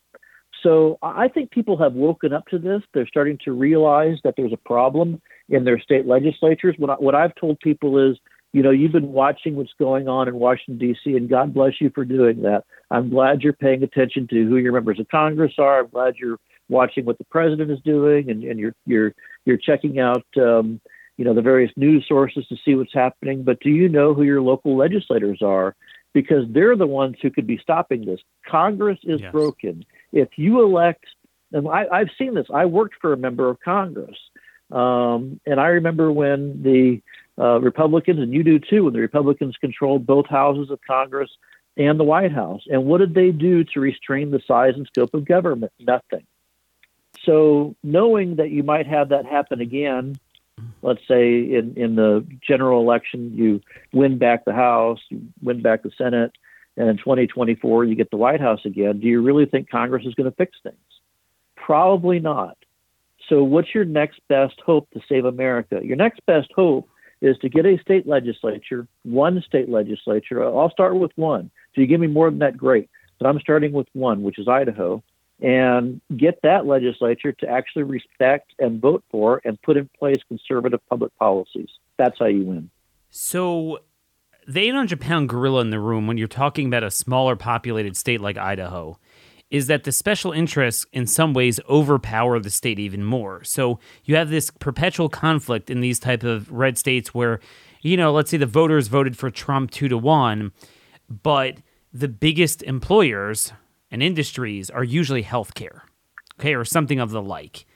So 0.62 0.98
I 1.02 1.28
think 1.28 1.50
people 1.50 1.76
have 1.78 1.92
woken 1.92 2.32
up 2.32 2.46
to 2.48 2.58
this. 2.58 2.82
They're 2.94 3.06
starting 3.06 3.38
to 3.44 3.52
realize 3.52 4.16
that 4.24 4.34
there's 4.36 4.52
a 4.52 4.68
problem 4.68 5.20
in 5.48 5.64
their 5.64 5.78
state 5.78 6.06
legislatures. 6.06 6.74
What, 6.78 6.90
I, 6.90 6.94
what 6.94 7.14
I've 7.14 7.34
told 7.34 7.60
people 7.60 8.10
is, 8.10 8.16
you 8.52 8.62
know, 8.62 8.70
you've 8.70 8.92
been 8.92 9.12
watching 9.12 9.54
what's 9.54 9.74
going 9.78 10.08
on 10.08 10.28
in 10.28 10.36
Washington, 10.36 10.78
D.C., 10.78 11.14
and 11.14 11.28
God 11.28 11.52
bless 11.52 11.74
you 11.80 11.90
for 11.94 12.04
doing 12.04 12.42
that. 12.42 12.64
I'm 12.90 13.10
glad 13.10 13.42
you're 13.42 13.52
paying 13.52 13.82
attention 13.82 14.26
to 14.28 14.48
who 14.48 14.56
your 14.56 14.72
members 14.72 14.98
of 14.98 15.08
Congress 15.08 15.52
are. 15.58 15.80
I'm 15.80 15.88
glad 15.88 16.14
you're 16.16 16.38
watching 16.68 17.04
what 17.04 17.18
the 17.18 17.24
president 17.24 17.70
is 17.70 17.80
doing, 17.84 18.30
and, 18.30 18.42
and 18.42 18.58
you're 18.58 18.74
you're 18.86 19.14
you're 19.44 19.56
checking 19.56 19.98
out 19.98 20.24
um, 20.36 20.80
you 21.16 21.24
know 21.24 21.34
the 21.34 21.42
various 21.42 21.72
news 21.76 22.04
sources 22.08 22.46
to 22.48 22.56
see 22.64 22.74
what's 22.74 22.94
happening. 22.94 23.42
But 23.42 23.60
do 23.60 23.70
you 23.70 23.88
know 23.88 24.14
who 24.14 24.22
your 24.22 24.42
local 24.42 24.76
legislators 24.76 25.40
are? 25.42 25.74
Because 26.12 26.44
they're 26.50 26.76
the 26.76 26.86
ones 26.86 27.16
who 27.20 27.30
could 27.30 27.46
be 27.46 27.58
stopping 27.58 28.06
this. 28.06 28.20
Congress 28.48 28.98
is 29.02 29.20
yes. 29.20 29.32
broken. 29.32 29.84
If 30.12 30.30
you 30.36 30.62
elect, 30.62 31.04
and 31.52 31.68
I, 31.68 31.86
I've 31.92 32.10
seen 32.18 32.34
this. 32.34 32.46
I 32.52 32.64
worked 32.64 32.94
for 33.00 33.12
a 33.12 33.16
member 33.16 33.48
of 33.50 33.60
Congress, 33.60 34.16
um, 34.70 35.40
and 35.46 35.60
I 35.60 35.68
remember 35.68 36.10
when 36.10 36.62
the 36.62 37.02
uh, 37.38 37.60
Republicans, 37.60 38.20
and 38.20 38.32
you 38.32 38.42
do 38.42 38.58
too, 38.58 38.84
when 38.84 38.94
the 38.94 39.00
Republicans 39.00 39.56
controlled 39.60 40.06
both 40.06 40.26
houses 40.26 40.70
of 40.70 40.80
Congress 40.86 41.30
and 41.76 42.00
the 42.00 42.04
White 42.04 42.32
House. 42.32 42.62
And 42.68 42.86
what 42.86 42.98
did 42.98 43.14
they 43.14 43.30
do 43.30 43.64
to 43.64 43.80
restrain 43.80 44.30
the 44.30 44.40
size 44.46 44.72
and 44.74 44.86
scope 44.86 45.12
of 45.14 45.26
government? 45.26 45.72
Nothing. 45.78 46.26
So, 47.26 47.74
knowing 47.82 48.36
that 48.36 48.50
you 48.50 48.62
might 48.62 48.86
have 48.86 49.08
that 49.08 49.26
happen 49.26 49.60
again, 49.60 50.16
let's 50.82 51.06
say 51.08 51.38
in, 51.38 51.74
in 51.76 51.96
the 51.96 52.24
general 52.46 52.80
election, 52.80 53.32
you 53.34 53.60
win 53.92 54.16
back 54.16 54.44
the 54.44 54.54
House, 54.54 55.00
you 55.10 55.22
win 55.42 55.60
back 55.60 55.82
the 55.82 55.90
Senate, 55.98 56.32
and 56.76 56.88
in 56.88 56.96
2024, 56.98 57.84
you 57.84 57.96
get 57.96 58.10
the 58.10 58.16
White 58.16 58.40
House 58.40 58.60
again, 58.64 59.00
do 59.00 59.08
you 59.08 59.22
really 59.22 59.44
think 59.44 59.68
Congress 59.68 60.06
is 60.06 60.14
going 60.14 60.30
to 60.30 60.36
fix 60.36 60.56
things? 60.62 60.76
Probably 61.56 62.20
not. 62.20 62.56
So, 63.28 63.42
what's 63.42 63.74
your 63.74 63.84
next 63.84 64.20
best 64.28 64.54
hope 64.64 64.88
to 64.90 65.00
save 65.08 65.24
America? 65.24 65.80
Your 65.82 65.96
next 65.96 66.24
best 66.26 66.52
hope 66.54 66.88
is 67.20 67.36
to 67.38 67.48
get 67.48 67.66
a 67.66 67.76
state 67.78 68.06
legislature, 68.06 68.86
one 69.02 69.42
state 69.44 69.68
legislature. 69.68 70.44
I'll 70.44 70.70
start 70.70 70.96
with 70.96 71.10
one. 71.16 71.50
So, 71.74 71.80
you 71.80 71.88
give 71.88 72.00
me 72.00 72.06
more 72.06 72.30
than 72.30 72.38
that, 72.38 72.56
great. 72.56 72.88
But 73.18 73.26
I'm 73.26 73.40
starting 73.40 73.72
with 73.72 73.88
one, 73.94 74.22
which 74.22 74.38
is 74.38 74.46
Idaho 74.46 75.02
and 75.40 76.00
get 76.16 76.40
that 76.42 76.66
legislature 76.66 77.32
to 77.32 77.48
actually 77.48 77.82
respect 77.82 78.52
and 78.58 78.80
vote 78.80 79.04
for 79.10 79.40
and 79.44 79.60
put 79.62 79.76
in 79.76 79.88
place 79.98 80.16
conservative 80.28 80.80
public 80.88 81.16
policies. 81.18 81.68
That's 81.98 82.18
how 82.18 82.26
you 82.26 82.44
win. 82.44 82.70
So, 83.10 83.80
the 84.48 84.60
800 84.60 85.00
pound 85.00 85.28
gorilla 85.28 85.60
in 85.60 85.70
the 85.70 85.80
room, 85.80 86.06
when 86.06 86.18
you're 86.18 86.28
talking 86.28 86.66
about 86.66 86.84
a 86.84 86.90
smaller 86.90 87.36
populated 87.36 87.96
state 87.96 88.20
like 88.20 88.38
Idaho, 88.38 88.98
is 89.50 89.66
that 89.68 89.84
the 89.84 89.92
special 89.92 90.32
interests 90.32 90.86
in 90.92 91.06
some 91.06 91.32
ways 91.32 91.60
overpower 91.68 92.38
the 92.38 92.50
state 92.50 92.78
even 92.78 93.04
more. 93.04 93.44
So 93.44 93.78
you 94.04 94.16
have 94.16 94.28
this 94.28 94.50
perpetual 94.50 95.08
conflict 95.08 95.70
in 95.70 95.80
these 95.80 96.00
type 96.00 96.24
of 96.24 96.50
red 96.50 96.76
states 96.78 97.14
where, 97.14 97.40
you 97.80 97.96
know, 97.96 98.12
let's 98.12 98.30
say 98.30 98.36
the 98.38 98.46
voters 98.46 98.88
voted 98.88 99.16
for 99.16 99.30
Trump 99.30 99.70
two 99.70 99.88
to 99.88 99.98
one, 99.98 100.52
but 101.08 101.58
the 101.92 102.08
biggest 102.08 102.62
employers 102.64 103.52
and 103.90 104.02
industries 104.02 104.70
are 104.70 104.84
usually 104.84 105.22
healthcare, 105.22 105.82
okay, 106.38 106.54
or 106.54 106.64
something 106.64 107.00
of 107.00 107.10
the 107.10 107.22
like. 107.22 107.66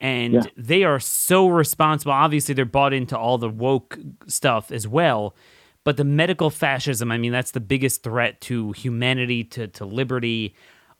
And 0.00 0.34
yeah. 0.34 0.42
they 0.56 0.84
are 0.84 1.00
so 1.00 1.48
responsible. 1.48 2.12
Obviously, 2.12 2.54
they're 2.54 2.64
bought 2.64 2.92
into 2.92 3.16
all 3.18 3.38
the 3.38 3.48
woke 3.48 3.98
stuff 4.26 4.70
as 4.70 4.86
well. 4.86 5.34
But 5.84 5.96
the 5.96 6.04
medical 6.04 6.50
fascism, 6.50 7.12
I 7.12 7.18
mean, 7.18 7.32
that's 7.32 7.52
the 7.52 7.60
biggest 7.60 8.02
threat 8.02 8.40
to 8.42 8.72
humanity, 8.72 9.44
to, 9.44 9.68
to 9.68 9.84
liberty, 9.84 10.54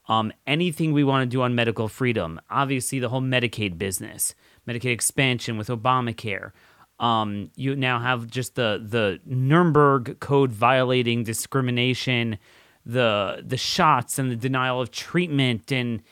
um, 0.08 0.32
anything 0.46 0.92
we 0.92 1.04
want 1.04 1.22
to 1.22 1.34
do 1.34 1.42
on 1.42 1.54
medical 1.54 1.88
freedom. 1.88 2.40
Obviously, 2.50 2.98
the 2.98 3.08
whole 3.08 3.22
Medicaid 3.22 3.78
business, 3.78 4.34
Medicaid 4.68 4.92
expansion 4.92 5.56
with 5.56 5.68
Obamacare. 5.68 6.52
Um, 7.00 7.50
you 7.56 7.74
now 7.74 7.98
have 7.98 8.28
just 8.28 8.54
the 8.54 8.80
the 8.82 9.20
Nuremberg 9.26 10.20
Code 10.20 10.52
violating 10.52 11.24
discrimination 11.24 12.38
the 12.86 13.42
the 13.44 13.56
shots 13.56 14.18
and 14.18 14.30
the 14.30 14.36
denial 14.36 14.80
of 14.80 14.90
treatment 14.90 15.72
and 15.72 16.02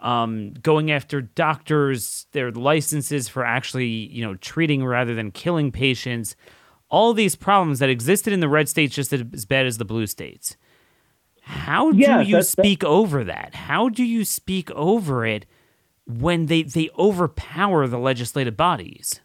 um, 0.00 0.52
going 0.62 0.90
after 0.90 1.20
doctors, 1.22 2.26
their 2.32 2.50
licenses 2.50 3.28
for 3.28 3.44
actually 3.44 3.86
you 3.86 4.24
know 4.24 4.34
treating 4.36 4.84
rather 4.84 5.14
than 5.14 5.30
killing 5.30 5.72
patients. 5.72 6.36
All 6.88 7.14
these 7.14 7.36
problems 7.36 7.78
that 7.78 7.88
existed 7.88 8.32
in 8.34 8.40
the 8.40 8.48
red 8.48 8.68
states 8.68 8.94
just 8.94 9.12
as 9.12 9.46
bad 9.46 9.64
as 9.64 9.78
the 9.78 9.84
blue 9.84 10.06
states. 10.06 10.56
How 11.40 11.90
do 11.90 11.98
yeah, 11.98 12.20
you 12.20 12.42
speak 12.42 12.80
that. 12.80 12.86
over 12.86 13.24
that? 13.24 13.54
How 13.54 13.88
do 13.88 14.04
you 14.04 14.24
speak 14.24 14.70
over 14.72 15.26
it 15.26 15.46
when 16.06 16.46
they 16.46 16.62
they 16.62 16.90
overpower 16.98 17.86
the 17.86 17.98
legislative 17.98 18.56
bodies? 18.56 19.20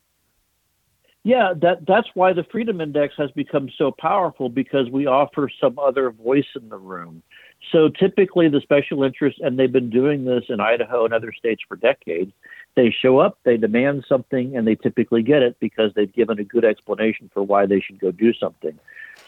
Yeah, 1.28 1.52
that 1.62 1.86
that's 1.86 2.08
why 2.14 2.32
the 2.32 2.46
Freedom 2.46 2.80
Index 2.80 3.16
has 3.18 3.30
become 3.32 3.68
so 3.78 3.92
powerful 3.92 4.48
because 4.48 4.90
we 4.90 5.08
offer 5.08 5.50
some 5.60 5.78
other 5.78 6.10
voice 6.10 6.48
in 6.56 6.70
the 6.70 6.78
room. 6.78 7.22
So 7.70 7.90
typically, 7.90 8.48
the 8.48 8.62
special 8.62 9.04
interest, 9.04 9.38
and 9.42 9.60
they've 9.60 9.70
been 9.70 9.90
doing 9.90 10.24
this 10.24 10.46
in 10.48 10.62
Idaho 10.62 11.04
and 11.04 11.14
other 11.14 11.34
states 11.34 11.62
for 11.68 11.76
decades. 11.76 12.32
They 12.78 12.96
show 12.98 13.20
up, 13.20 13.40
they 13.44 13.58
demand 13.58 14.06
something, 14.08 14.56
and 14.56 14.66
they 14.66 14.76
typically 14.76 15.22
get 15.22 15.42
it 15.42 15.58
because 15.60 15.92
they've 15.96 16.14
given 16.14 16.40
a 16.40 16.46
good 16.46 16.64
explanation 16.64 17.30
for 17.34 17.44
why 17.44 17.66
they 17.66 17.82
should 17.82 18.00
go 18.00 18.12
do 18.12 18.34
something. 18.34 18.80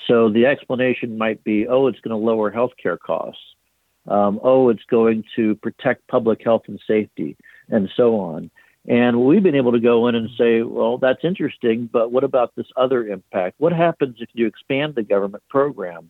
So 0.07 0.29
the 0.29 0.45
explanation 0.45 1.17
might 1.17 1.43
be, 1.43 1.67
oh, 1.67 1.87
it's 1.87 1.99
going 1.99 2.17
to 2.17 2.25
lower 2.25 2.49
healthcare 2.49 2.97
costs. 2.97 3.43
Um, 4.07 4.39
oh, 4.41 4.69
it's 4.69 4.85
going 4.89 5.25
to 5.35 5.55
protect 5.55 6.07
public 6.07 6.41
health 6.45 6.63
and 6.69 6.79
safety, 6.87 7.35
and 7.67 7.89
so 7.93 8.17
on. 8.21 8.51
And 8.89 9.23
we've 9.23 9.43
been 9.43 9.55
able 9.55 9.71
to 9.73 9.79
go 9.79 10.07
in 10.07 10.15
and 10.15 10.29
say, 10.35 10.63
well, 10.63 10.97
that's 10.97 11.23
interesting, 11.23 11.87
but 11.93 12.11
what 12.11 12.23
about 12.23 12.55
this 12.55 12.65
other 12.75 13.07
impact? 13.07 13.55
What 13.59 13.71
happens 13.71 14.17
if 14.19 14.29
you 14.33 14.47
expand 14.47 14.95
the 14.95 15.03
government 15.03 15.43
program? 15.47 16.09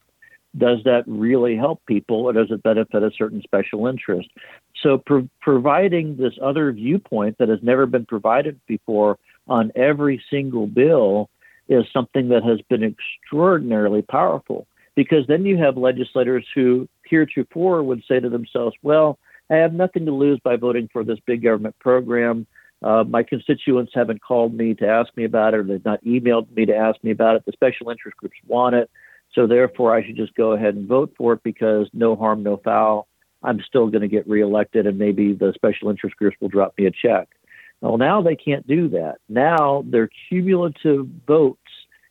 Does 0.57 0.80
that 0.86 1.03
really 1.05 1.57
help 1.57 1.86
people 1.86 2.23
or 2.23 2.34
does 2.34 2.49
it 2.51 2.63
benefit 2.63 3.03
a 3.03 3.11
certain 3.15 3.41
special 3.43 3.86
interest? 3.86 4.30
So, 4.82 4.97
pro- 4.97 5.30
providing 5.41 6.15
this 6.15 6.34
other 6.41 6.71
viewpoint 6.71 7.38
that 7.38 7.49
has 7.49 7.59
never 7.61 7.86
been 7.86 8.05
provided 8.05 8.59
before 8.65 9.19
on 9.47 9.71
every 9.75 10.23
single 10.30 10.65
bill 10.65 11.30
is 11.67 11.86
something 11.93 12.30
that 12.30 12.43
has 12.43 12.61
been 12.69 12.84
extraordinarily 12.84 14.01
powerful 14.01 14.65
because 14.95 15.27
then 15.27 15.45
you 15.45 15.57
have 15.57 15.77
legislators 15.77 16.45
who 16.55 16.88
heretofore 17.05 17.84
would 17.84 18.03
say 18.07 18.19
to 18.19 18.30
themselves, 18.30 18.75
well, 18.82 19.19
I 19.51 19.55
have 19.55 19.73
nothing 19.73 20.05
to 20.05 20.11
lose 20.11 20.39
by 20.43 20.55
voting 20.55 20.89
for 20.91 21.03
this 21.03 21.19
big 21.25 21.43
government 21.43 21.77
program. 21.80 22.47
Uh, 22.82 23.03
my 23.03 23.23
constituents 23.23 23.91
haven't 23.93 24.21
called 24.21 24.53
me 24.53 24.73
to 24.73 24.88
ask 24.88 25.15
me 25.17 25.25
about 25.25 25.53
it, 25.53 25.57
or 25.57 25.63
they've 25.63 25.84
not 25.84 26.03
emailed 26.03 26.49
me 26.55 26.65
to 26.65 26.75
ask 26.75 27.03
me 27.03 27.11
about 27.11 27.36
it. 27.36 27.45
The 27.45 27.51
special 27.51 27.89
interest 27.89 28.17
groups 28.17 28.38
want 28.47 28.75
it. 28.75 28.89
So 29.34 29.47
therefore, 29.47 29.93
I 29.93 30.05
should 30.05 30.15
just 30.15 30.34
go 30.36 30.53
ahead 30.53 30.75
and 30.75 30.88
vote 30.88 31.13
for 31.17 31.34
it 31.34 31.43
because 31.43 31.88
no 31.93 32.15
harm, 32.15 32.41
no 32.41 32.57
foul. 32.57 33.07
I'm 33.43 33.61
still 33.61 33.88
going 33.88 34.01
to 34.01 34.07
get 34.07 34.27
reelected, 34.27 34.88
and 34.88 34.97
maybe 34.97 35.34
the 35.34 35.53
special 35.55 35.89
interest 35.89 36.15
groups 36.15 36.38
will 36.39 36.49
drop 36.49 36.73
me 36.77 36.86
a 36.86 36.91
check. 36.91 37.30
Well, 37.82 37.97
now 37.97 38.21
they 38.21 38.36
can't 38.36 38.67
do 38.67 38.89
that. 38.89 39.17
Now 39.30 39.84
their 39.88 40.09
cumulative 40.27 41.07
votes 41.27 41.61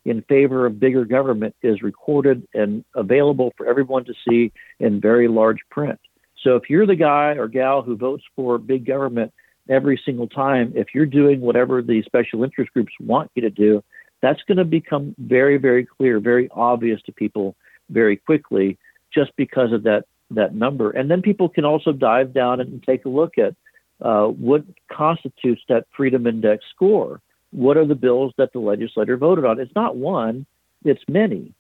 in 0.05 0.23
favor 0.23 0.64
of 0.64 0.81
bigger 0.81 1.05
government 1.05 1.55
is 1.62 1.83
recorded 1.83 2.47
and 2.55 2.85
available 2.95 3.53
for 3.57 3.66
everyone 3.66 4.05
to 4.07 4.14
see 4.27 4.53
in 4.79 5.01
very 5.01 5.29
large 5.29 5.59
print. 5.71 6.01
So 6.43 6.57
if 6.57 6.71
you're 6.71 6.87
the 6.87 6.97
guy 6.97 7.33
or 7.33 7.49
gal 7.49 7.83
who 7.83 7.97
votes 7.97 8.23
for 8.35 8.57
big 8.59 8.87
government, 8.87 9.33
every 9.69 10.01
single 10.05 10.29
time, 10.29 10.73
if 10.75 10.89
you're 10.95 11.07
doing 11.07 11.41
whatever 11.41 11.83
the 11.83 12.03
special 12.03 12.45
interest 12.45 12.73
groups 12.73 12.93
want 13.01 13.31
you 13.35 13.43
to 13.43 13.51
do, 13.51 13.83
that's 14.21 14.41
going 14.49 14.59
to 14.59 14.64
become 14.64 15.14
very, 15.19 15.59
very 15.59 15.85
clear, 15.85 16.19
very 16.21 16.49
obvious 16.53 17.01
to 17.03 17.12
people 17.12 17.55
very 17.91 18.16
quickly, 18.16 18.79
just 19.12 19.31
because 19.37 19.73
of 19.73 19.85
that 19.85 20.05
that 20.31 20.55
number. 20.55 20.91
And 20.91 21.11
then 21.11 21.23
people 21.23 21.49
can 21.49 21.64
also 21.64 21.91
dive 21.93 22.35
down 22.35 22.61
and 22.61 22.83
take 22.83 23.07
a 23.07 23.09
look 23.09 23.39
at 23.39 23.55
uh, 24.03 24.27
what 24.27 24.62
constitutes 24.93 25.62
that 25.71 25.87
Freedom 25.97 26.27
Index 26.27 26.64
score. 26.75 27.23
What 27.51 27.79
are 27.79 27.87
the 27.87 27.95
bills 27.95 28.35
that 28.37 28.53
the 28.53 28.59
legislator 28.59 29.16
voted 29.16 29.47
on? 29.47 29.59
It's 29.59 29.75
not 29.75 29.97
one; 29.97 30.45
it's 30.85 31.03
many. 31.09 31.55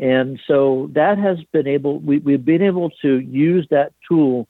And 0.00 0.40
so 0.46 0.90
that 0.94 1.18
has 1.18 1.38
been 1.52 1.66
able, 1.66 1.98
we, 1.98 2.18
we've 2.18 2.44
been 2.44 2.62
able 2.62 2.90
to 3.02 3.18
use 3.18 3.66
that 3.70 3.92
tool 4.08 4.48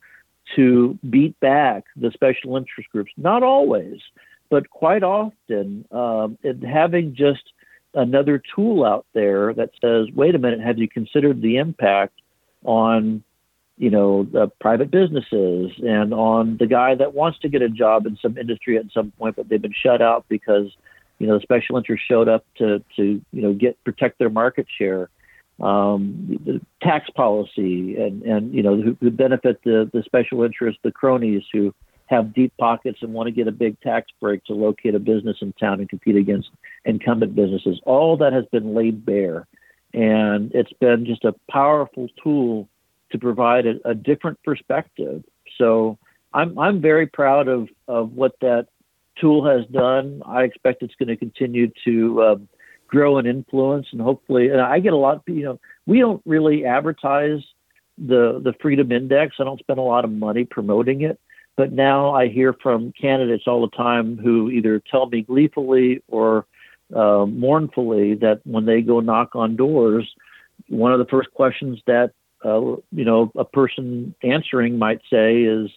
to 0.57 0.99
beat 1.09 1.39
back 1.41 1.85
the 1.97 2.11
special 2.13 2.57
interest 2.57 2.91
groups. 2.91 3.13
Not 3.17 3.43
always, 3.43 4.01
but 4.49 4.71
quite 4.71 5.03
often, 5.03 5.85
um, 5.91 6.39
having 6.67 7.15
just 7.15 7.53
another 7.95 8.43
tool 8.55 8.85
out 8.85 9.07
there 9.13 9.53
that 9.55 9.71
says, 9.81 10.09
"Wait 10.15 10.35
a 10.35 10.39
minute, 10.39 10.61
have 10.61 10.79
you 10.79 10.89
considered 10.89 11.41
the 11.41 11.57
impact 11.57 12.21
on?" 12.65 13.23
You 13.79 13.89
know, 13.89 14.25
the 14.25 14.49
private 14.61 14.91
businesses 14.91 15.73
and 15.79 16.13
on 16.13 16.59
the 16.59 16.67
guy 16.67 16.95
that 16.97 17.15
wants 17.15 17.39
to 17.39 17.49
get 17.49 17.63
a 17.63 17.69
job 17.71 18.05
in 18.05 18.19
some 18.19 18.37
industry 18.37 18.77
at 18.77 18.93
some 18.93 19.11
point, 19.13 19.37
but 19.37 19.49
they've 19.49 19.63
been 19.63 19.73
shut 19.73 20.03
out 20.03 20.27
because, 20.29 20.67
you 21.19 21.27
know, 21.27 21.39
the 21.39 21.43
special 21.43 21.79
interest 21.79 22.03
showed 22.07 22.29
up 22.29 22.45
to, 22.57 22.85
to 22.97 23.23
you 23.33 23.43
know, 23.43 23.55
get 23.55 23.83
protect 23.83 24.19
their 24.19 24.29
market 24.29 24.67
share 24.77 25.09
um, 25.61 26.39
the 26.45 26.61
tax 26.83 27.11
policy 27.11 27.97
and, 27.97 28.23
and 28.23 28.55
you 28.55 28.63
know 28.63 28.81
who, 28.81 28.97
who 29.01 29.11
benefit 29.11 29.61
the, 29.65 29.91
the 29.93 30.03
special 30.05 30.43
interests, 30.43 30.81
the 30.83 30.93
cronies 30.93 31.43
who 31.53 31.75
have 32.07 32.35
deep 32.35 32.53
pockets 32.59 32.99
and 33.03 33.13
want 33.13 33.29
to 33.29 33.31
get 33.31 33.47
a 33.47 33.53
big 33.53 33.81
tax 33.81 34.09
break 34.21 34.45
to 34.45 34.53
locate 34.53 34.95
a 34.95 34.99
business 34.99 35.37
in 35.41 35.53
town 35.53 35.79
and 35.79 35.89
compete 35.89 36.17
against 36.17 36.51
incumbent 36.85 37.35
businesses. 37.37 37.81
All 37.85 38.17
that 38.17 38.33
has 38.33 38.45
been 38.47 38.75
laid 38.75 39.05
bare, 39.05 39.47
and 39.95 40.51
it's 40.55 40.73
been 40.75 41.07
just 41.07 41.25
a 41.25 41.35
powerful 41.51 42.09
tool 42.23 42.69
to 43.13 43.19
provide 43.19 43.67
a, 43.67 43.75
a 43.85 43.95
different 43.95 44.43
perspective. 44.43 45.23
So 45.59 45.99
I'm 46.33 46.59
I'm 46.59 46.81
very 46.81 47.07
proud 47.07 47.49
of 47.49 47.69
of 47.87 48.13
what 48.13 48.33
that 48.41 48.69
tool 49.21 49.47
has 49.47 49.67
done. 49.67 50.23
I 50.27 50.45
expect 50.45 50.83
it's 50.83 50.95
going 50.95 51.09
to 51.09 51.17
continue 51.17 51.71
to 51.85 52.23
um, 52.23 52.49
grow 52.91 53.19
and 53.19 53.27
influence 53.29 53.87
and 53.93 54.01
hopefully 54.01 54.49
and 54.49 54.61
I 54.61 54.81
get 54.81 54.93
a 54.93 54.97
lot 54.97 55.23
you 55.27 55.45
know 55.45 55.61
we 55.87 56.01
don't 56.01 56.23
really 56.27 56.65
advertise 56.65 57.41
the 58.01 58.41
the 58.43 58.55
freedom 58.61 58.91
index. 58.91 59.37
I 59.39 59.45
don't 59.45 59.61
spend 59.61 59.79
a 59.79 59.83
lot 59.83 60.05
of 60.05 60.11
money 60.11 60.45
promoting 60.45 61.03
it. 61.03 61.21
But 61.57 61.73
now 61.73 62.15
I 62.15 62.29
hear 62.29 62.55
from 62.55 62.93
candidates 62.99 63.45
all 63.47 63.61
the 63.61 63.77
time 63.77 64.17
who 64.17 64.49
either 64.51 64.81
tell 64.91 65.07
me 65.07 65.23
gleefully 65.23 66.03
or 66.09 66.47
uh, 66.95 67.27
mournfully 67.27 68.15
that 68.15 68.41
when 68.45 68.65
they 68.65 68.81
go 68.81 69.01
knock 69.01 69.37
on 69.37 69.57
doors 69.57 70.11
one 70.69 70.93
of 70.93 70.99
the 70.99 71.05
first 71.07 71.31
questions 71.33 71.81
that 71.87 72.13
uh, 72.45 72.61
you 72.93 73.05
know 73.05 73.31
a 73.37 73.45
person 73.45 74.15
answering 74.23 74.79
might 74.79 75.01
say 75.11 75.43
is 75.43 75.71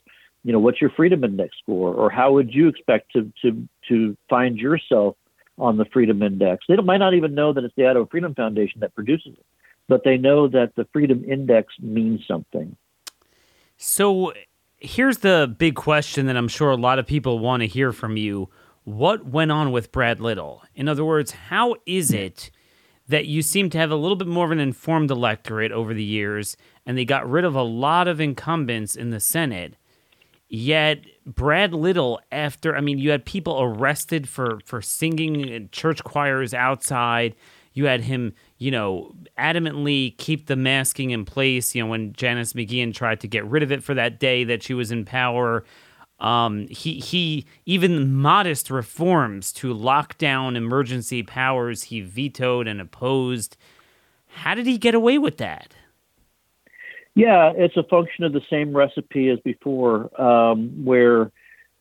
you 0.43 0.53
know 0.53 0.59
what's 0.59 0.79
your 0.79 0.91
freedom 0.91 1.23
index 1.23 1.57
score? 1.61 1.93
Or 1.93 2.09
how 2.09 2.33
would 2.33 2.53
you 2.53 2.67
expect 2.67 3.11
to 3.13 3.31
to 3.41 3.67
to 3.89 4.17
find 4.29 4.57
yourself 4.57 5.15
on 5.57 5.77
the 5.77 5.85
Freedom 5.85 6.21
Index. 6.21 6.65
They 6.67 6.75
might 6.77 6.97
not 6.97 7.13
even 7.13 7.35
know 7.35 7.53
that 7.53 7.63
it's 7.63 7.75
the 7.75 7.85
Idaho 7.85 8.05
Freedom 8.05 8.33
Foundation 8.33 8.79
that 8.81 8.95
produces 8.95 9.33
it, 9.33 9.45
but 9.87 10.03
they 10.03 10.17
know 10.17 10.47
that 10.47 10.73
the 10.75 10.87
Freedom 10.91 11.23
Index 11.25 11.73
means 11.79 12.21
something. 12.27 12.75
So 13.77 14.33
here's 14.79 15.19
the 15.19 15.53
big 15.57 15.75
question 15.75 16.25
that 16.27 16.37
I'm 16.37 16.47
sure 16.47 16.69
a 16.69 16.75
lot 16.75 16.99
of 16.99 17.07
people 17.07 17.39
want 17.39 17.61
to 17.61 17.67
hear 17.67 17.91
from 17.91 18.17
you. 18.17 18.49
What 18.83 19.25
went 19.25 19.51
on 19.51 19.71
with 19.71 19.91
Brad 19.91 20.19
Little? 20.19 20.63
In 20.75 20.87
other 20.87 21.05
words, 21.05 21.31
how 21.31 21.75
is 21.85 22.09
hmm. 22.09 22.17
it 22.17 22.51
that 23.07 23.25
you 23.25 23.41
seem 23.41 23.69
to 23.69 23.77
have 23.77 23.91
a 23.91 23.95
little 23.95 24.15
bit 24.15 24.27
more 24.27 24.45
of 24.45 24.51
an 24.51 24.59
informed 24.59 25.11
electorate 25.11 25.71
over 25.71 25.93
the 25.93 26.03
years 26.03 26.57
and 26.85 26.97
they 26.97 27.05
got 27.05 27.29
rid 27.29 27.45
of 27.45 27.55
a 27.55 27.63
lot 27.63 28.07
of 28.07 28.19
incumbents 28.19 28.95
in 28.95 29.09
the 29.09 29.19
Senate? 29.19 29.75
Yet 30.55 31.05
Brad 31.25 31.73
Little, 31.73 32.21
after 32.31 32.75
I 32.75 32.79
mean, 32.79 32.99
you 32.99 33.09
had 33.09 33.25
people 33.25 33.59
arrested 33.59 34.29
for 34.29 34.59
for 34.65 34.83
singing 34.83 35.49
in 35.49 35.67
church 35.71 36.03
choirs 36.03 36.53
outside. 36.53 37.33
You 37.73 37.85
had 37.85 38.01
him, 38.01 38.35
you 38.59 38.69
know, 38.69 39.15
adamantly 39.35 40.15
keep 40.19 40.45
the 40.45 40.55
masking 40.55 41.09
in 41.09 41.25
place. 41.25 41.73
You 41.73 41.81
know, 41.81 41.89
when 41.89 42.13
Janice 42.13 42.53
McGeachin 42.53 42.93
tried 42.93 43.19
to 43.21 43.27
get 43.27 43.43
rid 43.45 43.63
of 43.63 43.71
it 43.71 43.83
for 43.83 43.95
that 43.95 44.19
day 44.19 44.43
that 44.43 44.61
she 44.61 44.75
was 44.75 44.91
in 44.91 45.05
power. 45.05 45.65
Um, 46.19 46.67
he 46.67 46.99
he 46.99 47.47
even 47.65 48.13
modest 48.13 48.69
reforms 48.69 49.53
to 49.53 49.73
lock 49.73 50.19
down 50.19 50.55
emergency 50.55 51.23
powers 51.23 51.81
he 51.81 52.01
vetoed 52.01 52.67
and 52.67 52.79
opposed. 52.79 53.57
How 54.27 54.53
did 54.53 54.67
he 54.67 54.77
get 54.77 54.93
away 54.93 55.17
with 55.17 55.37
that? 55.37 55.73
Yeah, 57.15 57.51
it's 57.55 57.77
a 57.77 57.83
function 57.83 58.23
of 58.23 58.33
the 58.33 58.41
same 58.49 58.75
recipe 58.75 59.29
as 59.29 59.39
before, 59.39 60.09
um, 60.19 60.83
where 60.83 61.31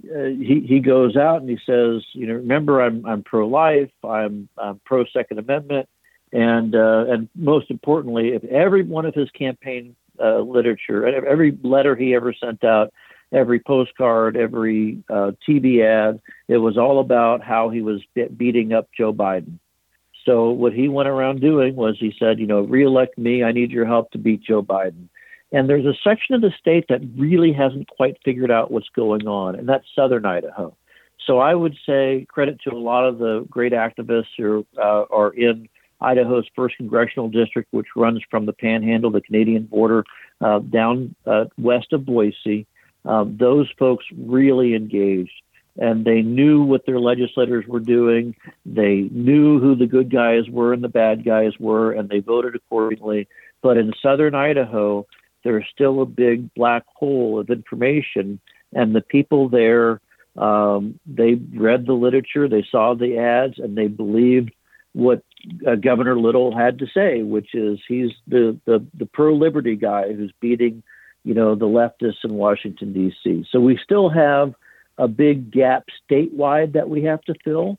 uh, 0.04 0.24
he 0.24 0.64
he 0.68 0.80
goes 0.80 1.16
out 1.16 1.40
and 1.40 1.48
he 1.48 1.58
says, 1.64 2.02
you 2.12 2.26
know, 2.26 2.34
remember 2.34 2.82
I'm 2.82 3.06
I'm 3.06 3.22
pro 3.22 3.46
life, 3.48 3.90
I'm 4.04 4.48
I'm 4.58 4.80
pro 4.84 5.04
Second 5.06 5.38
Amendment, 5.38 5.88
and 6.32 6.74
uh, 6.74 7.06
and 7.08 7.28
most 7.34 7.70
importantly, 7.70 8.30
if 8.30 8.44
every 8.44 8.82
one 8.82 9.06
of 9.06 9.14
his 9.14 9.30
campaign 9.30 9.96
uh, 10.22 10.40
literature, 10.40 11.06
every 11.06 11.56
letter 11.62 11.96
he 11.96 12.14
ever 12.14 12.34
sent 12.34 12.62
out, 12.62 12.92
every 13.32 13.60
postcard, 13.60 14.36
every 14.36 15.02
uh, 15.08 15.32
TV 15.48 15.82
ad, 15.82 16.20
it 16.48 16.58
was 16.58 16.76
all 16.76 17.00
about 17.00 17.42
how 17.42 17.70
he 17.70 17.80
was 17.80 18.02
beating 18.36 18.74
up 18.74 18.88
Joe 18.96 19.12
Biden. 19.14 19.58
So 20.24 20.50
what 20.50 20.72
he 20.72 20.88
went 20.88 21.08
around 21.08 21.40
doing 21.40 21.74
was 21.74 21.96
he 21.98 22.14
said, 22.18 22.38
you 22.38 22.46
know, 22.46 22.60
reelect 22.60 23.18
me. 23.18 23.42
I 23.42 23.52
need 23.52 23.70
your 23.70 23.86
help 23.86 24.10
to 24.12 24.18
beat 24.18 24.42
Joe 24.42 24.62
Biden. 24.62 25.08
And 25.52 25.68
there's 25.68 25.84
a 25.84 25.94
section 26.02 26.34
of 26.34 26.40
the 26.40 26.52
state 26.58 26.86
that 26.88 27.02
really 27.16 27.52
hasn't 27.52 27.88
quite 27.88 28.16
figured 28.24 28.50
out 28.50 28.70
what's 28.70 28.88
going 28.88 29.26
on, 29.26 29.54
and 29.54 29.68
that's 29.68 29.84
southern 29.94 30.24
Idaho. 30.24 30.74
So 31.26 31.38
I 31.38 31.54
would 31.54 31.76
say 31.86 32.26
credit 32.28 32.60
to 32.62 32.74
a 32.74 32.78
lot 32.78 33.04
of 33.04 33.18
the 33.18 33.46
great 33.48 33.72
activists 33.72 34.34
who 34.36 34.66
uh, 34.78 35.04
are 35.10 35.30
in 35.30 35.68
Idaho's 36.00 36.48
first 36.56 36.76
congressional 36.78 37.28
district, 37.28 37.68
which 37.70 37.86
runs 37.94 38.22
from 38.28 38.46
the 38.46 38.52
Panhandle, 38.52 39.10
the 39.10 39.20
Canadian 39.20 39.66
border, 39.66 40.04
uh, 40.40 40.58
down 40.58 41.14
uh, 41.26 41.44
west 41.58 41.92
of 41.92 42.04
Boise. 42.04 42.66
Um, 43.04 43.36
those 43.38 43.70
folks 43.78 44.04
really 44.16 44.74
engaged. 44.74 45.42
and 45.78 46.04
they 46.04 46.20
knew 46.22 46.62
what 46.62 46.84
their 46.86 47.00
legislators 47.00 47.66
were 47.66 47.80
doing. 47.80 48.34
They 48.66 49.08
knew 49.10 49.58
who 49.58 49.74
the 49.74 49.86
good 49.86 50.10
guys 50.10 50.48
were 50.48 50.72
and 50.72 50.84
the 50.84 50.88
bad 50.88 51.24
guys 51.24 51.52
were, 51.58 51.92
and 51.92 52.08
they 52.08 52.20
voted 52.20 52.54
accordingly. 52.54 53.28
But 53.62 53.76
in 53.78 53.92
southern 54.02 54.34
Idaho, 54.34 55.06
there's 55.44 55.66
still 55.72 56.00
a 56.00 56.06
big 56.06 56.52
black 56.54 56.84
hole 56.94 57.38
of 57.38 57.50
information, 57.50 58.40
and 58.72 58.94
the 58.94 59.00
people 59.00 59.48
there, 59.48 60.00
um, 60.36 60.98
they 61.06 61.34
read 61.34 61.86
the 61.86 61.92
literature, 61.92 62.48
they 62.48 62.66
saw 62.70 62.94
the 62.94 63.18
ads, 63.18 63.58
and 63.58 63.76
they 63.76 63.88
believed 63.88 64.52
what 64.92 65.22
uh, 65.66 65.74
Governor 65.74 66.18
Little 66.18 66.56
had 66.56 66.78
to 66.78 66.86
say, 66.86 67.22
which 67.22 67.54
is 67.54 67.78
he's 67.88 68.10
the 68.26 68.58
the, 68.64 68.84
the 68.94 69.06
pro 69.06 69.34
liberty 69.34 69.76
guy 69.76 70.12
who's 70.12 70.32
beating, 70.40 70.82
you 71.24 71.34
know, 71.34 71.54
the 71.54 71.66
leftists 71.66 72.24
in 72.24 72.34
Washington 72.34 72.92
D.C. 72.92 73.46
So 73.50 73.60
we 73.60 73.78
still 73.82 74.10
have 74.10 74.54
a 74.98 75.08
big 75.08 75.50
gap 75.50 75.84
statewide 76.08 76.72
that 76.72 76.88
we 76.88 77.04
have 77.04 77.22
to 77.22 77.34
fill. 77.44 77.78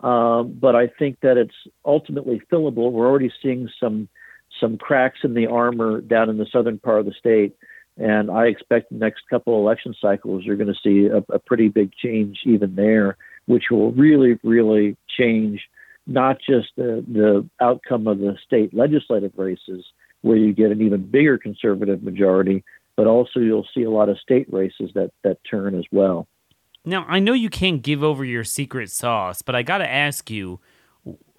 Um, 0.00 0.56
but 0.58 0.74
I 0.74 0.86
think 0.86 1.20
that 1.20 1.36
it's 1.36 1.54
ultimately 1.84 2.40
fillable. 2.50 2.90
We're 2.90 3.06
already 3.06 3.30
seeing 3.42 3.68
some 3.78 4.08
some 4.60 4.78
cracks 4.78 5.20
in 5.24 5.34
the 5.34 5.46
armor 5.46 6.00
down 6.00 6.30
in 6.30 6.38
the 6.38 6.46
southern 6.52 6.78
part 6.78 7.00
of 7.00 7.06
the 7.06 7.12
state, 7.12 7.56
and 7.96 8.30
I 8.30 8.46
expect 8.46 8.90
the 8.90 8.98
next 8.98 9.22
couple 9.28 9.58
election 9.58 9.94
cycles 10.00 10.44
you're 10.44 10.56
going 10.56 10.72
to 10.72 10.80
see 10.82 11.06
a, 11.06 11.18
a 11.34 11.38
pretty 11.38 11.68
big 11.68 11.92
change 11.94 12.40
even 12.44 12.76
there, 12.76 13.16
which 13.46 13.64
will 13.70 13.92
really, 13.92 14.38
really 14.42 14.96
change 15.18 15.60
not 16.06 16.38
just 16.38 16.68
the 16.76 17.04
the 17.06 17.48
outcome 17.60 18.06
of 18.06 18.18
the 18.18 18.36
state 18.44 18.72
legislative 18.74 19.32
races, 19.36 19.84
where 20.22 20.36
you 20.36 20.52
get 20.52 20.70
an 20.70 20.82
even 20.82 21.08
bigger 21.10 21.38
conservative 21.38 22.02
majority, 22.02 22.64
but 22.96 23.06
also 23.06 23.40
you'll 23.40 23.68
see 23.74 23.82
a 23.82 23.90
lot 23.90 24.08
of 24.08 24.18
state 24.18 24.52
races 24.52 24.90
that 24.94 25.10
that 25.24 25.38
turn 25.48 25.74
as 25.78 25.84
well. 25.92 26.26
Now, 26.84 27.04
I 27.08 27.18
know 27.18 27.34
you 27.34 27.50
can't 27.50 27.82
give 27.82 28.02
over 28.02 28.24
your 28.24 28.44
secret 28.44 28.90
sauce, 28.90 29.42
but 29.42 29.54
I 29.54 29.62
got 29.62 29.78
to 29.78 29.90
ask 29.90 30.30
you, 30.30 30.60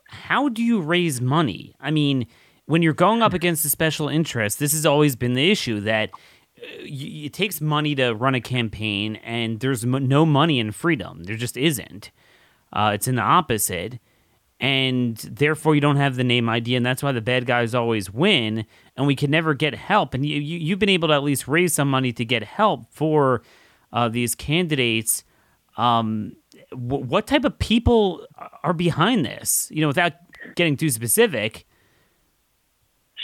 how 0.05 0.49
do 0.49 0.63
you 0.63 0.79
raise 0.79 1.19
money? 1.19 1.73
I 1.79 1.89
mean, 1.89 2.27
when 2.71 2.81
you're 2.81 2.93
going 2.93 3.21
up 3.21 3.33
against 3.33 3.65
a 3.65 3.69
special 3.69 4.07
interest, 4.07 4.57
this 4.57 4.71
has 4.71 4.85
always 4.85 5.17
been 5.17 5.33
the 5.33 5.51
issue 5.51 5.81
that 5.81 6.09
uh, 6.09 6.63
it 6.83 7.33
takes 7.33 7.59
money 7.59 7.93
to 7.95 8.13
run 8.13 8.33
a 8.33 8.39
campaign, 8.39 9.17
and 9.17 9.59
there's 9.59 9.83
no 9.83 10.25
money 10.25 10.57
in 10.57 10.71
freedom. 10.71 11.25
There 11.25 11.35
just 11.35 11.57
isn't. 11.57 12.11
Uh, 12.71 12.91
it's 12.93 13.09
in 13.09 13.15
the 13.15 13.21
opposite, 13.21 13.99
and 14.61 15.17
therefore 15.17 15.75
you 15.75 15.81
don't 15.81 15.97
have 15.97 16.15
the 16.15 16.23
name 16.23 16.47
ID, 16.47 16.77
and 16.77 16.85
that's 16.85 17.03
why 17.03 17.11
the 17.11 17.19
bad 17.19 17.45
guys 17.45 17.75
always 17.75 18.09
win. 18.09 18.65
And 18.95 19.05
we 19.05 19.17
can 19.17 19.29
never 19.29 19.53
get 19.53 19.75
help. 19.75 20.13
And 20.13 20.25
you, 20.25 20.39
you 20.39 20.69
have 20.69 20.79
been 20.79 20.87
able 20.87 21.09
to 21.09 21.13
at 21.13 21.23
least 21.23 21.49
raise 21.49 21.73
some 21.73 21.89
money 21.89 22.13
to 22.13 22.23
get 22.23 22.41
help 22.41 22.85
for 22.89 23.41
uh, 23.91 24.07
these 24.07 24.33
candidates 24.33 25.25
um, 25.75 26.37
w- 26.69 27.03
what 27.03 27.27
type 27.27 27.43
of 27.43 27.59
people 27.59 28.25
are 28.63 28.73
behind 28.73 29.25
this? 29.25 29.67
You 29.71 29.81
know, 29.81 29.87
without 29.87 30.13
getting 30.55 30.77
too 30.77 30.89
specific. 30.89 31.65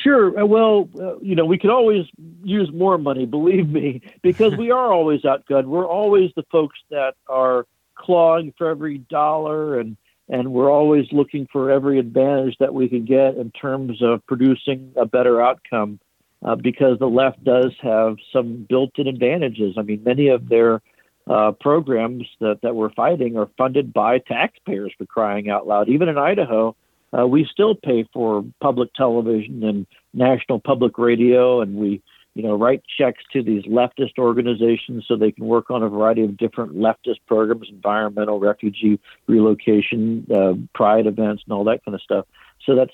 Sure. 0.04 0.40
Uh, 0.40 0.46
well, 0.46 0.90
uh, 1.00 1.18
you 1.20 1.36
know, 1.36 1.46
we 1.46 1.58
could 1.58 1.72
always 1.72 2.06
use 2.44 2.70
more 2.72 2.98
money, 2.98 3.26
believe 3.38 3.70
me, 3.70 4.02
because 4.22 4.56
we 4.56 4.72
are 4.72 4.92
always 4.92 5.22
outgunned. 5.22 5.66
We're 5.66 5.88
always 5.88 6.32
the 6.36 6.44
folks 6.52 6.78
that 6.90 7.16
are 7.28 7.66
clawing 7.96 8.54
for 8.58 8.70
every 8.70 9.00
dollar 9.00 9.80
and 9.80 9.98
and 10.30 10.52
we're 10.52 10.70
always 10.70 11.06
looking 11.14 11.48
for 11.52 11.72
every 11.72 12.00
advantage 12.00 12.58
that 12.60 12.74
we 12.74 12.90
can 12.90 13.06
get 13.06 13.38
in 13.38 13.50
terms 13.52 14.02
of 14.02 14.26
producing 14.28 14.92
a 14.98 15.06
better 15.06 15.42
outcome 15.42 16.02
uh, 16.44 16.56
because 16.56 17.00
the 17.00 17.08
left 17.08 17.42
does 17.44 17.74
have 17.82 18.18
some 18.34 18.66
built-in 18.68 19.08
advantages. 19.08 19.76
I 19.78 19.84
mean, 19.84 20.04
many 20.04 20.28
of 20.28 20.50
their 20.50 20.82
uh, 21.28 21.54
programs 21.54 22.26
that, 22.42 22.60
that 22.62 22.76
we're 22.76 22.92
fighting 22.92 23.38
are 23.38 23.50
funded 23.58 23.94
by 23.94 24.20
taxpayers 24.20 24.94
for 24.98 25.06
crying 25.06 25.50
out 25.50 25.66
loud. 25.66 25.88
Even 25.88 26.10
in 26.10 26.18
Idaho, 26.18 26.76
uh, 27.18 27.26
we 27.26 27.48
still 27.52 27.76
pay 27.76 28.08
for 28.14 28.46
public 28.62 28.94
television 28.94 29.64
and 29.64 29.88
national 30.14 30.60
public 30.60 30.98
radio, 30.98 31.62
and 31.62 31.76
we, 31.76 32.02
you 32.36 32.44
know, 32.44 32.56
write 32.56 32.84
checks 32.98 33.24
to 33.34 33.42
these 33.42 33.64
leftist 33.64 34.18
organizations 34.20 35.06
so 35.08 35.16
they 35.16 35.32
can 35.32 35.46
work 35.46 35.72
on 35.72 35.82
a 35.82 35.90
variety 35.90 36.24
of 36.24 36.38
different 36.38 36.76
leftist 36.76 37.20
programs, 37.26 37.68
environmental, 37.70 38.40
refugee 38.40 39.00
relocation, 39.28 40.28
uh, 40.36 40.54
pride 40.76 41.08
events, 41.08 41.44
and 41.46 41.54
all 41.54 41.64
that 41.64 41.84
kind 41.84 41.96
of 41.96 42.02
stuff. 42.02 42.26
So 42.66 42.76
that's 42.76 42.94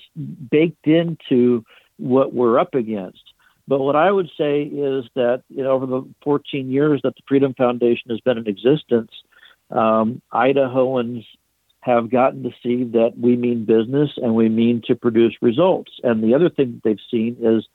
baked 0.50 0.86
into 0.86 1.64
what 1.98 2.32
we're 2.32 2.58
up 2.58 2.74
against. 2.74 3.22
But 3.66 3.80
what 3.80 3.96
I 3.96 4.10
would 4.10 4.30
say 4.36 4.62
is 4.62 5.04
that 5.14 5.42
you 5.48 5.62
know, 5.62 5.72
over 5.72 5.86
the 5.86 6.08
14 6.22 6.70
years 6.70 7.00
that 7.02 7.14
the 7.16 7.22
Freedom 7.26 7.54
Foundation 7.54 8.10
has 8.10 8.20
been 8.20 8.38
in 8.38 8.46
existence, 8.46 9.10
um, 9.70 10.20
Idahoans 10.32 11.24
have 11.84 12.10
gotten 12.10 12.42
to 12.42 12.50
see 12.62 12.84
that 12.84 13.12
we 13.20 13.36
mean 13.36 13.66
business 13.66 14.10
and 14.16 14.34
we 14.34 14.48
mean 14.48 14.80
to 14.86 14.94
produce 14.94 15.34
results. 15.42 15.92
And 16.02 16.24
the 16.24 16.34
other 16.34 16.48
thing 16.48 16.72
that 16.72 16.82
they've 16.82 17.06
seen 17.10 17.36
is 17.42 17.66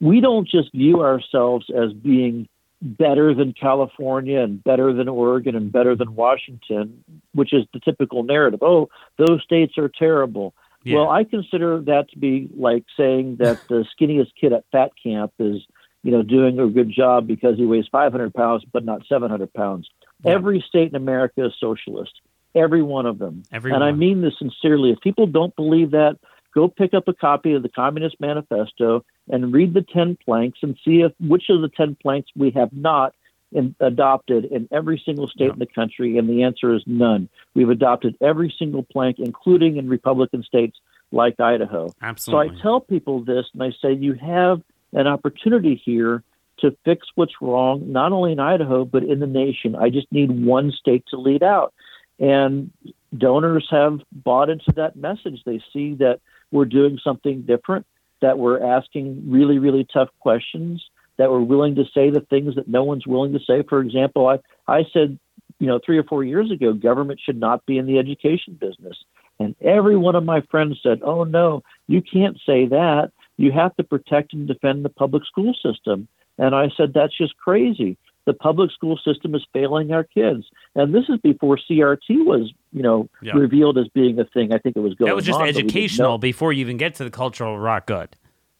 we 0.00 0.22
don't 0.22 0.48
just 0.48 0.72
view 0.72 1.02
ourselves 1.02 1.66
as 1.70 1.92
being 1.92 2.48
better 2.80 3.34
than 3.34 3.52
California 3.52 4.40
and 4.40 4.64
better 4.64 4.94
than 4.94 5.06
Oregon 5.06 5.54
and 5.54 5.70
better 5.70 5.94
than 5.94 6.14
Washington, 6.14 7.04
which 7.34 7.52
is 7.52 7.64
the 7.74 7.80
typical 7.80 8.22
narrative. 8.22 8.60
Oh, 8.62 8.88
those 9.18 9.42
states 9.42 9.76
are 9.76 9.90
terrible. 9.90 10.54
Yeah. 10.84 10.96
Well, 10.96 11.10
I 11.10 11.24
consider 11.24 11.82
that 11.82 12.08
to 12.12 12.18
be 12.18 12.48
like 12.56 12.84
saying 12.96 13.36
that 13.40 13.60
the 13.68 13.84
skinniest 14.00 14.32
kid 14.40 14.54
at 14.54 14.64
fat 14.72 14.92
camp 15.02 15.32
is, 15.38 15.60
you 16.02 16.10
know, 16.10 16.22
doing 16.22 16.58
a 16.58 16.68
good 16.68 16.90
job 16.90 17.26
because 17.26 17.58
he 17.58 17.66
weighs 17.66 17.86
500 17.92 18.32
pounds 18.32 18.64
but 18.72 18.82
not 18.82 19.02
700 19.06 19.52
pounds. 19.52 19.90
Yeah. 20.24 20.32
Every 20.32 20.64
state 20.66 20.88
in 20.88 20.96
America 20.96 21.44
is 21.44 21.52
socialist. 21.60 22.12
Every 22.54 22.82
one 22.82 23.06
of 23.06 23.18
them. 23.18 23.42
Every 23.52 23.72
and 23.72 23.80
one. 23.80 23.88
I 23.88 23.92
mean 23.92 24.22
this 24.22 24.34
sincerely. 24.38 24.90
If 24.90 25.00
people 25.00 25.26
don't 25.26 25.54
believe 25.56 25.92
that, 25.92 26.18
go 26.54 26.68
pick 26.68 26.94
up 26.94 27.08
a 27.08 27.14
copy 27.14 27.54
of 27.54 27.62
the 27.62 27.68
Communist 27.68 28.16
Manifesto 28.20 29.04
and 29.30 29.52
read 29.52 29.74
the 29.74 29.82
10 29.82 30.18
planks 30.24 30.58
and 30.62 30.76
see 30.84 31.02
if 31.02 31.12
which 31.20 31.44
of 31.50 31.60
the 31.60 31.68
10 31.68 31.96
planks 32.02 32.30
we 32.34 32.50
have 32.52 32.72
not 32.72 33.14
in, 33.52 33.74
adopted 33.80 34.46
in 34.46 34.68
every 34.72 35.00
single 35.04 35.28
state 35.28 35.46
yeah. 35.46 35.52
in 35.52 35.58
the 35.58 35.66
country? 35.66 36.18
And 36.18 36.28
the 36.28 36.42
answer 36.42 36.74
is 36.74 36.82
none. 36.86 37.28
We've 37.54 37.70
adopted 37.70 38.16
every 38.20 38.54
single 38.58 38.82
plank, 38.82 39.16
including 39.18 39.76
in 39.76 39.88
Republican 39.88 40.42
states 40.42 40.78
like 41.12 41.38
Idaho. 41.40 41.92
Absolutely. 42.02 42.48
So 42.48 42.58
I 42.58 42.62
tell 42.62 42.80
people 42.80 43.24
this, 43.24 43.46
and 43.52 43.62
I 43.62 43.70
say 43.82 43.92
you 43.92 44.14
have 44.14 44.62
an 44.92 45.06
opportunity 45.06 45.80
here 45.82 46.22
to 46.60 46.76
fix 46.84 47.06
what's 47.14 47.34
wrong, 47.40 47.92
not 47.92 48.12
only 48.12 48.32
in 48.32 48.40
Idaho, 48.40 48.84
but 48.84 49.04
in 49.04 49.20
the 49.20 49.26
nation. 49.26 49.76
I 49.76 49.90
just 49.90 50.10
need 50.10 50.44
one 50.44 50.72
state 50.72 51.04
to 51.10 51.16
lead 51.16 51.42
out. 51.42 51.72
And 52.18 52.70
donors 53.16 53.66
have 53.70 54.00
bought 54.12 54.50
into 54.50 54.72
that 54.76 54.96
message. 54.96 55.42
They 55.44 55.60
see 55.72 55.94
that 55.94 56.20
we're 56.50 56.64
doing 56.64 56.98
something 57.02 57.42
different, 57.42 57.86
that 58.20 58.38
we're 58.38 58.62
asking 58.62 59.30
really, 59.30 59.58
really 59.58 59.86
tough 59.92 60.08
questions, 60.20 60.84
that 61.16 61.30
we're 61.30 61.40
willing 61.40 61.74
to 61.76 61.84
say 61.94 62.10
the 62.10 62.20
things 62.20 62.54
that 62.56 62.68
no 62.68 62.84
one's 62.84 63.06
willing 63.06 63.32
to 63.32 63.40
say. 63.40 63.62
For 63.68 63.80
example, 63.80 64.26
I, 64.26 64.38
I 64.66 64.84
said, 64.92 65.18
you 65.58 65.66
know, 65.66 65.80
three 65.84 65.98
or 65.98 66.04
four 66.04 66.24
years 66.24 66.50
ago, 66.50 66.72
government 66.72 67.20
should 67.24 67.38
not 67.38 67.66
be 67.66 67.78
in 67.78 67.86
the 67.86 67.98
education 67.98 68.54
business. 68.60 68.96
And 69.40 69.54
every 69.60 69.96
one 69.96 70.16
of 70.16 70.24
my 70.24 70.40
friends 70.50 70.78
said, 70.82 71.00
oh, 71.02 71.24
no, 71.24 71.62
you 71.86 72.02
can't 72.02 72.36
say 72.44 72.66
that. 72.66 73.12
You 73.36 73.52
have 73.52 73.76
to 73.76 73.84
protect 73.84 74.32
and 74.32 74.48
defend 74.48 74.84
the 74.84 74.88
public 74.88 75.24
school 75.24 75.54
system. 75.54 76.08
And 76.38 76.54
I 76.54 76.70
said, 76.76 76.92
that's 76.92 77.16
just 77.16 77.36
crazy. 77.36 77.96
The 78.28 78.34
public 78.34 78.70
school 78.72 79.00
system 79.02 79.34
is 79.34 79.42
failing 79.54 79.90
our 79.90 80.04
kids. 80.04 80.44
And 80.74 80.94
this 80.94 81.04
is 81.08 81.18
before 81.22 81.56
CRT 81.56 82.26
was, 82.26 82.52
you 82.74 82.82
know, 82.82 83.08
yeah. 83.22 83.32
revealed 83.32 83.78
as 83.78 83.88
being 83.88 84.18
a 84.18 84.26
thing. 84.26 84.52
I 84.52 84.58
think 84.58 84.76
it 84.76 84.80
was 84.80 84.92
going 84.92 85.08
on. 85.08 85.12
That 85.12 85.16
was 85.16 85.24
just 85.24 85.40
on, 85.40 85.48
educational 85.48 86.18
before 86.18 86.52
you 86.52 86.60
even 86.60 86.76
get 86.76 86.94
to 86.96 87.04
the 87.04 87.10
cultural 87.10 87.58
rock 87.58 87.86
good. 87.86 88.10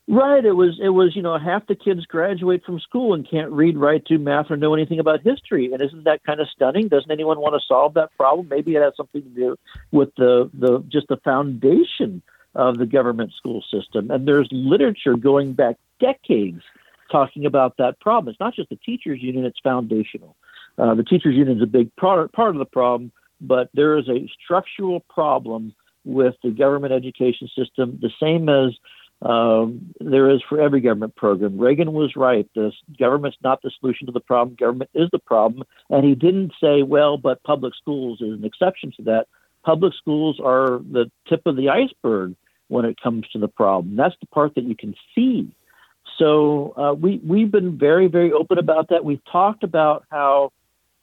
Right. 0.08 0.42
It 0.42 0.52
was. 0.52 0.80
It 0.82 0.88
was. 0.88 1.14
You 1.14 1.20
know, 1.20 1.38
half 1.38 1.66
the 1.66 1.74
kids 1.74 2.06
graduate 2.06 2.64
from 2.64 2.80
school 2.80 3.12
and 3.12 3.28
can't 3.30 3.52
read, 3.52 3.76
write, 3.76 4.06
do 4.06 4.16
math, 4.16 4.50
or 4.50 4.56
know 4.56 4.72
anything 4.72 5.00
about 5.00 5.20
history. 5.20 5.70
And 5.70 5.82
isn't 5.82 6.04
that 6.04 6.24
kind 6.24 6.40
of 6.40 6.48
stunning? 6.48 6.88
Doesn't 6.88 7.10
anyone 7.10 7.38
want 7.40 7.60
to 7.60 7.60
solve 7.68 7.92
that 7.92 8.08
problem? 8.16 8.48
Maybe 8.48 8.74
it 8.74 8.80
has 8.80 8.94
something 8.96 9.22
to 9.22 9.28
do 9.28 9.56
with 9.92 10.08
the 10.16 10.50
the 10.54 10.82
just 10.88 11.08
the 11.08 11.18
foundation 11.18 12.22
of 12.54 12.78
the 12.78 12.86
government 12.86 13.32
school 13.36 13.62
system. 13.70 14.10
And 14.10 14.26
there's 14.26 14.48
literature 14.50 15.14
going 15.14 15.52
back 15.52 15.76
decades 16.00 16.62
talking 17.10 17.46
about 17.46 17.76
that 17.78 18.00
problem. 18.00 18.30
It's 18.30 18.40
not 18.40 18.54
just 18.54 18.68
the 18.68 18.76
teachers 18.76 19.20
union; 19.22 19.44
it's 19.44 19.60
foundational. 19.62 20.36
Uh, 20.76 20.94
the 20.94 21.02
teachers 21.02 21.34
union 21.34 21.56
is 21.56 21.62
a 21.62 21.66
big 21.66 21.94
part 21.96 22.32
part 22.32 22.50
of 22.50 22.58
the 22.58 22.64
problem, 22.64 23.12
but 23.40 23.68
there 23.74 23.98
is 23.98 24.08
a 24.08 24.28
structural 24.42 25.00
problem 25.00 25.74
with 26.04 26.34
the 26.42 26.50
government 26.50 26.92
education 26.92 27.48
system, 27.56 27.98
the 28.00 28.10
same 28.20 28.48
as 28.48 28.72
um, 29.20 29.94
there 30.00 30.30
is 30.30 30.40
for 30.48 30.60
every 30.60 30.80
government 30.80 31.16
program. 31.16 31.58
Reagan 31.58 31.92
was 31.92 32.14
right. 32.14 32.48
The 32.54 32.72
government's 32.98 33.36
not 33.42 33.60
the 33.62 33.70
solution 33.80 34.06
to 34.06 34.12
the 34.12 34.20
problem. 34.20 34.56
Government 34.58 34.90
is 34.94 35.08
the 35.10 35.18
problem. 35.18 35.66
And 35.90 36.04
he 36.04 36.14
didn't 36.14 36.52
say, 36.62 36.82
well, 36.82 37.16
but 37.16 37.42
public 37.42 37.74
schools 37.74 38.20
is 38.20 38.38
an 38.38 38.44
exception 38.44 38.92
to 38.96 39.02
that. 39.04 39.26
Public 39.64 39.92
schools 39.94 40.40
are 40.42 40.78
the 40.78 41.10
tip 41.28 41.42
of 41.46 41.56
the 41.56 41.68
iceberg 41.68 42.36
when 42.68 42.84
it 42.84 43.00
comes 43.02 43.26
to 43.32 43.38
the 43.38 43.48
problem. 43.48 43.96
That's 43.96 44.14
the 44.20 44.26
part 44.26 44.54
that 44.54 44.64
you 44.64 44.76
can 44.76 44.94
see. 45.14 45.50
So 46.18 46.74
uh, 46.76 46.94
we 46.94 47.20
we've 47.24 47.50
been 47.50 47.78
very 47.78 48.08
very 48.08 48.32
open 48.32 48.58
about 48.58 48.88
that. 48.88 49.04
We've 49.04 49.24
talked 49.30 49.62
about 49.62 50.04
how 50.10 50.52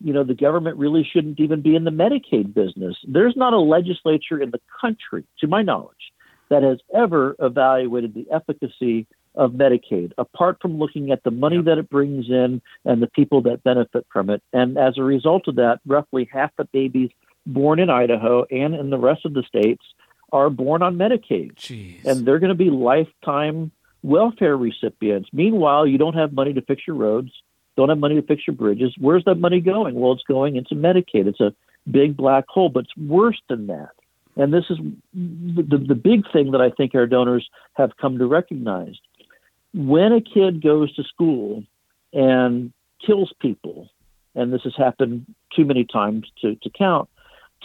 you 0.01 0.13
know, 0.13 0.23
the 0.23 0.33
government 0.33 0.77
really 0.77 1.07
shouldn't 1.09 1.39
even 1.39 1.61
be 1.61 1.75
in 1.75 1.83
the 1.83 1.91
Medicaid 1.91 2.53
business. 2.53 2.95
There's 3.07 3.35
not 3.35 3.53
a 3.53 3.59
legislature 3.59 4.41
in 4.41 4.51
the 4.51 4.61
country, 4.81 5.23
to 5.39 5.47
my 5.47 5.61
knowledge, 5.61 6.11
that 6.49 6.63
has 6.63 6.79
ever 6.93 7.35
evaluated 7.39 8.13
the 8.13 8.27
efficacy 8.31 9.07
of 9.35 9.51
Medicaid, 9.51 10.11
apart 10.17 10.57
from 10.61 10.77
looking 10.77 11.11
at 11.11 11.23
the 11.23 11.31
money 11.31 11.61
that 11.61 11.77
it 11.77 11.89
brings 11.89 12.29
in 12.29 12.61
and 12.85 13.01
the 13.01 13.07
people 13.07 13.41
that 13.41 13.63
benefit 13.63 14.05
from 14.11 14.29
it. 14.29 14.41
And 14.53 14.77
as 14.77 14.97
a 14.97 15.03
result 15.03 15.47
of 15.47 15.55
that, 15.55 15.79
roughly 15.85 16.29
half 16.31 16.51
the 16.57 16.65
babies 16.65 17.09
born 17.45 17.79
in 17.79 17.89
Idaho 17.89 18.45
and 18.51 18.73
in 18.75 18.89
the 18.89 18.97
rest 18.97 19.25
of 19.25 19.33
the 19.33 19.43
states 19.43 19.83
are 20.31 20.49
born 20.49 20.81
on 20.81 20.97
Medicaid. 20.97 21.55
Jeez. 21.55 22.03
And 22.05 22.25
they're 22.25 22.39
going 22.39 22.49
to 22.49 22.55
be 22.55 22.69
lifetime 22.69 23.71
welfare 24.05 24.55
recipients. 24.55 25.29
Meanwhile, 25.33 25.87
you 25.87 25.97
don't 25.97 26.15
have 26.15 26.31
money 26.31 26.53
to 26.53 26.61
fix 26.61 26.83
your 26.85 26.95
roads, 26.95 27.31
don't 27.75 27.89
have 27.89 27.97
money 27.97 28.15
to 28.15 28.21
fix 28.21 28.43
your 28.47 28.55
bridges. 28.55 28.93
Where's 28.99 29.25
that 29.25 29.35
money 29.35 29.59
going? 29.59 29.95
Well, 29.95 30.13
it's 30.13 30.23
going 30.23 30.55
into 30.55 30.75
Medicaid. 30.75 31.27
It's 31.27 31.41
a 31.41 31.53
big 31.89 32.15
black 32.15 32.45
hole, 32.47 32.69
but 32.69 32.85
it's 32.85 32.97
worse 32.97 33.41
than 33.49 33.67
that. 33.67 33.89
And 34.37 34.53
this 34.53 34.65
is 34.69 34.77
the, 35.13 35.77
the 35.77 35.95
big 35.95 36.23
thing 36.31 36.51
that 36.51 36.61
I 36.61 36.69
think 36.69 36.93
our 36.93 37.07
donors 37.07 37.49
have 37.73 37.97
come 37.99 38.17
to 38.19 38.27
recognize. 38.27 38.95
When 39.73 40.11
a 40.13 40.21
kid 40.21 40.61
goes 40.61 40.93
to 40.95 41.03
school 41.03 41.63
and 42.13 42.71
kills 43.05 43.33
people, 43.41 43.89
and 44.35 44.53
this 44.53 44.61
has 44.63 44.73
happened 44.77 45.25
too 45.55 45.65
many 45.65 45.85
times 45.85 46.27
to, 46.41 46.55
to 46.55 46.69
count, 46.69 47.09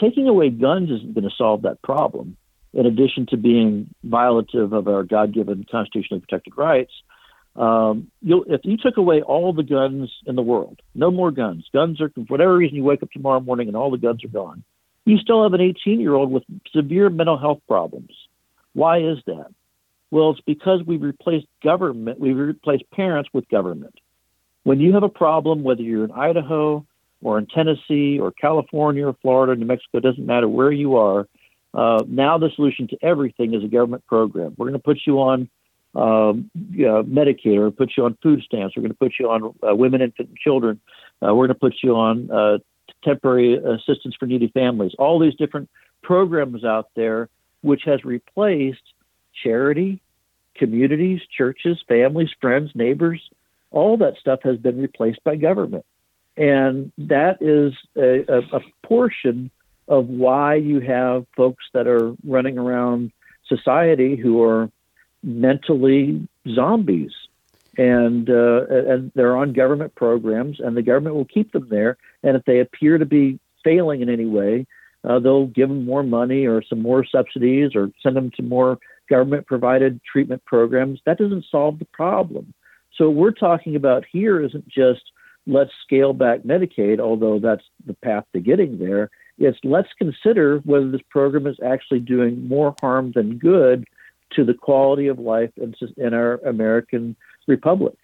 taking 0.00 0.28
away 0.28 0.50
guns 0.50 0.90
isn't 0.90 1.14
going 1.14 1.28
to 1.28 1.34
solve 1.36 1.62
that 1.62 1.82
problem. 1.82 2.36
In 2.72 2.86
addition 2.86 3.26
to 3.26 3.36
being 3.36 3.92
violative 4.06 4.72
of 4.72 4.86
our 4.86 5.02
God-given 5.02 5.66
constitutionally 5.70 6.20
protected 6.20 6.56
rights, 6.56 6.92
um, 7.56 8.10
if 8.22 8.60
you 8.64 8.76
took 8.76 8.96
away 8.96 9.22
all 9.22 9.52
the 9.52 9.64
guns 9.64 10.10
in 10.24 10.36
the 10.36 10.42
world, 10.42 10.80
no 10.94 11.10
more 11.10 11.32
guns, 11.32 11.66
guns 11.72 12.00
are 12.00 12.10
for 12.10 12.20
whatever 12.28 12.56
reason 12.56 12.76
you 12.76 12.84
wake 12.84 13.02
up 13.02 13.10
tomorrow 13.10 13.40
morning 13.40 13.66
and 13.66 13.76
all 13.76 13.90
the 13.90 13.98
guns 13.98 14.24
are 14.24 14.28
gone, 14.28 14.62
you 15.04 15.18
still 15.18 15.42
have 15.42 15.52
an 15.52 15.60
18-year-old 15.60 16.30
with 16.30 16.44
severe 16.72 17.10
mental 17.10 17.38
health 17.38 17.60
problems. 17.66 18.12
Why 18.72 18.98
is 18.98 19.18
that? 19.26 19.48
Well, 20.10 20.30
it's 20.30 20.40
because 20.40 20.82
we 20.86 20.96
replaced 20.96 21.46
government, 21.62 22.20
we 22.20 22.32
replaced 22.32 22.88
parents 22.90 23.30
with 23.32 23.48
government. 23.48 23.94
When 24.62 24.80
you 24.80 24.92
have 24.94 25.02
a 25.02 25.08
problem, 25.08 25.62
whether 25.62 25.82
you're 25.82 26.04
in 26.04 26.12
Idaho 26.12 26.86
or 27.22 27.38
in 27.38 27.46
Tennessee 27.46 28.18
or 28.18 28.30
California 28.30 29.06
or 29.06 29.16
Florida, 29.22 29.58
New 29.58 29.66
Mexico, 29.66 30.00
doesn't 30.00 30.24
matter 30.24 30.48
where 30.48 30.72
you 30.72 30.96
are. 30.96 31.26
Uh, 31.72 32.02
now 32.08 32.38
the 32.38 32.50
solution 32.56 32.88
to 32.88 32.98
everything 33.02 33.54
is 33.54 33.62
a 33.62 33.68
government 33.68 34.06
program. 34.06 34.54
We're 34.56 34.66
going 34.66 34.78
to 34.78 34.82
put 34.82 34.98
you 35.06 35.20
on 35.20 35.48
um, 35.94 36.50
uh, 36.56 37.02
Medicaid 37.02 37.58
or 37.58 37.70
put 37.70 37.92
you 37.96 38.04
on 38.04 38.16
food 38.22 38.42
stamps. 38.42 38.76
We're 38.76 38.82
going 38.82 38.92
to 38.92 38.98
put 38.98 39.14
you 39.18 39.30
on 39.30 39.54
uh, 39.62 39.74
women, 39.74 40.02
infant, 40.02 40.28
and 40.28 40.38
children. 40.38 40.80
Uh, 41.22 41.34
we're 41.34 41.46
going 41.46 41.48
to 41.48 41.54
put 41.54 41.74
you 41.82 41.96
on 41.96 42.30
uh, 42.30 42.58
temporary 43.04 43.56
assistance 43.56 44.14
for 44.18 44.26
needy 44.26 44.48
families. 44.48 44.92
All 44.98 45.18
these 45.18 45.34
different 45.36 45.68
programs 46.02 46.64
out 46.64 46.88
there, 46.94 47.28
which 47.62 47.82
has 47.84 48.04
replaced 48.04 48.82
charity, 49.42 50.00
communities, 50.54 51.20
churches, 51.36 51.82
families, 51.88 52.30
friends, 52.40 52.70
neighbors. 52.74 53.20
All 53.70 53.96
that 53.98 54.14
stuff 54.18 54.40
has 54.42 54.56
been 54.56 54.80
replaced 54.80 55.22
by 55.24 55.36
government. 55.36 55.84
And 56.36 56.92
that 56.98 57.38
is 57.40 57.74
a, 57.96 58.24
a, 58.32 58.56
a 58.56 58.60
portion 58.82 59.50
of 59.90 60.06
why 60.06 60.54
you 60.54 60.80
have 60.80 61.26
folks 61.36 61.64
that 61.74 61.86
are 61.86 62.14
running 62.24 62.56
around 62.56 63.12
society 63.46 64.16
who 64.16 64.42
are 64.42 64.70
mentally 65.22 66.26
zombies. 66.48 67.12
And 67.76 68.28
uh, 68.28 68.66
and 68.68 69.12
they're 69.14 69.36
on 69.36 69.52
government 69.52 69.94
programs 69.94 70.60
and 70.60 70.76
the 70.76 70.82
government 70.82 71.14
will 71.14 71.26
keep 71.26 71.52
them 71.52 71.68
there. 71.68 71.98
And 72.22 72.36
if 72.36 72.44
they 72.44 72.60
appear 72.60 72.98
to 72.98 73.06
be 73.06 73.38
failing 73.62 74.00
in 74.00 74.08
any 74.08 74.26
way 74.26 74.66
uh, 75.08 75.18
they'll 75.18 75.46
give 75.46 75.68
them 75.68 75.84
more 75.84 76.02
money 76.02 76.46
or 76.46 76.62
some 76.62 76.82
more 76.82 77.04
subsidies 77.04 77.74
or 77.74 77.90
send 78.02 78.16
them 78.16 78.30
to 78.36 78.42
more 78.42 78.78
government 79.08 79.46
provided 79.46 80.00
treatment 80.04 80.44
programs. 80.44 81.00
That 81.06 81.18
doesn't 81.18 81.46
solve 81.50 81.78
the 81.78 81.86
problem. 81.86 82.52
So 82.96 83.08
what 83.08 83.16
we're 83.16 83.30
talking 83.32 83.76
about 83.76 84.04
here 84.10 84.42
isn't 84.42 84.68
just 84.68 85.02
let's 85.46 85.70
scale 85.84 86.12
back 86.12 86.40
Medicaid, 86.40 87.00
although 87.00 87.38
that's 87.38 87.64
the 87.86 87.94
path 87.94 88.24
to 88.34 88.40
getting 88.40 88.78
there. 88.78 89.10
It's 89.40 89.58
let's 89.64 89.88
consider 89.98 90.58
whether 90.58 90.90
this 90.90 91.00
program 91.08 91.46
is 91.46 91.56
actually 91.64 92.00
doing 92.00 92.46
more 92.46 92.74
harm 92.80 93.12
than 93.14 93.38
good 93.38 93.86
to 94.32 94.44
the 94.44 94.54
quality 94.54 95.08
of 95.08 95.18
life 95.18 95.50
in, 95.56 95.74
in 95.96 96.14
our 96.14 96.34
American 96.46 97.16
republic. 97.48 97.96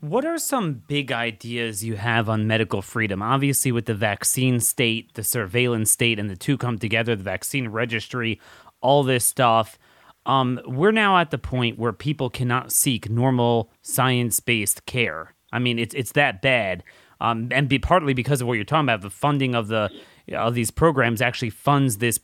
What 0.00 0.24
are 0.24 0.38
some 0.38 0.74
big 0.74 1.10
ideas 1.10 1.82
you 1.82 1.96
have 1.96 2.28
on 2.28 2.46
medical 2.46 2.80
freedom? 2.80 3.22
Obviously, 3.22 3.72
with 3.72 3.86
the 3.86 3.94
vaccine 3.94 4.60
state, 4.60 5.14
the 5.14 5.24
surveillance 5.24 5.90
state, 5.90 6.18
and 6.18 6.30
the 6.30 6.36
two 6.36 6.56
come 6.56 6.78
together, 6.78 7.16
the 7.16 7.24
vaccine 7.24 7.68
registry, 7.68 8.40
all 8.80 9.02
this 9.02 9.24
stuff. 9.24 9.78
Um, 10.26 10.60
we're 10.66 10.92
now 10.92 11.18
at 11.18 11.30
the 11.30 11.38
point 11.38 11.78
where 11.78 11.92
people 11.92 12.30
cannot 12.30 12.72
seek 12.72 13.10
normal 13.10 13.72
science 13.82 14.38
based 14.38 14.86
care. 14.86 15.34
I 15.52 15.58
mean, 15.58 15.78
it's 15.78 15.94
it's 15.94 16.12
that 16.12 16.42
bad, 16.42 16.84
um, 17.20 17.48
and 17.50 17.68
be 17.68 17.78
partly 17.78 18.12
because 18.12 18.40
of 18.40 18.46
what 18.46 18.54
you're 18.54 18.64
talking 18.64 18.84
about. 18.84 19.00
The 19.00 19.10
funding 19.10 19.54
of 19.54 19.68
the 19.68 19.90
of 20.32 20.54
these 20.54 20.70
programs 20.70 21.20
actually 21.20 21.50
funds 21.50 21.98
this 21.98 22.20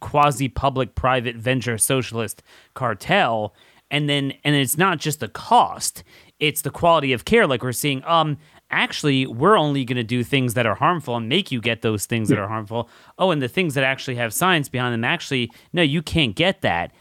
quasi 0.00 0.48
public 0.48 0.94
private 0.94 1.36
venture 1.36 1.78
socialist 1.78 2.42
cartel, 2.74 3.54
and 3.90 4.08
then 4.08 4.32
and 4.44 4.54
it's 4.56 4.78
not 4.78 4.98
just 4.98 5.20
the 5.20 5.28
cost; 5.28 6.04
it's 6.40 6.62
the 6.62 6.70
quality 6.70 7.12
of 7.12 7.24
care. 7.24 7.46
Like 7.46 7.62
we're 7.62 7.72
seeing, 7.72 8.02
um, 8.04 8.38
actually, 8.70 9.26
we're 9.26 9.58
only 9.58 9.84
going 9.84 9.96
to 9.96 10.02
do 10.02 10.24
things 10.24 10.54
that 10.54 10.66
are 10.66 10.74
harmful 10.76 11.16
and 11.16 11.28
make 11.28 11.52
you 11.52 11.60
get 11.60 11.82
those 11.82 12.06
things 12.06 12.28
that 12.28 12.38
are 12.38 12.48
harmful. 12.48 12.88
Oh, 13.18 13.30
and 13.30 13.42
the 13.42 13.48
things 13.48 13.74
that 13.74 13.84
actually 13.84 14.16
have 14.16 14.32
science 14.32 14.68
behind 14.68 14.94
them, 14.94 15.04
actually, 15.04 15.50
no, 15.72 15.82
you 15.82 16.02
can't 16.02 16.34
get 16.34 16.62
that 16.62 16.92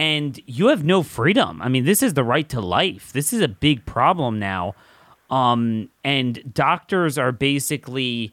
and 0.00 0.40
you 0.46 0.68
have 0.68 0.82
no 0.82 1.02
freedom. 1.02 1.60
I 1.60 1.68
mean, 1.68 1.84
this 1.84 2.02
is 2.02 2.14
the 2.14 2.24
right 2.24 2.48
to 2.48 2.60
life. 2.60 3.12
This 3.12 3.34
is 3.34 3.42
a 3.42 3.48
big 3.48 3.84
problem 3.84 4.38
now. 4.38 4.74
Um, 5.28 5.90
and 6.02 6.42
doctors 6.54 7.18
are 7.18 7.32
basically, 7.32 8.32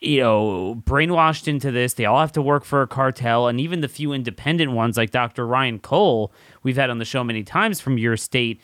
you 0.00 0.20
know, 0.20 0.80
brainwashed 0.86 1.48
into 1.48 1.70
this. 1.70 1.94
They 1.94 2.04
all 2.04 2.20
have 2.20 2.32
to 2.32 2.42
work 2.42 2.64
for 2.64 2.82
a 2.82 2.86
cartel, 2.86 3.48
and 3.48 3.60
even 3.60 3.80
the 3.80 3.88
few 3.88 4.12
independent 4.12 4.72
ones, 4.72 4.96
like 4.96 5.10
Dr. 5.10 5.46
Ryan 5.46 5.78
Cole, 5.78 6.32
we've 6.62 6.76
had 6.76 6.90
on 6.90 6.98
the 6.98 7.04
show 7.04 7.24
many 7.24 7.42
times 7.42 7.80
from 7.80 7.98
your 7.98 8.16
state. 8.16 8.60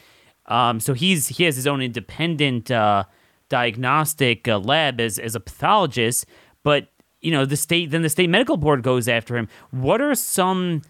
Um, 0.46 0.78
so 0.78 0.94
he's 0.94 1.28
he 1.28 1.44
has 1.44 1.56
his 1.56 1.66
own 1.66 1.80
independent 1.80 2.70
uh, 2.70 3.04
diagnostic 3.48 4.46
uh, 4.46 4.58
lab 4.58 5.00
as 5.00 5.18
as 5.18 5.34
a 5.34 5.40
pathologist, 5.40 6.26
but 6.62 6.88
you 7.20 7.32
know 7.32 7.44
the 7.44 7.56
state 7.56 7.90
then 7.90 8.02
the 8.02 8.10
state 8.10 8.30
medical 8.30 8.56
board 8.56 8.82
goes 8.82 9.08
after 9.08 9.36
him. 9.36 9.48
What 9.70 10.00
are 10.00 10.14
some 10.14 10.82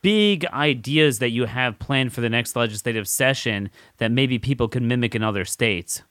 big 0.00 0.46
ideas 0.46 1.18
that 1.18 1.30
you 1.30 1.46
have 1.46 1.78
planned 1.78 2.12
for 2.12 2.20
the 2.20 2.30
next 2.30 2.54
legislative 2.54 3.08
session 3.08 3.70
that 3.98 4.12
maybe 4.12 4.38
people 4.38 4.68
can 4.68 4.86
mimic 4.86 5.14
in 5.14 5.22
other 5.22 5.44
states? 5.44 6.02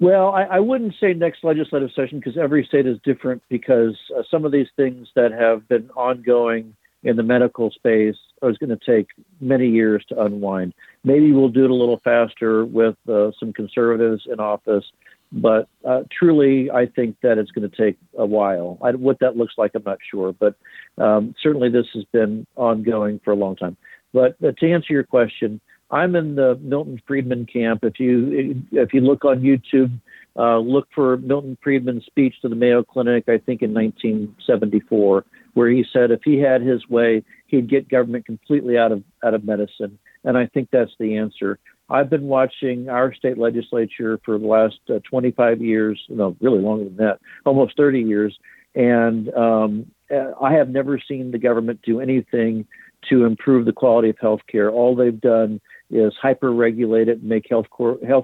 Well, 0.00 0.28
I, 0.30 0.44
I 0.44 0.60
wouldn't 0.60 0.94
say 1.00 1.12
next 1.12 1.42
legislative 1.42 1.90
session 1.94 2.20
because 2.20 2.38
every 2.38 2.64
state 2.64 2.86
is 2.86 2.98
different. 3.04 3.42
Because 3.48 3.96
uh, 4.16 4.22
some 4.30 4.44
of 4.44 4.52
these 4.52 4.68
things 4.76 5.08
that 5.16 5.32
have 5.32 5.66
been 5.68 5.90
ongoing 5.90 6.74
in 7.02 7.16
the 7.16 7.22
medical 7.22 7.70
space 7.70 8.16
is 8.42 8.58
going 8.58 8.76
to 8.76 8.78
take 8.84 9.08
many 9.40 9.68
years 9.68 10.04
to 10.08 10.20
unwind. 10.20 10.74
Maybe 11.04 11.32
we'll 11.32 11.48
do 11.48 11.64
it 11.64 11.70
a 11.70 11.74
little 11.74 12.00
faster 12.02 12.64
with 12.64 12.96
uh, 13.08 13.30
some 13.38 13.52
conservatives 13.52 14.22
in 14.30 14.40
office, 14.40 14.84
but 15.30 15.68
uh, 15.84 16.00
truly, 16.16 16.70
I 16.70 16.86
think 16.86 17.16
that 17.22 17.38
it's 17.38 17.50
going 17.52 17.68
to 17.68 17.76
take 17.76 17.98
a 18.16 18.26
while. 18.26 18.78
I, 18.82 18.92
what 18.92 19.20
that 19.20 19.36
looks 19.36 19.54
like, 19.56 19.72
I'm 19.74 19.82
not 19.84 19.98
sure, 20.10 20.32
but 20.32 20.56
um, 20.96 21.34
certainly 21.40 21.70
this 21.70 21.86
has 21.94 22.04
been 22.12 22.46
ongoing 22.56 23.20
for 23.24 23.32
a 23.32 23.36
long 23.36 23.54
time. 23.54 23.76
But 24.12 24.36
uh, 24.42 24.52
to 24.58 24.72
answer 24.72 24.92
your 24.92 25.04
question, 25.04 25.60
I'm 25.90 26.14
in 26.16 26.34
the 26.34 26.58
Milton 26.60 27.00
Friedman 27.06 27.46
camp. 27.46 27.80
If 27.82 27.98
you 27.98 28.62
if 28.72 28.92
you 28.92 29.00
look 29.00 29.24
on 29.24 29.40
YouTube, 29.40 29.98
uh, 30.36 30.58
look 30.58 30.88
for 30.94 31.16
Milton 31.18 31.56
Friedman's 31.62 32.04
speech 32.04 32.34
to 32.42 32.48
the 32.48 32.54
Mayo 32.54 32.82
Clinic, 32.82 33.24
I 33.28 33.38
think 33.38 33.62
in 33.62 33.72
1974, 33.72 35.24
where 35.54 35.70
he 35.70 35.84
said 35.90 36.10
if 36.10 36.20
he 36.24 36.38
had 36.38 36.62
his 36.62 36.88
way, 36.88 37.24
he'd 37.46 37.70
get 37.70 37.88
government 37.88 38.26
completely 38.26 38.76
out 38.76 38.92
of 38.92 39.02
out 39.24 39.34
of 39.34 39.44
medicine. 39.44 39.98
And 40.24 40.36
I 40.36 40.46
think 40.46 40.68
that's 40.70 40.92
the 40.98 41.16
answer. 41.16 41.58
I've 41.90 42.10
been 42.10 42.24
watching 42.24 42.90
our 42.90 43.14
state 43.14 43.38
legislature 43.38 44.20
for 44.24 44.38
the 44.38 44.46
last 44.46 44.78
uh, 44.90 44.98
25 45.08 45.62
years, 45.62 45.98
no, 46.10 46.36
really 46.40 46.60
longer 46.60 46.84
than 46.84 46.96
that, 46.96 47.18
almost 47.46 47.78
30 47.78 48.00
years, 48.02 48.38
and 48.74 49.32
um, 49.34 49.86
uh, 50.10 50.32
I 50.40 50.52
have 50.52 50.68
never 50.68 51.00
seen 51.00 51.30
the 51.30 51.38
government 51.38 51.80
do 51.82 52.00
anything 52.00 52.66
to 53.08 53.24
improve 53.24 53.64
the 53.64 53.72
quality 53.72 54.10
of 54.10 54.18
health 54.20 54.40
care. 54.50 54.70
All 54.70 54.94
they've 54.94 55.20
done 55.20 55.60
is 55.90 56.12
hyper 56.20 56.52
regulate 56.52 57.08
it 57.08 57.18
and 57.18 57.28
make 57.28 57.46
health 57.48 57.66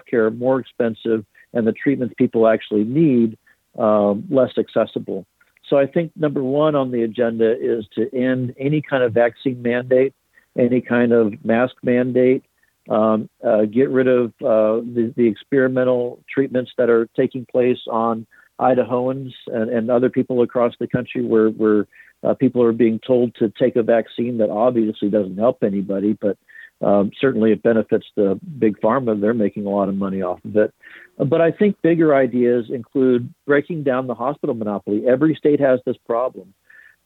care 0.08 0.30
more 0.30 0.60
expensive 0.60 1.24
and 1.52 1.66
the 1.66 1.72
treatments 1.72 2.14
people 2.18 2.46
actually 2.46 2.84
need 2.84 3.38
um, 3.78 4.24
less 4.28 4.52
accessible. 4.58 5.26
So 5.68 5.78
I 5.78 5.86
think 5.86 6.12
number 6.14 6.42
one 6.42 6.74
on 6.74 6.90
the 6.90 7.02
agenda 7.02 7.56
is 7.58 7.86
to 7.94 8.14
end 8.14 8.54
any 8.58 8.82
kind 8.82 9.02
of 9.02 9.14
vaccine 9.14 9.62
mandate, 9.62 10.12
any 10.58 10.80
kind 10.80 11.12
of 11.12 11.42
mask 11.44 11.74
mandate, 11.82 12.44
um, 12.90 13.30
uh, 13.42 13.62
get 13.62 13.88
rid 13.88 14.08
of 14.08 14.26
uh, 14.42 14.84
the, 14.84 15.12
the, 15.16 15.26
experimental 15.26 16.22
treatments 16.30 16.72
that 16.76 16.90
are 16.90 17.08
taking 17.16 17.46
place 17.46 17.78
on 17.90 18.26
Idahoans 18.60 19.32
and, 19.46 19.70
and 19.70 19.90
other 19.90 20.10
people 20.10 20.42
across 20.42 20.74
the 20.78 20.86
country 20.86 21.24
where 21.24 21.48
where 21.48 21.86
uh, 22.22 22.34
people 22.34 22.62
are 22.62 22.72
being 22.72 23.00
told 23.00 23.34
to 23.36 23.50
take 23.58 23.76
a 23.76 23.82
vaccine 23.82 24.36
that 24.38 24.50
obviously 24.50 25.08
doesn't 25.08 25.38
help 25.38 25.62
anybody, 25.62 26.12
but 26.12 26.36
um, 26.84 27.10
certainly 27.18 27.52
it 27.52 27.62
benefits 27.62 28.06
the 28.14 28.38
big 28.58 28.78
pharma. 28.80 29.18
They're 29.20 29.34
making 29.34 29.66
a 29.66 29.70
lot 29.70 29.88
of 29.88 29.94
money 29.94 30.22
off 30.22 30.44
of 30.44 30.56
it. 30.56 30.74
But 31.16 31.40
I 31.40 31.50
think 31.50 31.80
bigger 31.82 32.14
ideas 32.14 32.66
include 32.68 33.32
breaking 33.46 33.84
down 33.84 34.06
the 34.06 34.14
hospital 34.14 34.54
monopoly. 34.54 35.04
Every 35.08 35.34
state 35.34 35.60
has 35.60 35.80
this 35.86 35.96
problem. 36.06 36.52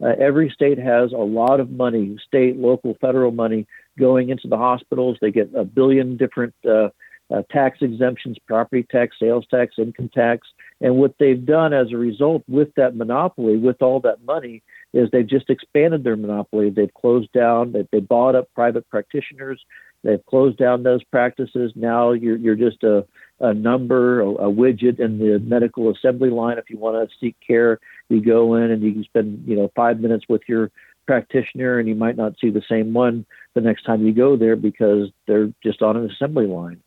Uh, 0.03 0.12
every 0.20 0.51
state 0.51 0.79
has 0.79 1.12
a 1.12 1.16
lot 1.16 1.61
of 1.61 1.70
money, 1.70 2.16
state, 2.26 2.57
local, 2.57 2.97
federal 3.01 3.33
money 3.33 3.66
going 3.99 4.31
into 4.31 4.49
the 4.49 4.57
hospitals. 4.57 5.18
They 5.20 5.31
get 5.31 5.51
a 5.55 5.64
billion 5.64 6.16
different 6.16 6.55
uh, 6.68 6.89
uh, 7.31 7.43
tax 7.51 7.79
exemptions, 7.83 8.39
property 8.47 8.87
tax, 8.91 9.16
sales 9.20 9.45
tax, 9.51 9.74
income 9.79 10.11
tax. 10.14 10.49
And 10.81 10.97
what 10.97 11.14
they've 11.18 11.45
done 11.45 11.72
as 11.72 11.93
a 11.93 11.97
result 11.97 12.43
with 12.49 12.72
that 12.76 12.97
monopoly, 12.97 13.57
with 13.57 13.83
all 13.83 14.01
that 14.01 14.24
money, 14.24 14.62
is 14.93 15.11
they've 15.11 15.26
just 15.26 15.51
expanded 15.51 16.05
their 16.05 16.16
monopoly. 16.16 16.70
They've 16.70 16.93
closed 16.93 17.32
down, 17.32 17.72
they, 17.72 17.86
they 17.93 18.01
bought 18.01 18.34
up 18.34 18.49
private 18.55 18.89
practitioners, 18.89 19.62
they've 20.03 20.24
closed 20.26 20.59
down 20.59 20.82
those 20.82 21.05
practices. 21.05 21.72
Now 21.74 22.12
you're, 22.12 22.36
you're 22.36 22.55
just 22.55 22.82
a, 22.82 23.07
a 23.41 23.53
number, 23.53 24.20
a, 24.20 24.28
a 24.28 24.53
widget 24.53 24.99
in 24.99 25.18
the 25.18 25.39
medical 25.41 25.91
assembly 25.91 26.30
line. 26.30 26.59
If 26.59 26.70
you 26.70 26.78
want 26.78 27.09
to 27.09 27.16
seek 27.20 27.36
care, 27.47 27.78
you 28.09 28.24
go 28.24 28.55
in 28.55 28.70
and 28.70 28.82
you 28.82 28.93
can 28.93 29.05
spend, 29.05 29.45
you 29.47 29.57
know, 29.57 29.70
five 29.76 30.01
minutes 30.01 30.24
with 30.28 30.43
your 30.49 30.70
practitioner 31.07 31.78
and 31.78 31.89
you 31.89 31.95
might 31.95 32.16
not 32.16 32.34
see 32.41 32.51
the 32.51 32.62
same 32.68 32.93
one 32.93 33.24
the 33.55 33.61
next 33.61 33.82
time 33.82 34.07
you 34.07 34.12
go 34.12 34.36
there 34.36 34.57
because 34.57 35.11
they're 35.26 35.53
just 35.62 35.82
on 35.82 35.97
an 35.97 36.11
assembly 36.11 36.47
line. 36.47 36.80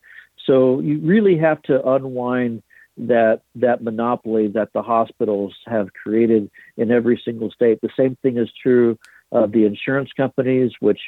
So 0.46 0.80
you 0.80 1.00
really 1.00 1.38
have 1.38 1.62
to 1.64 1.88
unwind 1.88 2.64
that 2.98 3.42
that 3.56 3.84
monopoly 3.84 4.48
that 4.50 4.74
the 4.74 4.82
hospitals 4.82 5.54
have 5.66 5.94
created 5.94 6.50
in 6.78 6.92
every 6.92 7.22
single 7.24 7.50
state. 7.52 7.80
The 7.82 7.90
same 7.98 8.18
thing 8.22 8.38
is 8.38 8.50
true 8.62 8.98
of 9.32 9.52
the 9.52 9.66
insurance 9.66 10.12
companies, 10.16 10.72
which 10.80 11.00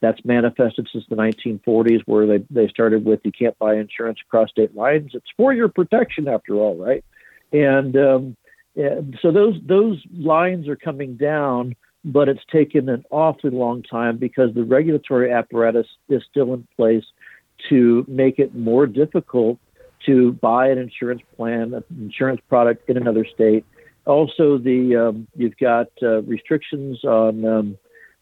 that's 0.00 0.24
manifested 0.24 0.88
since 0.92 1.04
the 1.08 1.16
1940s, 1.16 2.00
where 2.06 2.26
they, 2.26 2.44
they 2.50 2.68
started 2.68 3.04
with 3.04 3.20
you 3.24 3.32
can't 3.32 3.58
buy 3.58 3.74
insurance 3.76 4.18
across 4.26 4.50
state 4.50 4.74
lines. 4.74 5.10
It's 5.14 5.26
for 5.36 5.52
your 5.52 5.68
protection, 5.68 6.28
after 6.28 6.54
all, 6.54 6.76
right? 6.76 7.04
And, 7.52 7.96
um, 7.96 8.36
so 9.20 9.32
those 9.32 9.56
those 9.66 10.00
lines 10.16 10.68
are 10.68 10.76
coming 10.76 11.16
down, 11.16 11.74
but 12.04 12.28
it's 12.28 12.40
taken 12.52 12.88
an 12.88 13.04
awfully 13.10 13.50
long 13.50 13.82
time 13.82 14.16
because 14.16 14.54
the 14.54 14.62
regulatory 14.62 15.32
apparatus 15.32 15.86
is 16.08 16.22
still 16.30 16.54
in 16.54 16.66
place 16.76 17.04
to 17.68 18.04
make 18.08 18.38
it 18.38 18.54
more 18.54 18.86
difficult 18.86 19.58
to 20.06 20.32
buy 20.32 20.68
an 20.68 20.78
insurance 20.78 21.22
plan, 21.36 21.74
an 21.74 21.84
insurance 21.98 22.40
product 22.48 22.88
in 22.88 22.96
another 22.96 23.26
state. 23.32 23.64
Also, 24.06 24.58
the 24.58 24.96
um, 24.96 25.28
you've 25.36 25.56
got 25.58 25.88
uh, 26.02 26.22
restrictions 26.22 27.04
on 27.04 27.44
um, 27.44 27.78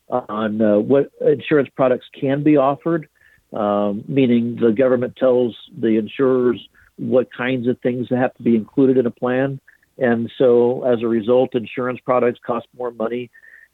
on 0.09 0.61
uh, 0.61 0.79
what 0.79 1.11
insurance 1.21 1.69
products 1.77 2.07
can 2.19 2.43
be 2.43 2.57
offered, 2.57 3.09
um, 3.53 4.05
meaning 4.09 4.57
the 4.61 4.73
government 4.73 5.17
tells 5.17 5.57
the 5.79 5.99
insurers 5.99 6.61
what 6.97 7.33
kinds 7.33 7.69
of 7.69 7.79
things 7.81 8.09
have 8.11 8.35
to 8.35 8.43
be 8.43 8.57
included 8.57 8.99
in 8.99 9.07
a 9.07 9.11
plan, 9.11 9.61
and 9.99 10.31
so 10.37 10.85
as 10.85 11.03
a 11.03 11.07
result, 11.07 11.55
insurance 11.55 12.01
products 12.05 12.41
cost 12.45 12.67
more 12.77 12.91
money 12.91 13.31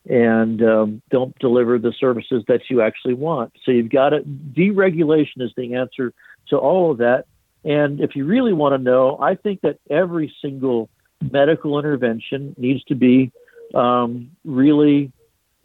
and 0.07 0.63
um, 0.63 1.03
don't 1.11 1.39
deliver 1.39 1.79
the 1.79 1.93
services 1.99 2.45
that 2.47 2.61
you 2.69 2.83
actually 2.83 3.15
want. 3.15 3.53
So 3.65 3.73
you've 3.73 3.91
got 3.91 4.13
it. 4.13 4.55
Deregulation 4.55 5.41
is 5.41 5.53
the 5.57 5.75
answer 5.75 6.13
to 6.49 6.59
all 6.59 6.91
of 6.91 6.99
that. 6.99 7.25
And 7.65 8.01
if 8.01 8.15
you 8.15 8.27
really 8.27 8.53
want 8.53 8.75
to 8.75 8.79
know, 8.79 9.19
I 9.21 9.37
think 9.37 9.63
that 9.63 9.79
every 9.89 10.35
single 10.43 10.91
medical 11.33 11.79
intervention 11.79 12.55
needs 12.59 12.85
to 12.85 12.95
be 12.95 13.33
um, 13.75 14.31
really 14.45 15.13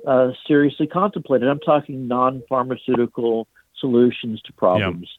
uh, 0.08 0.30
seriously 0.48 0.88
contemplated. 0.88 1.48
I'm 1.48 1.60
talking 1.60 2.08
non 2.08 2.44
pharmaceutical 2.48 3.48
solutions 3.80 4.42
to 4.44 4.54
problems. 4.54 5.10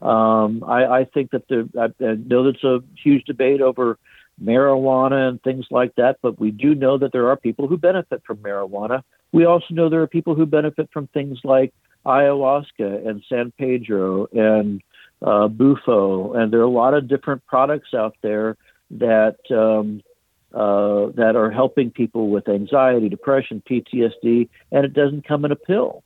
Um, 0.00 0.64
I, 0.66 0.86
I, 0.86 1.04
think 1.04 1.32
that 1.32 1.46
the, 1.48 1.68
I, 1.78 2.04
I 2.04 2.14
know 2.14 2.44
there's 2.44 2.64
a 2.64 2.82
huge 3.02 3.24
debate 3.24 3.60
over 3.60 3.98
marijuana 4.42 5.28
and 5.28 5.42
things 5.42 5.66
like 5.70 5.94
that, 5.96 6.18
but 6.22 6.40
we 6.40 6.50
do 6.50 6.74
know 6.74 6.96
that 6.96 7.12
there 7.12 7.28
are 7.28 7.36
people 7.36 7.68
who 7.68 7.76
benefit 7.76 8.22
from 8.26 8.38
marijuana. 8.38 9.02
We 9.32 9.44
also 9.44 9.66
know 9.74 9.90
there 9.90 10.00
are 10.00 10.06
people 10.06 10.34
who 10.34 10.46
benefit 10.46 10.88
from 10.90 11.06
things 11.08 11.38
like 11.44 11.74
ayahuasca 12.06 13.06
and 13.06 13.22
San 13.28 13.52
Pedro 13.58 14.26
and 14.32 14.80
uh, 15.22 15.48
Bufo, 15.48 16.32
and 16.34 16.52
there 16.52 16.60
are 16.60 16.64
a 16.64 16.68
lot 16.68 16.94
of 16.94 17.08
different 17.08 17.46
products 17.46 17.94
out 17.94 18.16
there 18.22 18.56
that 18.92 19.36
um, 19.50 20.02
uh, 20.54 21.12
that 21.14 21.36
are 21.36 21.50
helping 21.50 21.90
people 21.90 22.28
with 22.28 22.48
anxiety, 22.48 23.08
depression, 23.08 23.62
PTSD, 23.68 24.48
and 24.72 24.84
it 24.84 24.92
doesn't 24.92 25.26
come 25.26 25.44
in 25.44 25.52
a 25.52 25.56
pill. 25.56 26.02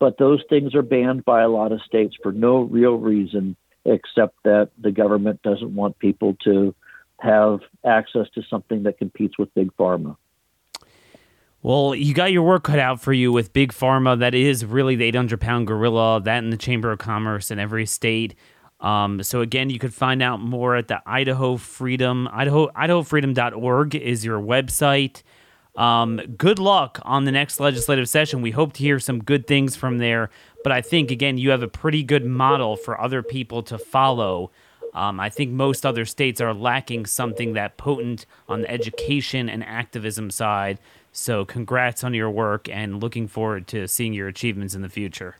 But 0.00 0.18
those 0.18 0.42
things 0.48 0.74
are 0.74 0.82
banned 0.82 1.24
by 1.24 1.42
a 1.42 1.48
lot 1.48 1.72
of 1.72 1.80
states 1.82 2.16
for 2.22 2.32
no 2.32 2.62
real 2.62 2.94
reason 2.94 3.56
except 3.84 4.34
that 4.44 4.70
the 4.78 4.90
government 4.90 5.42
doesn't 5.42 5.74
want 5.74 5.98
people 5.98 6.36
to 6.44 6.74
have 7.20 7.60
access 7.84 8.26
to 8.34 8.42
something 8.48 8.82
that 8.84 8.98
competes 8.98 9.38
with 9.38 9.52
big 9.54 9.70
pharma. 9.76 10.16
Well, 11.62 11.94
you 11.94 12.12
got 12.12 12.32
your 12.32 12.42
work 12.42 12.64
cut 12.64 12.78
out 12.78 13.00
for 13.00 13.12
you 13.12 13.32
with 13.32 13.54
big 13.54 13.72
pharma. 13.72 14.18
That 14.18 14.34
is 14.34 14.66
really 14.66 14.96
the 14.96 15.04
800 15.04 15.40
pound 15.40 15.66
gorilla. 15.66 16.20
That 16.20 16.44
in 16.44 16.50
the 16.50 16.58
Chamber 16.58 16.92
of 16.92 16.98
Commerce 16.98 17.50
in 17.50 17.58
every 17.58 17.86
state. 17.86 18.34
Um, 18.84 19.22
so 19.22 19.40
again, 19.40 19.70
you 19.70 19.78
could 19.78 19.94
find 19.94 20.22
out 20.22 20.42
more 20.42 20.76
at 20.76 20.88
the 20.88 21.00
Idaho 21.06 21.56
Freedom, 21.56 22.28
Idaho, 22.30 22.68
IdahoFreedom.org 22.68 23.94
is 23.94 24.26
your 24.26 24.38
website. 24.38 25.22
Um, 25.74 26.20
good 26.36 26.58
luck 26.58 27.00
on 27.02 27.24
the 27.24 27.32
next 27.32 27.58
legislative 27.58 28.10
session. 28.10 28.42
We 28.42 28.50
hope 28.50 28.74
to 28.74 28.80
hear 28.80 29.00
some 29.00 29.24
good 29.24 29.46
things 29.46 29.74
from 29.74 29.98
there. 29.98 30.28
But 30.62 30.72
I 30.72 30.82
think, 30.82 31.10
again, 31.10 31.38
you 31.38 31.48
have 31.48 31.62
a 31.62 31.68
pretty 31.68 32.02
good 32.02 32.26
model 32.26 32.76
for 32.76 33.00
other 33.00 33.22
people 33.22 33.62
to 33.64 33.78
follow. 33.78 34.50
Um, 34.92 35.18
I 35.18 35.30
think 35.30 35.50
most 35.50 35.86
other 35.86 36.04
states 36.04 36.42
are 36.42 36.52
lacking 36.52 37.06
something 37.06 37.54
that 37.54 37.78
potent 37.78 38.26
on 38.50 38.60
the 38.60 38.70
education 38.70 39.48
and 39.48 39.64
activism 39.64 40.30
side. 40.30 40.78
So, 41.10 41.46
congrats 41.46 42.04
on 42.04 42.12
your 42.12 42.30
work 42.30 42.68
and 42.68 43.02
looking 43.02 43.28
forward 43.28 43.66
to 43.68 43.88
seeing 43.88 44.12
your 44.12 44.28
achievements 44.28 44.74
in 44.74 44.82
the 44.82 44.88
future. 44.90 45.36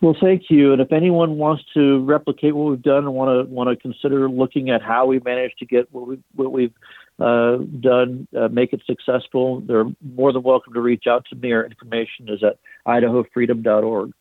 Well, 0.00 0.16
thank 0.20 0.50
you. 0.50 0.72
And 0.72 0.82
if 0.82 0.92
anyone 0.92 1.38
wants 1.38 1.64
to 1.74 2.04
replicate 2.04 2.54
what 2.54 2.70
we've 2.70 2.82
done 2.82 3.04
and 3.04 3.14
want 3.14 3.48
to 3.48 3.52
want 3.52 3.70
to 3.70 3.76
consider 3.76 4.28
looking 4.28 4.68
at 4.68 4.82
how 4.82 5.06
we 5.06 5.20
managed 5.20 5.58
to 5.60 5.66
get 5.66 5.90
what 5.92 6.06
we 6.06 6.18
what 6.34 6.52
we've 6.52 6.74
uh, 7.18 7.56
done, 7.80 8.28
uh, 8.36 8.48
make 8.48 8.74
it 8.74 8.82
successful, 8.86 9.60
they're 9.60 9.86
more 10.14 10.32
than 10.32 10.42
welcome 10.42 10.74
to 10.74 10.80
reach 10.80 11.04
out 11.06 11.24
to 11.30 11.36
me. 11.36 11.52
Our 11.52 11.64
information 11.64 12.28
is 12.28 12.42
at 12.44 12.58
idahofreedom.org. 12.86 14.12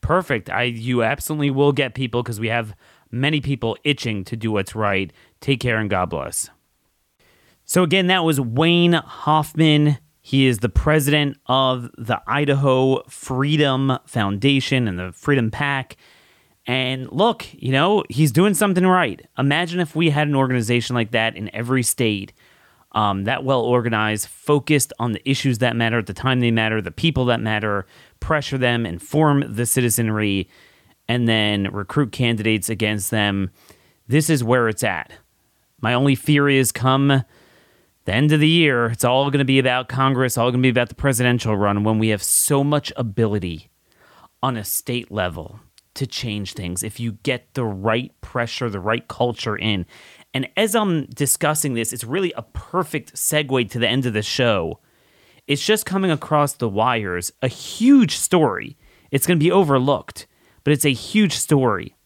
Perfect. 0.00 0.50
I 0.50 0.64
you 0.64 1.04
absolutely 1.04 1.50
will 1.50 1.72
get 1.72 1.94
people 1.94 2.24
because 2.24 2.40
we 2.40 2.48
have 2.48 2.74
many 3.12 3.40
people 3.40 3.76
itching 3.84 4.24
to 4.24 4.36
do 4.36 4.50
what's 4.50 4.74
right. 4.74 5.12
Take 5.40 5.60
care 5.60 5.78
and 5.78 5.88
God 5.88 6.10
bless. 6.10 6.50
So 7.64 7.84
again, 7.84 8.08
that 8.08 8.24
was 8.24 8.40
Wayne 8.40 8.94
Hoffman. 8.94 9.98
He 10.22 10.46
is 10.46 10.58
the 10.58 10.68
president 10.68 11.38
of 11.46 11.90
the 11.96 12.20
Idaho 12.26 13.02
Freedom 13.08 13.98
Foundation 14.06 14.86
and 14.86 14.98
the 14.98 15.12
Freedom 15.12 15.50
Pack. 15.50 15.96
And 16.66 17.10
look, 17.10 17.46
you 17.54 17.72
know, 17.72 18.04
he's 18.08 18.32
doing 18.32 18.54
something 18.54 18.86
right. 18.86 19.26
Imagine 19.38 19.80
if 19.80 19.96
we 19.96 20.10
had 20.10 20.28
an 20.28 20.36
organization 20.36 20.94
like 20.94 21.12
that 21.12 21.36
in 21.36 21.52
every 21.54 21.82
state, 21.82 22.32
um, 22.92 23.24
that 23.24 23.44
well 23.44 23.62
organized, 23.62 24.28
focused 24.28 24.92
on 24.98 25.12
the 25.12 25.28
issues 25.28 25.58
that 25.58 25.76
matter 25.76 25.98
at 25.98 26.06
the 26.06 26.12
time 26.12 26.40
they 26.40 26.50
matter, 26.50 26.82
the 26.82 26.90
people 26.90 27.24
that 27.26 27.40
matter, 27.40 27.86
pressure 28.18 28.58
them, 28.58 28.84
inform 28.84 29.44
the 29.54 29.64
citizenry, 29.64 30.48
and 31.08 31.28
then 31.28 31.64
recruit 31.72 32.12
candidates 32.12 32.68
against 32.68 33.10
them. 33.10 33.50
This 34.06 34.28
is 34.28 34.44
where 34.44 34.68
it's 34.68 34.84
at. 34.84 35.12
My 35.80 35.94
only 35.94 36.14
fear 36.14 36.48
is 36.48 36.72
come 36.72 37.24
the 38.04 38.14
end 38.14 38.32
of 38.32 38.40
the 38.40 38.48
year, 38.48 38.86
it's 38.86 39.04
all 39.04 39.30
going 39.30 39.40
to 39.40 39.44
be 39.44 39.58
about 39.58 39.88
Congress, 39.88 40.38
all 40.38 40.50
going 40.50 40.62
to 40.62 40.66
be 40.66 40.70
about 40.70 40.88
the 40.88 40.94
presidential 40.94 41.56
run 41.56 41.84
when 41.84 41.98
we 41.98 42.08
have 42.08 42.22
so 42.22 42.64
much 42.64 42.92
ability 42.96 43.70
on 44.42 44.56
a 44.56 44.64
state 44.64 45.10
level 45.10 45.60
to 45.94 46.06
change 46.06 46.54
things 46.54 46.82
if 46.82 46.98
you 46.98 47.12
get 47.22 47.52
the 47.54 47.64
right 47.64 48.18
pressure, 48.20 48.70
the 48.70 48.80
right 48.80 49.06
culture 49.08 49.56
in. 49.56 49.84
And 50.32 50.48
as 50.56 50.74
I'm 50.74 51.06
discussing 51.06 51.74
this, 51.74 51.92
it's 51.92 52.04
really 52.04 52.32
a 52.36 52.42
perfect 52.42 53.14
segue 53.14 53.70
to 53.70 53.78
the 53.78 53.88
end 53.88 54.06
of 54.06 54.12
the 54.12 54.22
show. 54.22 54.80
It's 55.46 55.64
just 55.64 55.84
coming 55.84 56.10
across 56.10 56.54
the 56.54 56.68
wires, 56.68 57.32
a 57.42 57.48
huge 57.48 58.16
story. 58.16 58.76
It's 59.10 59.26
going 59.26 59.38
to 59.38 59.44
be 59.44 59.50
overlooked, 59.50 60.26
but 60.62 60.72
it's 60.72 60.84
a 60.84 60.92
huge 60.92 61.32
story. 61.34 61.96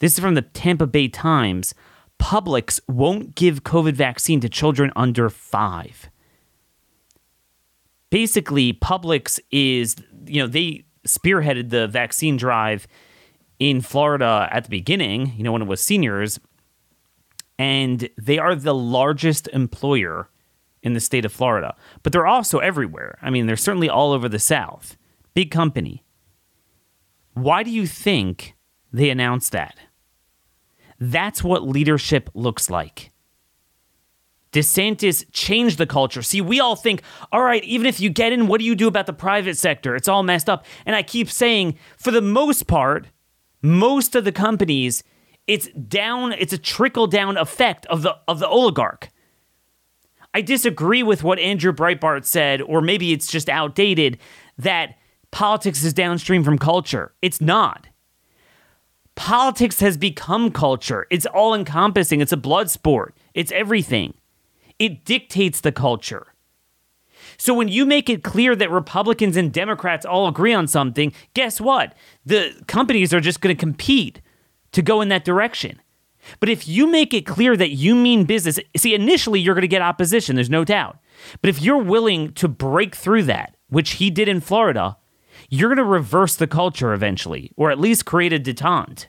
This 0.00 0.14
is 0.14 0.18
from 0.18 0.34
the 0.34 0.42
Tampa 0.42 0.86
Bay 0.86 1.08
Times. 1.08 1.74
Publix 2.20 2.80
won't 2.88 3.34
give 3.34 3.62
COVID 3.64 3.94
vaccine 3.94 4.40
to 4.40 4.48
children 4.48 4.92
under 4.96 5.30
five. 5.30 6.10
Basically, 8.10 8.72
Publix 8.72 9.38
is, 9.50 9.96
you 10.26 10.40
know, 10.40 10.46
they 10.46 10.84
spearheaded 11.06 11.70
the 11.70 11.86
vaccine 11.88 12.36
drive 12.36 12.86
in 13.58 13.80
Florida 13.80 14.48
at 14.50 14.64
the 14.64 14.70
beginning, 14.70 15.32
you 15.36 15.42
know, 15.44 15.52
when 15.52 15.62
it 15.62 15.68
was 15.68 15.82
seniors. 15.82 16.38
and 17.58 18.08
they 18.16 18.38
are 18.38 18.54
the 18.54 18.74
largest 18.74 19.48
employer 19.48 20.28
in 20.82 20.92
the 20.92 21.00
state 21.00 21.24
of 21.24 21.32
Florida. 21.32 21.74
But 22.02 22.12
they're 22.12 22.26
also 22.26 22.58
everywhere. 22.60 23.18
I 23.20 23.30
mean, 23.30 23.46
they're 23.46 23.56
certainly 23.56 23.88
all 23.88 24.12
over 24.12 24.28
the 24.28 24.38
South. 24.38 24.96
Big 25.34 25.50
company. 25.50 26.04
Why 27.34 27.62
do 27.62 27.70
you 27.70 27.86
think 27.86 28.54
they 28.92 29.10
announced 29.10 29.52
that? 29.52 29.76
That's 30.98 31.44
what 31.44 31.66
leadership 31.66 32.30
looks 32.34 32.68
like. 32.70 33.12
DeSantis 34.52 35.24
changed 35.32 35.78
the 35.78 35.86
culture. 35.86 36.22
See, 36.22 36.40
we 36.40 36.58
all 36.58 36.74
think, 36.74 37.02
all 37.30 37.42
right, 37.42 37.62
even 37.64 37.86
if 37.86 38.00
you 38.00 38.08
get 38.08 38.32
in, 38.32 38.46
what 38.46 38.58
do 38.58 38.64
you 38.64 38.74
do 38.74 38.88
about 38.88 39.06
the 39.06 39.12
private 39.12 39.56
sector? 39.56 39.94
It's 39.94 40.08
all 40.08 40.22
messed 40.22 40.48
up. 40.48 40.64
And 40.86 40.96
I 40.96 41.02
keep 41.02 41.30
saying, 41.30 41.78
for 41.96 42.10
the 42.10 42.22
most 42.22 42.66
part, 42.66 43.08
most 43.62 44.14
of 44.14 44.24
the 44.24 44.32
companies, 44.32 45.04
it's 45.46 45.68
down, 45.68 46.32
it's 46.32 46.52
a 46.52 46.58
trickle 46.58 47.06
down 47.06 47.36
effect 47.36 47.84
of 47.86 48.02
the 48.02 48.16
of 48.26 48.38
the 48.38 48.48
oligarch. 48.48 49.10
I 50.34 50.40
disagree 50.40 51.02
with 51.02 51.22
what 51.22 51.38
Andrew 51.38 51.72
Breitbart 51.72 52.24
said, 52.24 52.60
or 52.62 52.80
maybe 52.80 53.12
it's 53.12 53.30
just 53.30 53.48
outdated, 53.48 54.18
that 54.58 54.96
politics 55.30 55.82
is 55.84 55.94
downstream 55.94 56.44
from 56.44 56.58
culture. 56.58 57.14
It's 57.22 57.40
not. 57.40 57.86
Politics 59.18 59.80
has 59.80 59.96
become 59.96 60.52
culture. 60.52 61.08
It's 61.10 61.26
all 61.26 61.52
encompassing. 61.52 62.20
It's 62.20 62.30
a 62.30 62.36
blood 62.36 62.70
sport. 62.70 63.16
It's 63.34 63.50
everything. 63.50 64.14
It 64.78 65.04
dictates 65.04 65.60
the 65.60 65.72
culture. 65.72 66.28
So 67.36 67.52
when 67.52 67.66
you 67.66 67.84
make 67.84 68.08
it 68.08 68.22
clear 68.22 68.54
that 68.54 68.70
Republicans 68.70 69.36
and 69.36 69.52
Democrats 69.52 70.06
all 70.06 70.28
agree 70.28 70.54
on 70.54 70.68
something, 70.68 71.12
guess 71.34 71.60
what? 71.60 71.94
The 72.24 72.62
companies 72.68 73.12
are 73.12 73.20
just 73.20 73.40
going 73.40 73.54
to 73.54 73.58
compete 73.58 74.20
to 74.70 74.82
go 74.82 75.00
in 75.00 75.08
that 75.08 75.24
direction. 75.24 75.80
But 76.38 76.48
if 76.48 76.68
you 76.68 76.86
make 76.86 77.12
it 77.12 77.26
clear 77.26 77.56
that 77.56 77.70
you 77.70 77.96
mean 77.96 78.22
business, 78.24 78.60
see, 78.76 78.94
initially 78.94 79.40
you're 79.40 79.54
going 79.56 79.62
to 79.62 79.68
get 79.68 79.82
opposition, 79.82 80.36
there's 80.36 80.48
no 80.48 80.64
doubt. 80.64 80.96
But 81.40 81.50
if 81.50 81.60
you're 81.60 81.82
willing 81.82 82.34
to 82.34 82.46
break 82.46 82.94
through 82.94 83.24
that, 83.24 83.56
which 83.68 83.94
he 83.94 84.10
did 84.10 84.28
in 84.28 84.40
Florida, 84.40 84.96
you're 85.48 85.68
going 85.68 85.78
to 85.78 85.84
reverse 85.84 86.36
the 86.36 86.46
culture 86.46 86.92
eventually, 86.92 87.52
or 87.56 87.70
at 87.70 87.80
least 87.80 88.04
create 88.04 88.32
a 88.32 88.38
detente. 88.38 89.06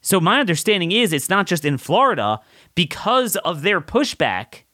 So, 0.00 0.20
my 0.20 0.40
understanding 0.40 0.90
is 0.90 1.12
it's 1.12 1.30
not 1.30 1.46
just 1.46 1.64
in 1.64 1.78
Florida, 1.78 2.40
because 2.74 3.36
of 3.36 3.62
their 3.62 3.80
pushback, 3.80 4.64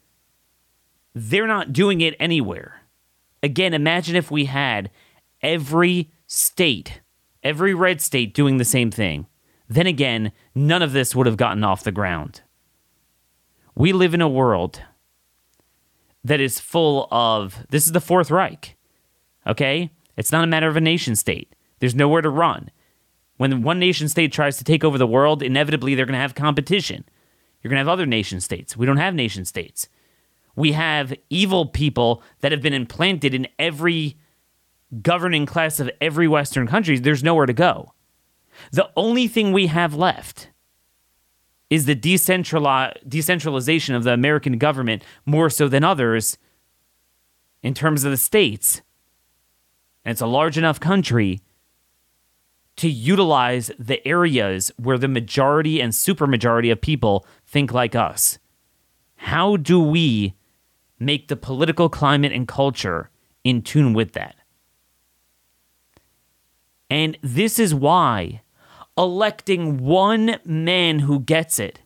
they're 1.15 1.47
not 1.47 1.73
doing 1.73 2.01
it 2.01 2.17
anywhere. 2.19 2.83
Again, 3.43 3.75
imagine 3.75 4.17
if 4.17 4.31
we 4.31 4.47
had 4.47 4.91
every 5.43 6.11
state, 6.27 7.03
every 7.43 7.75
red 7.75 8.01
state 8.01 8.35
doing 8.35 8.57
the 8.57 8.65
same 8.65 8.91
thing. 8.91 9.27
Then 9.69 9.87
again, 9.87 10.33
none 10.55 10.81
of 10.81 10.93
this 10.93 11.15
would 11.15 11.27
have 11.27 11.37
gotten 11.37 11.63
off 11.63 11.85
the 11.85 11.93
ground. 11.93 12.41
We 13.75 13.93
live 13.93 14.15
in 14.15 14.23
a 14.23 14.29
world 14.29 14.83
that 16.25 16.41
is 16.41 16.59
full 16.59 17.07
of 17.11 17.67
this 17.69 17.87
is 17.87 17.93
the 17.93 18.01
Fourth 18.01 18.31
Reich. 18.31 18.78
Okay? 19.49 19.91
It's 20.17 20.33
not 20.33 20.45
a 20.45 20.49
matter 20.49 20.69
of 20.69 20.77
a 20.77 20.81
nation 20.81 21.17
state. 21.17 21.55
There's 21.81 21.95
nowhere 21.95 22.23
to 22.23 22.31
run. 22.31 22.71
When 23.37 23.63
one 23.63 23.79
nation 23.79 24.09
state 24.09 24.33
tries 24.33 24.57
to 24.59 24.65
take 24.65 24.85
over 24.85 24.99
the 24.99 25.07
world, 25.07 25.43
inevitably 25.43 25.95
they're 25.95 26.07
going 26.07 26.15
to 26.15 26.21
have 26.21 26.35
competition. 26.35 27.05
You're 27.63 27.71
going 27.71 27.77
to 27.77 27.81
have 27.81 27.89
other 27.89 28.07
nation 28.07 28.41
states. 28.41 28.77
We 28.77 28.87
don't 28.87 28.97
have 28.97 29.15
nation 29.15 29.45
states. 29.45 29.89
We 30.57 30.73
have 30.73 31.15
evil 31.31 31.67
people 31.67 32.23
that 32.41 32.51
have 32.51 32.61
been 32.61 32.75
implanted 32.75 33.33
in 33.33 33.47
every 33.59 34.17
governing 35.03 35.47
class 35.47 35.79
of 35.79 35.89
every 36.01 36.27
Western 36.27 36.67
country. 36.67 36.99
There's 36.99 37.23
nowhere 37.23 37.47
to 37.47 37.53
go. 37.53 37.93
The 38.73 38.91
only 38.97 39.29
thing 39.29 39.53
we 39.53 39.69
have 39.69 39.95
left 39.95 40.51
is 41.71 41.85
the 41.85 41.95
decentralization 41.95 43.95
of 43.95 44.03
the 44.03 44.13
American 44.13 44.59
government 44.59 45.05
more 45.25 45.51
so 45.51 45.69
than 45.69 45.85
others 45.85 46.39
in 47.63 47.75
terms 47.75 48.05
of 48.05 48.11
the 48.11 48.17
states. 48.17 48.83
And 50.09 50.15
it's 50.15 50.23
a 50.23 50.27
large 50.27 50.57
enough 50.57 50.81
country 50.81 51.43
to 52.77 52.89
utilize 52.89 53.71
the 53.79 54.09
areas 54.09 54.73
where 54.79 54.97
the 54.97 55.07
majority 55.07 55.83
and 55.83 55.93
supermajority 55.93 56.73
of 56.73 56.81
people 56.81 57.27
think 57.47 57.75
like 57.75 57.95
us. 57.95 58.39
How 59.17 59.59
do 59.59 59.79
we 59.79 60.33
make 60.99 61.29
the 61.29 61.37
political 61.37 61.91
climate 61.91 62.33
and 62.33 62.49
culture 62.49 63.11
in 63.45 63.61
tune 63.61 63.93
with 63.93 64.13
that? 64.13 64.37
And 66.89 67.19
this 67.21 67.59
is 67.59 67.75
why 67.75 68.41
electing 68.97 69.77
one 69.77 70.39
man 70.43 71.01
who 71.01 71.21
gets 71.21 71.61
it 71.61 71.81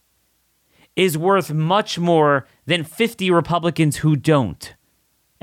is 0.95 1.19
worth 1.19 1.53
much 1.53 1.99
more 1.99 2.47
than 2.67 2.85
50 2.85 3.33
Republicans 3.33 3.97
who 3.97 4.15
don't. 4.15 4.75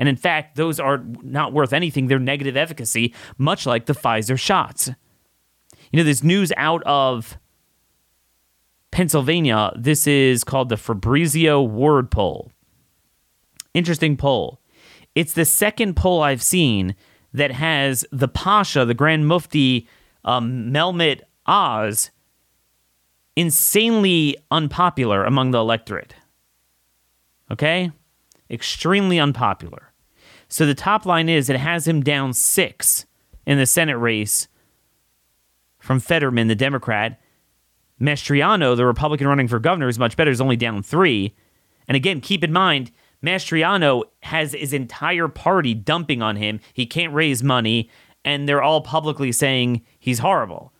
And 0.00 0.08
in 0.08 0.16
fact, 0.16 0.56
those 0.56 0.80
are 0.80 1.04
not 1.22 1.52
worth 1.52 1.74
anything. 1.74 2.06
They're 2.06 2.18
negative 2.18 2.56
efficacy, 2.56 3.14
much 3.36 3.66
like 3.66 3.84
the 3.84 3.92
Pfizer 3.92 4.38
shots. 4.38 4.88
You 5.92 5.98
know, 5.98 6.02
there's 6.02 6.24
news 6.24 6.52
out 6.56 6.82
of 6.84 7.38
Pennsylvania. 8.90 9.72
This 9.76 10.06
is 10.06 10.42
called 10.42 10.70
the 10.70 10.78
Fabrizio 10.78 11.60
Ward 11.60 12.10
poll. 12.10 12.50
Interesting 13.74 14.16
poll. 14.16 14.60
It's 15.14 15.34
the 15.34 15.44
second 15.44 15.96
poll 15.96 16.22
I've 16.22 16.42
seen 16.42 16.96
that 17.34 17.52
has 17.52 18.06
the 18.10 18.28
Pasha, 18.28 18.86
the 18.86 18.94
Grand 18.94 19.28
Mufti 19.28 19.86
um, 20.24 20.72
Mehmet 20.72 21.20
Oz 21.44 22.10
insanely 23.36 24.36
unpopular 24.50 25.24
among 25.24 25.50
the 25.50 25.58
electorate. 25.58 26.14
Okay? 27.50 27.92
Extremely 28.50 29.20
unpopular. 29.20 29.89
So 30.50 30.66
the 30.66 30.74
top 30.74 31.06
line 31.06 31.28
is 31.28 31.48
it 31.48 31.56
has 31.56 31.86
him 31.86 32.02
down 32.02 32.32
six 32.34 33.06
in 33.46 33.56
the 33.56 33.66
Senate 33.66 33.96
race 33.96 34.48
from 35.78 36.00
Fetterman, 36.00 36.48
the 36.48 36.54
Democrat. 36.54 37.20
Mastriano, 38.00 38.76
the 38.76 38.84
Republican 38.84 39.28
running 39.28 39.48
for 39.48 39.58
governor, 39.58 39.88
is 39.88 39.98
much 39.98 40.16
better, 40.16 40.30
is 40.30 40.40
only 40.40 40.56
down 40.56 40.82
three. 40.82 41.34
And 41.86 41.96
again, 41.96 42.20
keep 42.20 42.42
in 42.42 42.52
mind, 42.52 42.90
Mastriano 43.22 44.04
has 44.22 44.52
his 44.52 44.72
entire 44.72 45.28
party 45.28 45.74
dumping 45.74 46.20
on 46.20 46.36
him. 46.36 46.60
He 46.72 46.86
can't 46.86 47.12
raise 47.12 47.42
money, 47.42 47.90
and 48.24 48.48
they're 48.48 48.62
all 48.62 48.80
publicly 48.80 49.32
saying 49.32 49.82
he's 49.98 50.18
horrible. 50.18 50.72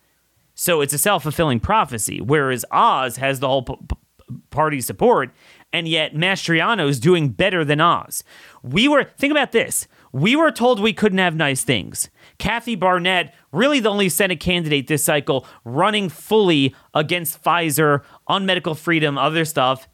So 0.53 0.81
it's 0.81 0.93
a 0.93 0.97
self 0.97 1.23
fulfilling 1.23 1.59
prophecy. 1.59 2.19
Whereas 2.19 2.65
Oz 2.71 3.17
has 3.17 3.39
the 3.39 3.47
whole 3.47 3.63
p- 3.63 3.75
p- 3.87 4.35
party 4.49 4.81
support, 4.81 5.31
and 5.73 5.87
yet 5.87 6.13
Mastriano 6.13 6.87
is 6.87 6.99
doing 6.99 7.29
better 7.29 7.63
than 7.63 7.81
Oz. 7.81 8.23
We 8.63 8.87
were, 8.87 9.05
think 9.17 9.31
about 9.31 9.51
this. 9.51 9.87
We 10.11 10.35
were 10.35 10.51
told 10.51 10.79
we 10.79 10.93
couldn't 10.93 11.19
have 11.19 11.35
nice 11.35 11.63
things. 11.63 12.09
Kathy 12.37 12.75
Barnette, 12.75 13.33
really 13.51 13.79
the 13.79 13.89
only 13.89 14.09
Senate 14.09 14.39
candidate 14.39 14.87
this 14.87 15.03
cycle, 15.03 15.45
running 15.63 16.09
fully 16.09 16.75
against 16.93 17.41
Pfizer 17.43 18.03
on 18.27 18.45
medical 18.45 18.75
freedom, 18.75 19.17
other 19.17 19.45
stuff. 19.45 19.87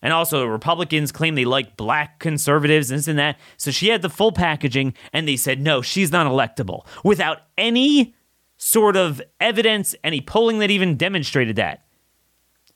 And 0.00 0.12
also, 0.12 0.44
Republicans 0.44 1.10
claim 1.10 1.34
they 1.34 1.46
like 1.46 1.78
black 1.78 2.18
conservatives, 2.18 2.90
and 2.90 2.98
this 2.98 3.08
and 3.08 3.18
that. 3.18 3.38
So 3.56 3.70
she 3.70 3.88
had 3.88 4.02
the 4.02 4.10
full 4.10 4.32
packaging, 4.32 4.92
and 5.14 5.26
they 5.26 5.36
said, 5.36 5.62
no, 5.62 5.80
she's 5.80 6.12
not 6.12 6.26
electable 6.26 6.86
without 7.02 7.38
any 7.56 8.14
sort 8.58 8.96
of 8.96 9.22
evidence, 9.40 9.94
any 10.04 10.20
polling 10.20 10.58
that 10.58 10.70
even 10.70 10.96
demonstrated 10.96 11.56
that. 11.56 11.86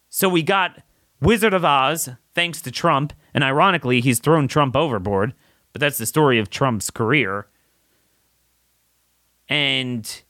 So 0.08 0.28
we 0.28 0.42
got 0.42 0.82
Wizard 1.20 1.52
of 1.52 1.66
Oz, 1.66 2.08
thanks 2.38 2.60
to 2.62 2.70
Trump, 2.70 3.12
and 3.34 3.42
ironically, 3.42 4.00
he's 4.00 4.20
thrown 4.20 4.46
Trump 4.46 4.76
overboard, 4.76 5.34
but 5.72 5.80
that's 5.80 5.98
the 5.98 6.06
story 6.06 6.38
of 6.38 6.48
Trump's 6.48 6.88
career. 6.88 7.48
And 9.48 10.22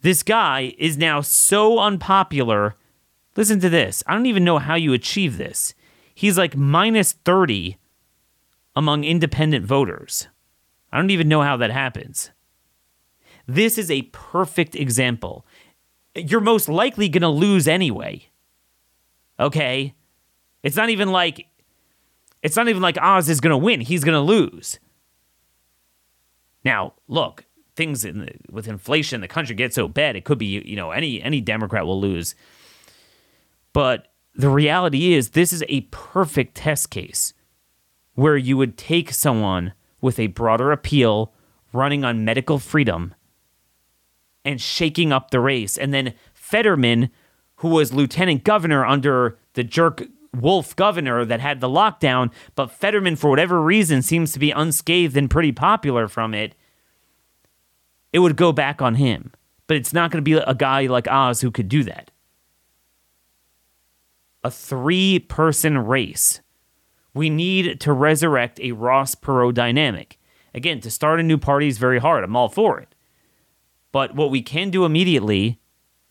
this 0.00 0.22
guy 0.22 0.72
is 0.78 0.96
now 0.96 1.20
so 1.20 1.78
unpopular. 1.78 2.74
Listen 3.36 3.60
to 3.60 3.68
this. 3.68 4.02
I 4.06 4.14
don't 4.14 4.24
even 4.24 4.44
know 4.44 4.56
how 4.56 4.76
you 4.76 4.94
achieve 4.94 5.36
this. 5.36 5.74
He's 6.14 6.38
like 6.38 6.56
minus 6.56 7.12
30 7.12 7.76
among 8.74 9.04
independent 9.04 9.66
voters. 9.66 10.28
I 10.90 10.96
don't 10.96 11.10
even 11.10 11.28
know 11.28 11.42
how 11.42 11.58
that 11.58 11.70
happens. 11.70 12.30
This 13.46 13.76
is 13.76 13.90
a 13.90 14.08
perfect 14.10 14.74
example. 14.74 15.44
You're 16.14 16.40
most 16.40 16.66
likely 16.66 17.10
going 17.10 17.20
to 17.20 17.28
lose 17.28 17.68
anyway. 17.68 18.30
Okay? 19.38 19.94
It's 20.62 20.76
not 20.76 20.90
even 20.90 21.10
like 21.10 21.46
it's 22.42 22.56
not 22.56 22.68
even 22.68 22.82
like 22.82 22.98
Oz 22.98 23.28
is 23.28 23.40
going 23.40 23.50
to 23.50 23.58
win. 23.58 23.80
He's 23.80 24.04
going 24.04 24.14
to 24.14 24.20
lose. 24.20 24.78
Now, 26.64 26.94
look, 27.08 27.44
things 27.76 28.04
in 28.04 28.20
the, 28.20 28.32
with 28.50 28.68
inflation, 28.68 29.20
the 29.20 29.28
country 29.28 29.54
gets 29.54 29.74
so 29.74 29.88
bad, 29.88 30.16
it 30.16 30.24
could 30.24 30.38
be, 30.38 30.46
you 30.46 30.76
know, 30.76 30.90
any 30.90 31.22
any 31.22 31.40
Democrat 31.40 31.86
will 31.86 32.00
lose. 32.00 32.34
But 33.72 34.08
the 34.34 34.50
reality 34.50 35.14
is 35.14 35.30
this 35.30 35.52
is 35.52 35.64
a 35.68 35.82
perfect 35.90 36.56
test 36.56 36.90
case 36.90 37.34
where 38.14 38.36
you 38.36 38.56
would 38.56 38.76
take 38.76 39.12
someone 39.12 39.72
with 40.00 40.18
a 40.18 40.28
broader 40.28 40.72
appeal 40.72 41.32
running 41.72 42.04
on 42.04 42.24
medical 42.24 42.58
freedom 42.58 43.14
and 44.44 44.60
shaking 44.60 45.12
up 45.12 45.30
the 45.30 45.40
race. 45.40 45.76
And 45.78 45.94
then 45.94 46.14
Fetterman, 46.32 47.10
who 47.56 47.68
was 47.68 47.92
lieutenant 47.92 48.44
governor 48.44 48.84
under 48.84 49.38
the 49.54 49.64
jerk 49.64 50.02
Wolf 50.34 50.76
governor 50.76 51.24
that 51.24 51.40
had 51.40 51.60
the 51.60 51.68
lockdown, 51.68 52.30
but 52.54 52.70
Fetterman, 52.70 53.16
for 53.16 53.30
whatever 53.30 53.60
reason, 53.60 54.02
seems 54.02 54.32
to 54.32 54.38
be 54.38 54.52
unscathed 54.52 55.16
and 55.16 55.30
pretty 55.30 55.52
popular 55.52 56.08
from 56.08 56.34
it, 56.34 56.54
it 58.12 58.20
would 58.20 58.36
go 58.36 58.52
back 58.52 58.80
on 58.80 58.96
him. 58.96 59.32
But 59.66 59.76
it's 59.76 59.92
not 59.92 60.10
going 60.10 60.22
to 60.24 60.28
be 60.28 60.34
a 60.34 60.54
guy 60.54 60.86
like 60.86 61.08
Oz 61.08 61.40
who 61.40 61.50
could 61.50 61.68
do 61.68 61.84
that. 61.84 62.10
A 64.42 64.50
three 64.50 65.18
person 65.18 65.78
race. 65.78 66.40
We 67.12 67.28
need 67.28 67.80
to 67.80 67.92
resurrect 67.92 68.60
a 68.60 68.72
Ross 68.72 69.14
Perot 69.14 69.54
dynamic. 69.54 70.18
Again, 70.54 70.80
to 70.80 70.90
start 70.90 71.20
a 71.20 71.24
new 71.24 71.38
party 71.38 71.68
is 71.68 71.78
very 71.78 71.98
hard. 71.98 72.24
I'm 72.24 72.36
all 72.36 72.48
for 72.48 72.80
it. 72.80 72.94
But 73.92 74.14
what 74.14 74.30
we 74.30 74.42
can 74.42 74.70
do 74.70 74.84
immediately, 74.84 75.60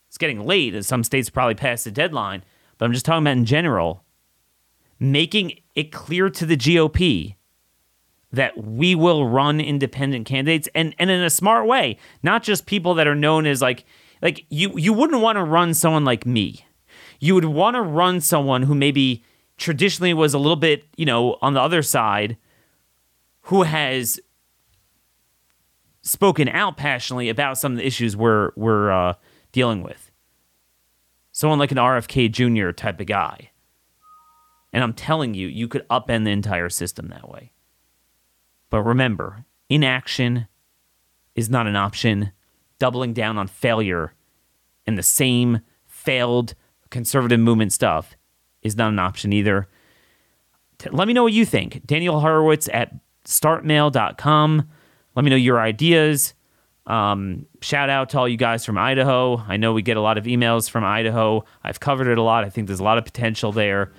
it's 0.08 0.18
getting 0.18 0.46
late, 0.46 0.76
and 0.76 0.86
some 0.86 1.04
states 1.04 1.30
probably 1.30 1.56
passed 1.56 1.86
the 1.86 1.92
deadline, 1.92 2.44
but 2.78 2.86
I'm 2.86 2.94
just 2.94 3.06
talking 3.06 3.24
about 3.24 3.38
in 3.38 3.46
general 3.46 4.04
making 5.00 5.60
it 5.76 5.92
clear 5.92 6.30
to 6.30 6.46
the 6.46 6.58
GOP 6.58 7.36
that 8.32 8.64
we 8.64 8.94
will 8.94 9.28
run 9.28 9.60
independent 9.60 10.28
candidates 10.28 10.70
and, 10.76 10.94
and 11.00 11.10
in 11.10 11.22
a 11.22 11.30
smart 11.30 11.66
way, 11.66 11.98
not 12.22 12.44
just 12.44 12.66
people 12.66 12.94
that 12.96 13.08
are 13.08 13.16
known 13.16 13.46
as 13.46 13.62
like 13.62 13.86
like 14.22 14.46
you 14.50 14.78
you 14.78 14.94
wouldn't 14.94 15.22
want 15.22 15.38
to 15.38 15.44
run 15.44 15.74
someone 15.74 16.06
like 16.06 16.26
me. 16.26 16.66
You 17.20 17.36
would 17.36 17.46
want 17.46 17.76
to 17.76 17.82
run 17.82 18.22
someone 18.22 18.64
who 18.64 18.76
maybe 18.76 19.24
traditionally 19.58 20.14
was 20.14 20.34
a 20.34 20.40
little 20.40 20.56
bit, 20.56 20.86
you 20.96 21.06
know, 21.06 21.38
on 21.42 21.54
the 21.54 21.62
other 21.62 21.82
side 21.82 22.38
who 23.44 23.64
has 23.64 24.20
spoken 26.02 26.48
out 26.50 26.78
passionately 26.78 27.30
about 27.30 27.58
some 27.58 27.74
of 27.74 27.78
the 27.78 27.86
issues 27.86 28.16
we're 28.16 28.52
we're 28.56 28.92
uh, 28.92 29.14
dealing 29.52 29.82
with. 29.82 30.12
Someone 31.32 31.60
like 31.60 31.72
an 31.72 31.78
RFK 31.78 32.32
Jr. 32.32 32.72
type 32.72 33.00
of 33.00 33.08
guy. 33.08 33.52
And 34.72 34.84
I'm 34.84 34.94
telling 34.94 35.34
you, 35.34 35.48
you 35.48 35.68
could 35.68 35.88
upend 35.90 36.26
the 36.26 36.32
entire 36.32 36.70
system 36.70 37.08
that 37.08 37.30
way. 37.30 37.52
But 38.70 38.84
remember, 38.84 39.46
inaction 39.68 40.48
is 41.36 41.50
not 41.50 41.68
an 41.68 41.76
option. 41.76 42.32
Doubling 42.78 43.14
down 43.14 43.38
on 43.38 43.48
failure 43.48 44.14
and 44.86 44.98
the 44.98 45.04
same 45.04 45.62
failed 45.86 46.56
conservative 46.90 47.40
movement 47.40 47.74
stuff 47.74 48.16
is 48.62 48.76
not 48.76 48.90
an 48.90 49.00
option 49.00 49.34
either. 49.34 49.68
Let 50.92 51.08
me 51.08 51.14
know 51.14 51.24
what 51.24 51.34
you 51.34 51.46
think. 51.46 51.86
Daniel 51.86 52.22
Horowitz 52.22 52.70
at 52.72 52.94
startmail.com. 53.26 54.70
Let 55.16 55.26
me 55.26 55.30
know 55.30 55.36
your 55.36 55.60
ideas. 55.60 56.34
Um, 56.86 57.46
shout 57.62 57.90
out 57.90 58.10
to 58.12 58.20
all 58.20 58.28
you 58.28 58.38
guys 58.38 58.66
from 58.66 58.78
Idaho. 58.78 59.38
I 59.48 59.58
know 59.58 59.74
we 59.74 59.82
get 59.82 59.98
a 59.98 60.02
lot 60.02 60.18
of 60.18 60.24
emails 60.24 60.70
from 60.70 60.84
Idaho. 60.84 61.44
I've 61.64 61.80
covered 61.80 62.08
it 62.08 62.18
a 62.18 62.24
lot. 62.24 62.46
I 62.46 62.50
think 62.50 62.68
there's 62.68 62.80
a 62.80 62.84
lot 62.84 62.98
of 62.98 63.06
potential 63.06 63.52
there 63.52 63.92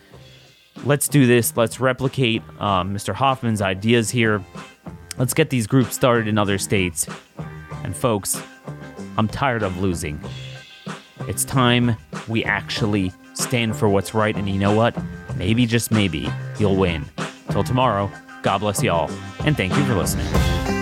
let's 0.84 1.08
do 1.08 1.26
this. 1.26 1.56
Let's 1.56 1.80
replicate 1.80 2.42
um, 2.58 2.94
Mr. 2.94 3.14
Hoffman's 3.14 3.62
ideas 3.62 4.10
here. 4.10 4.42
Let's 5.18 5.34
get 5.34 5.50
these 5.50 5.66
groups 5.66 5.94
started 5.94 6.28
in 6.28 6.38
other 6.38 6.58
states. 6.58 7.06
And 7.84 7.96
folks, 7.96 8.42
I'm 9.16 9.28
tired 9.28 9.62
of 9.62 9.80
losing. 9.80 10.20
It's 11.28 11.44
time 11.44 11.96
we 12.28 12.44
actually 12.44 13.12
stand 13.34 13.76
for 13.76 13.88
what's 13.88 14.14
right. 14.14 14.34
And 14.34 14.48
you 14.48 14.58
know 14.58 14.74
what? 14.74 14.96
Maybe, 15.36 15.66
just 15.66 15.90
maybe, 15.90 16.28
you'll 16.58 16.76
win. 16.76 17.04
Till 17.50 17.64
tomorrow, 17.64 18.10
God 18.42 18.58
bless 18.58 18.82
y'all. 18.82 19.10
And 19.44 19.56
thank 19.56 19.76
you 19.76 19.84
for 19.84 19.94
listening. 19.94 20.79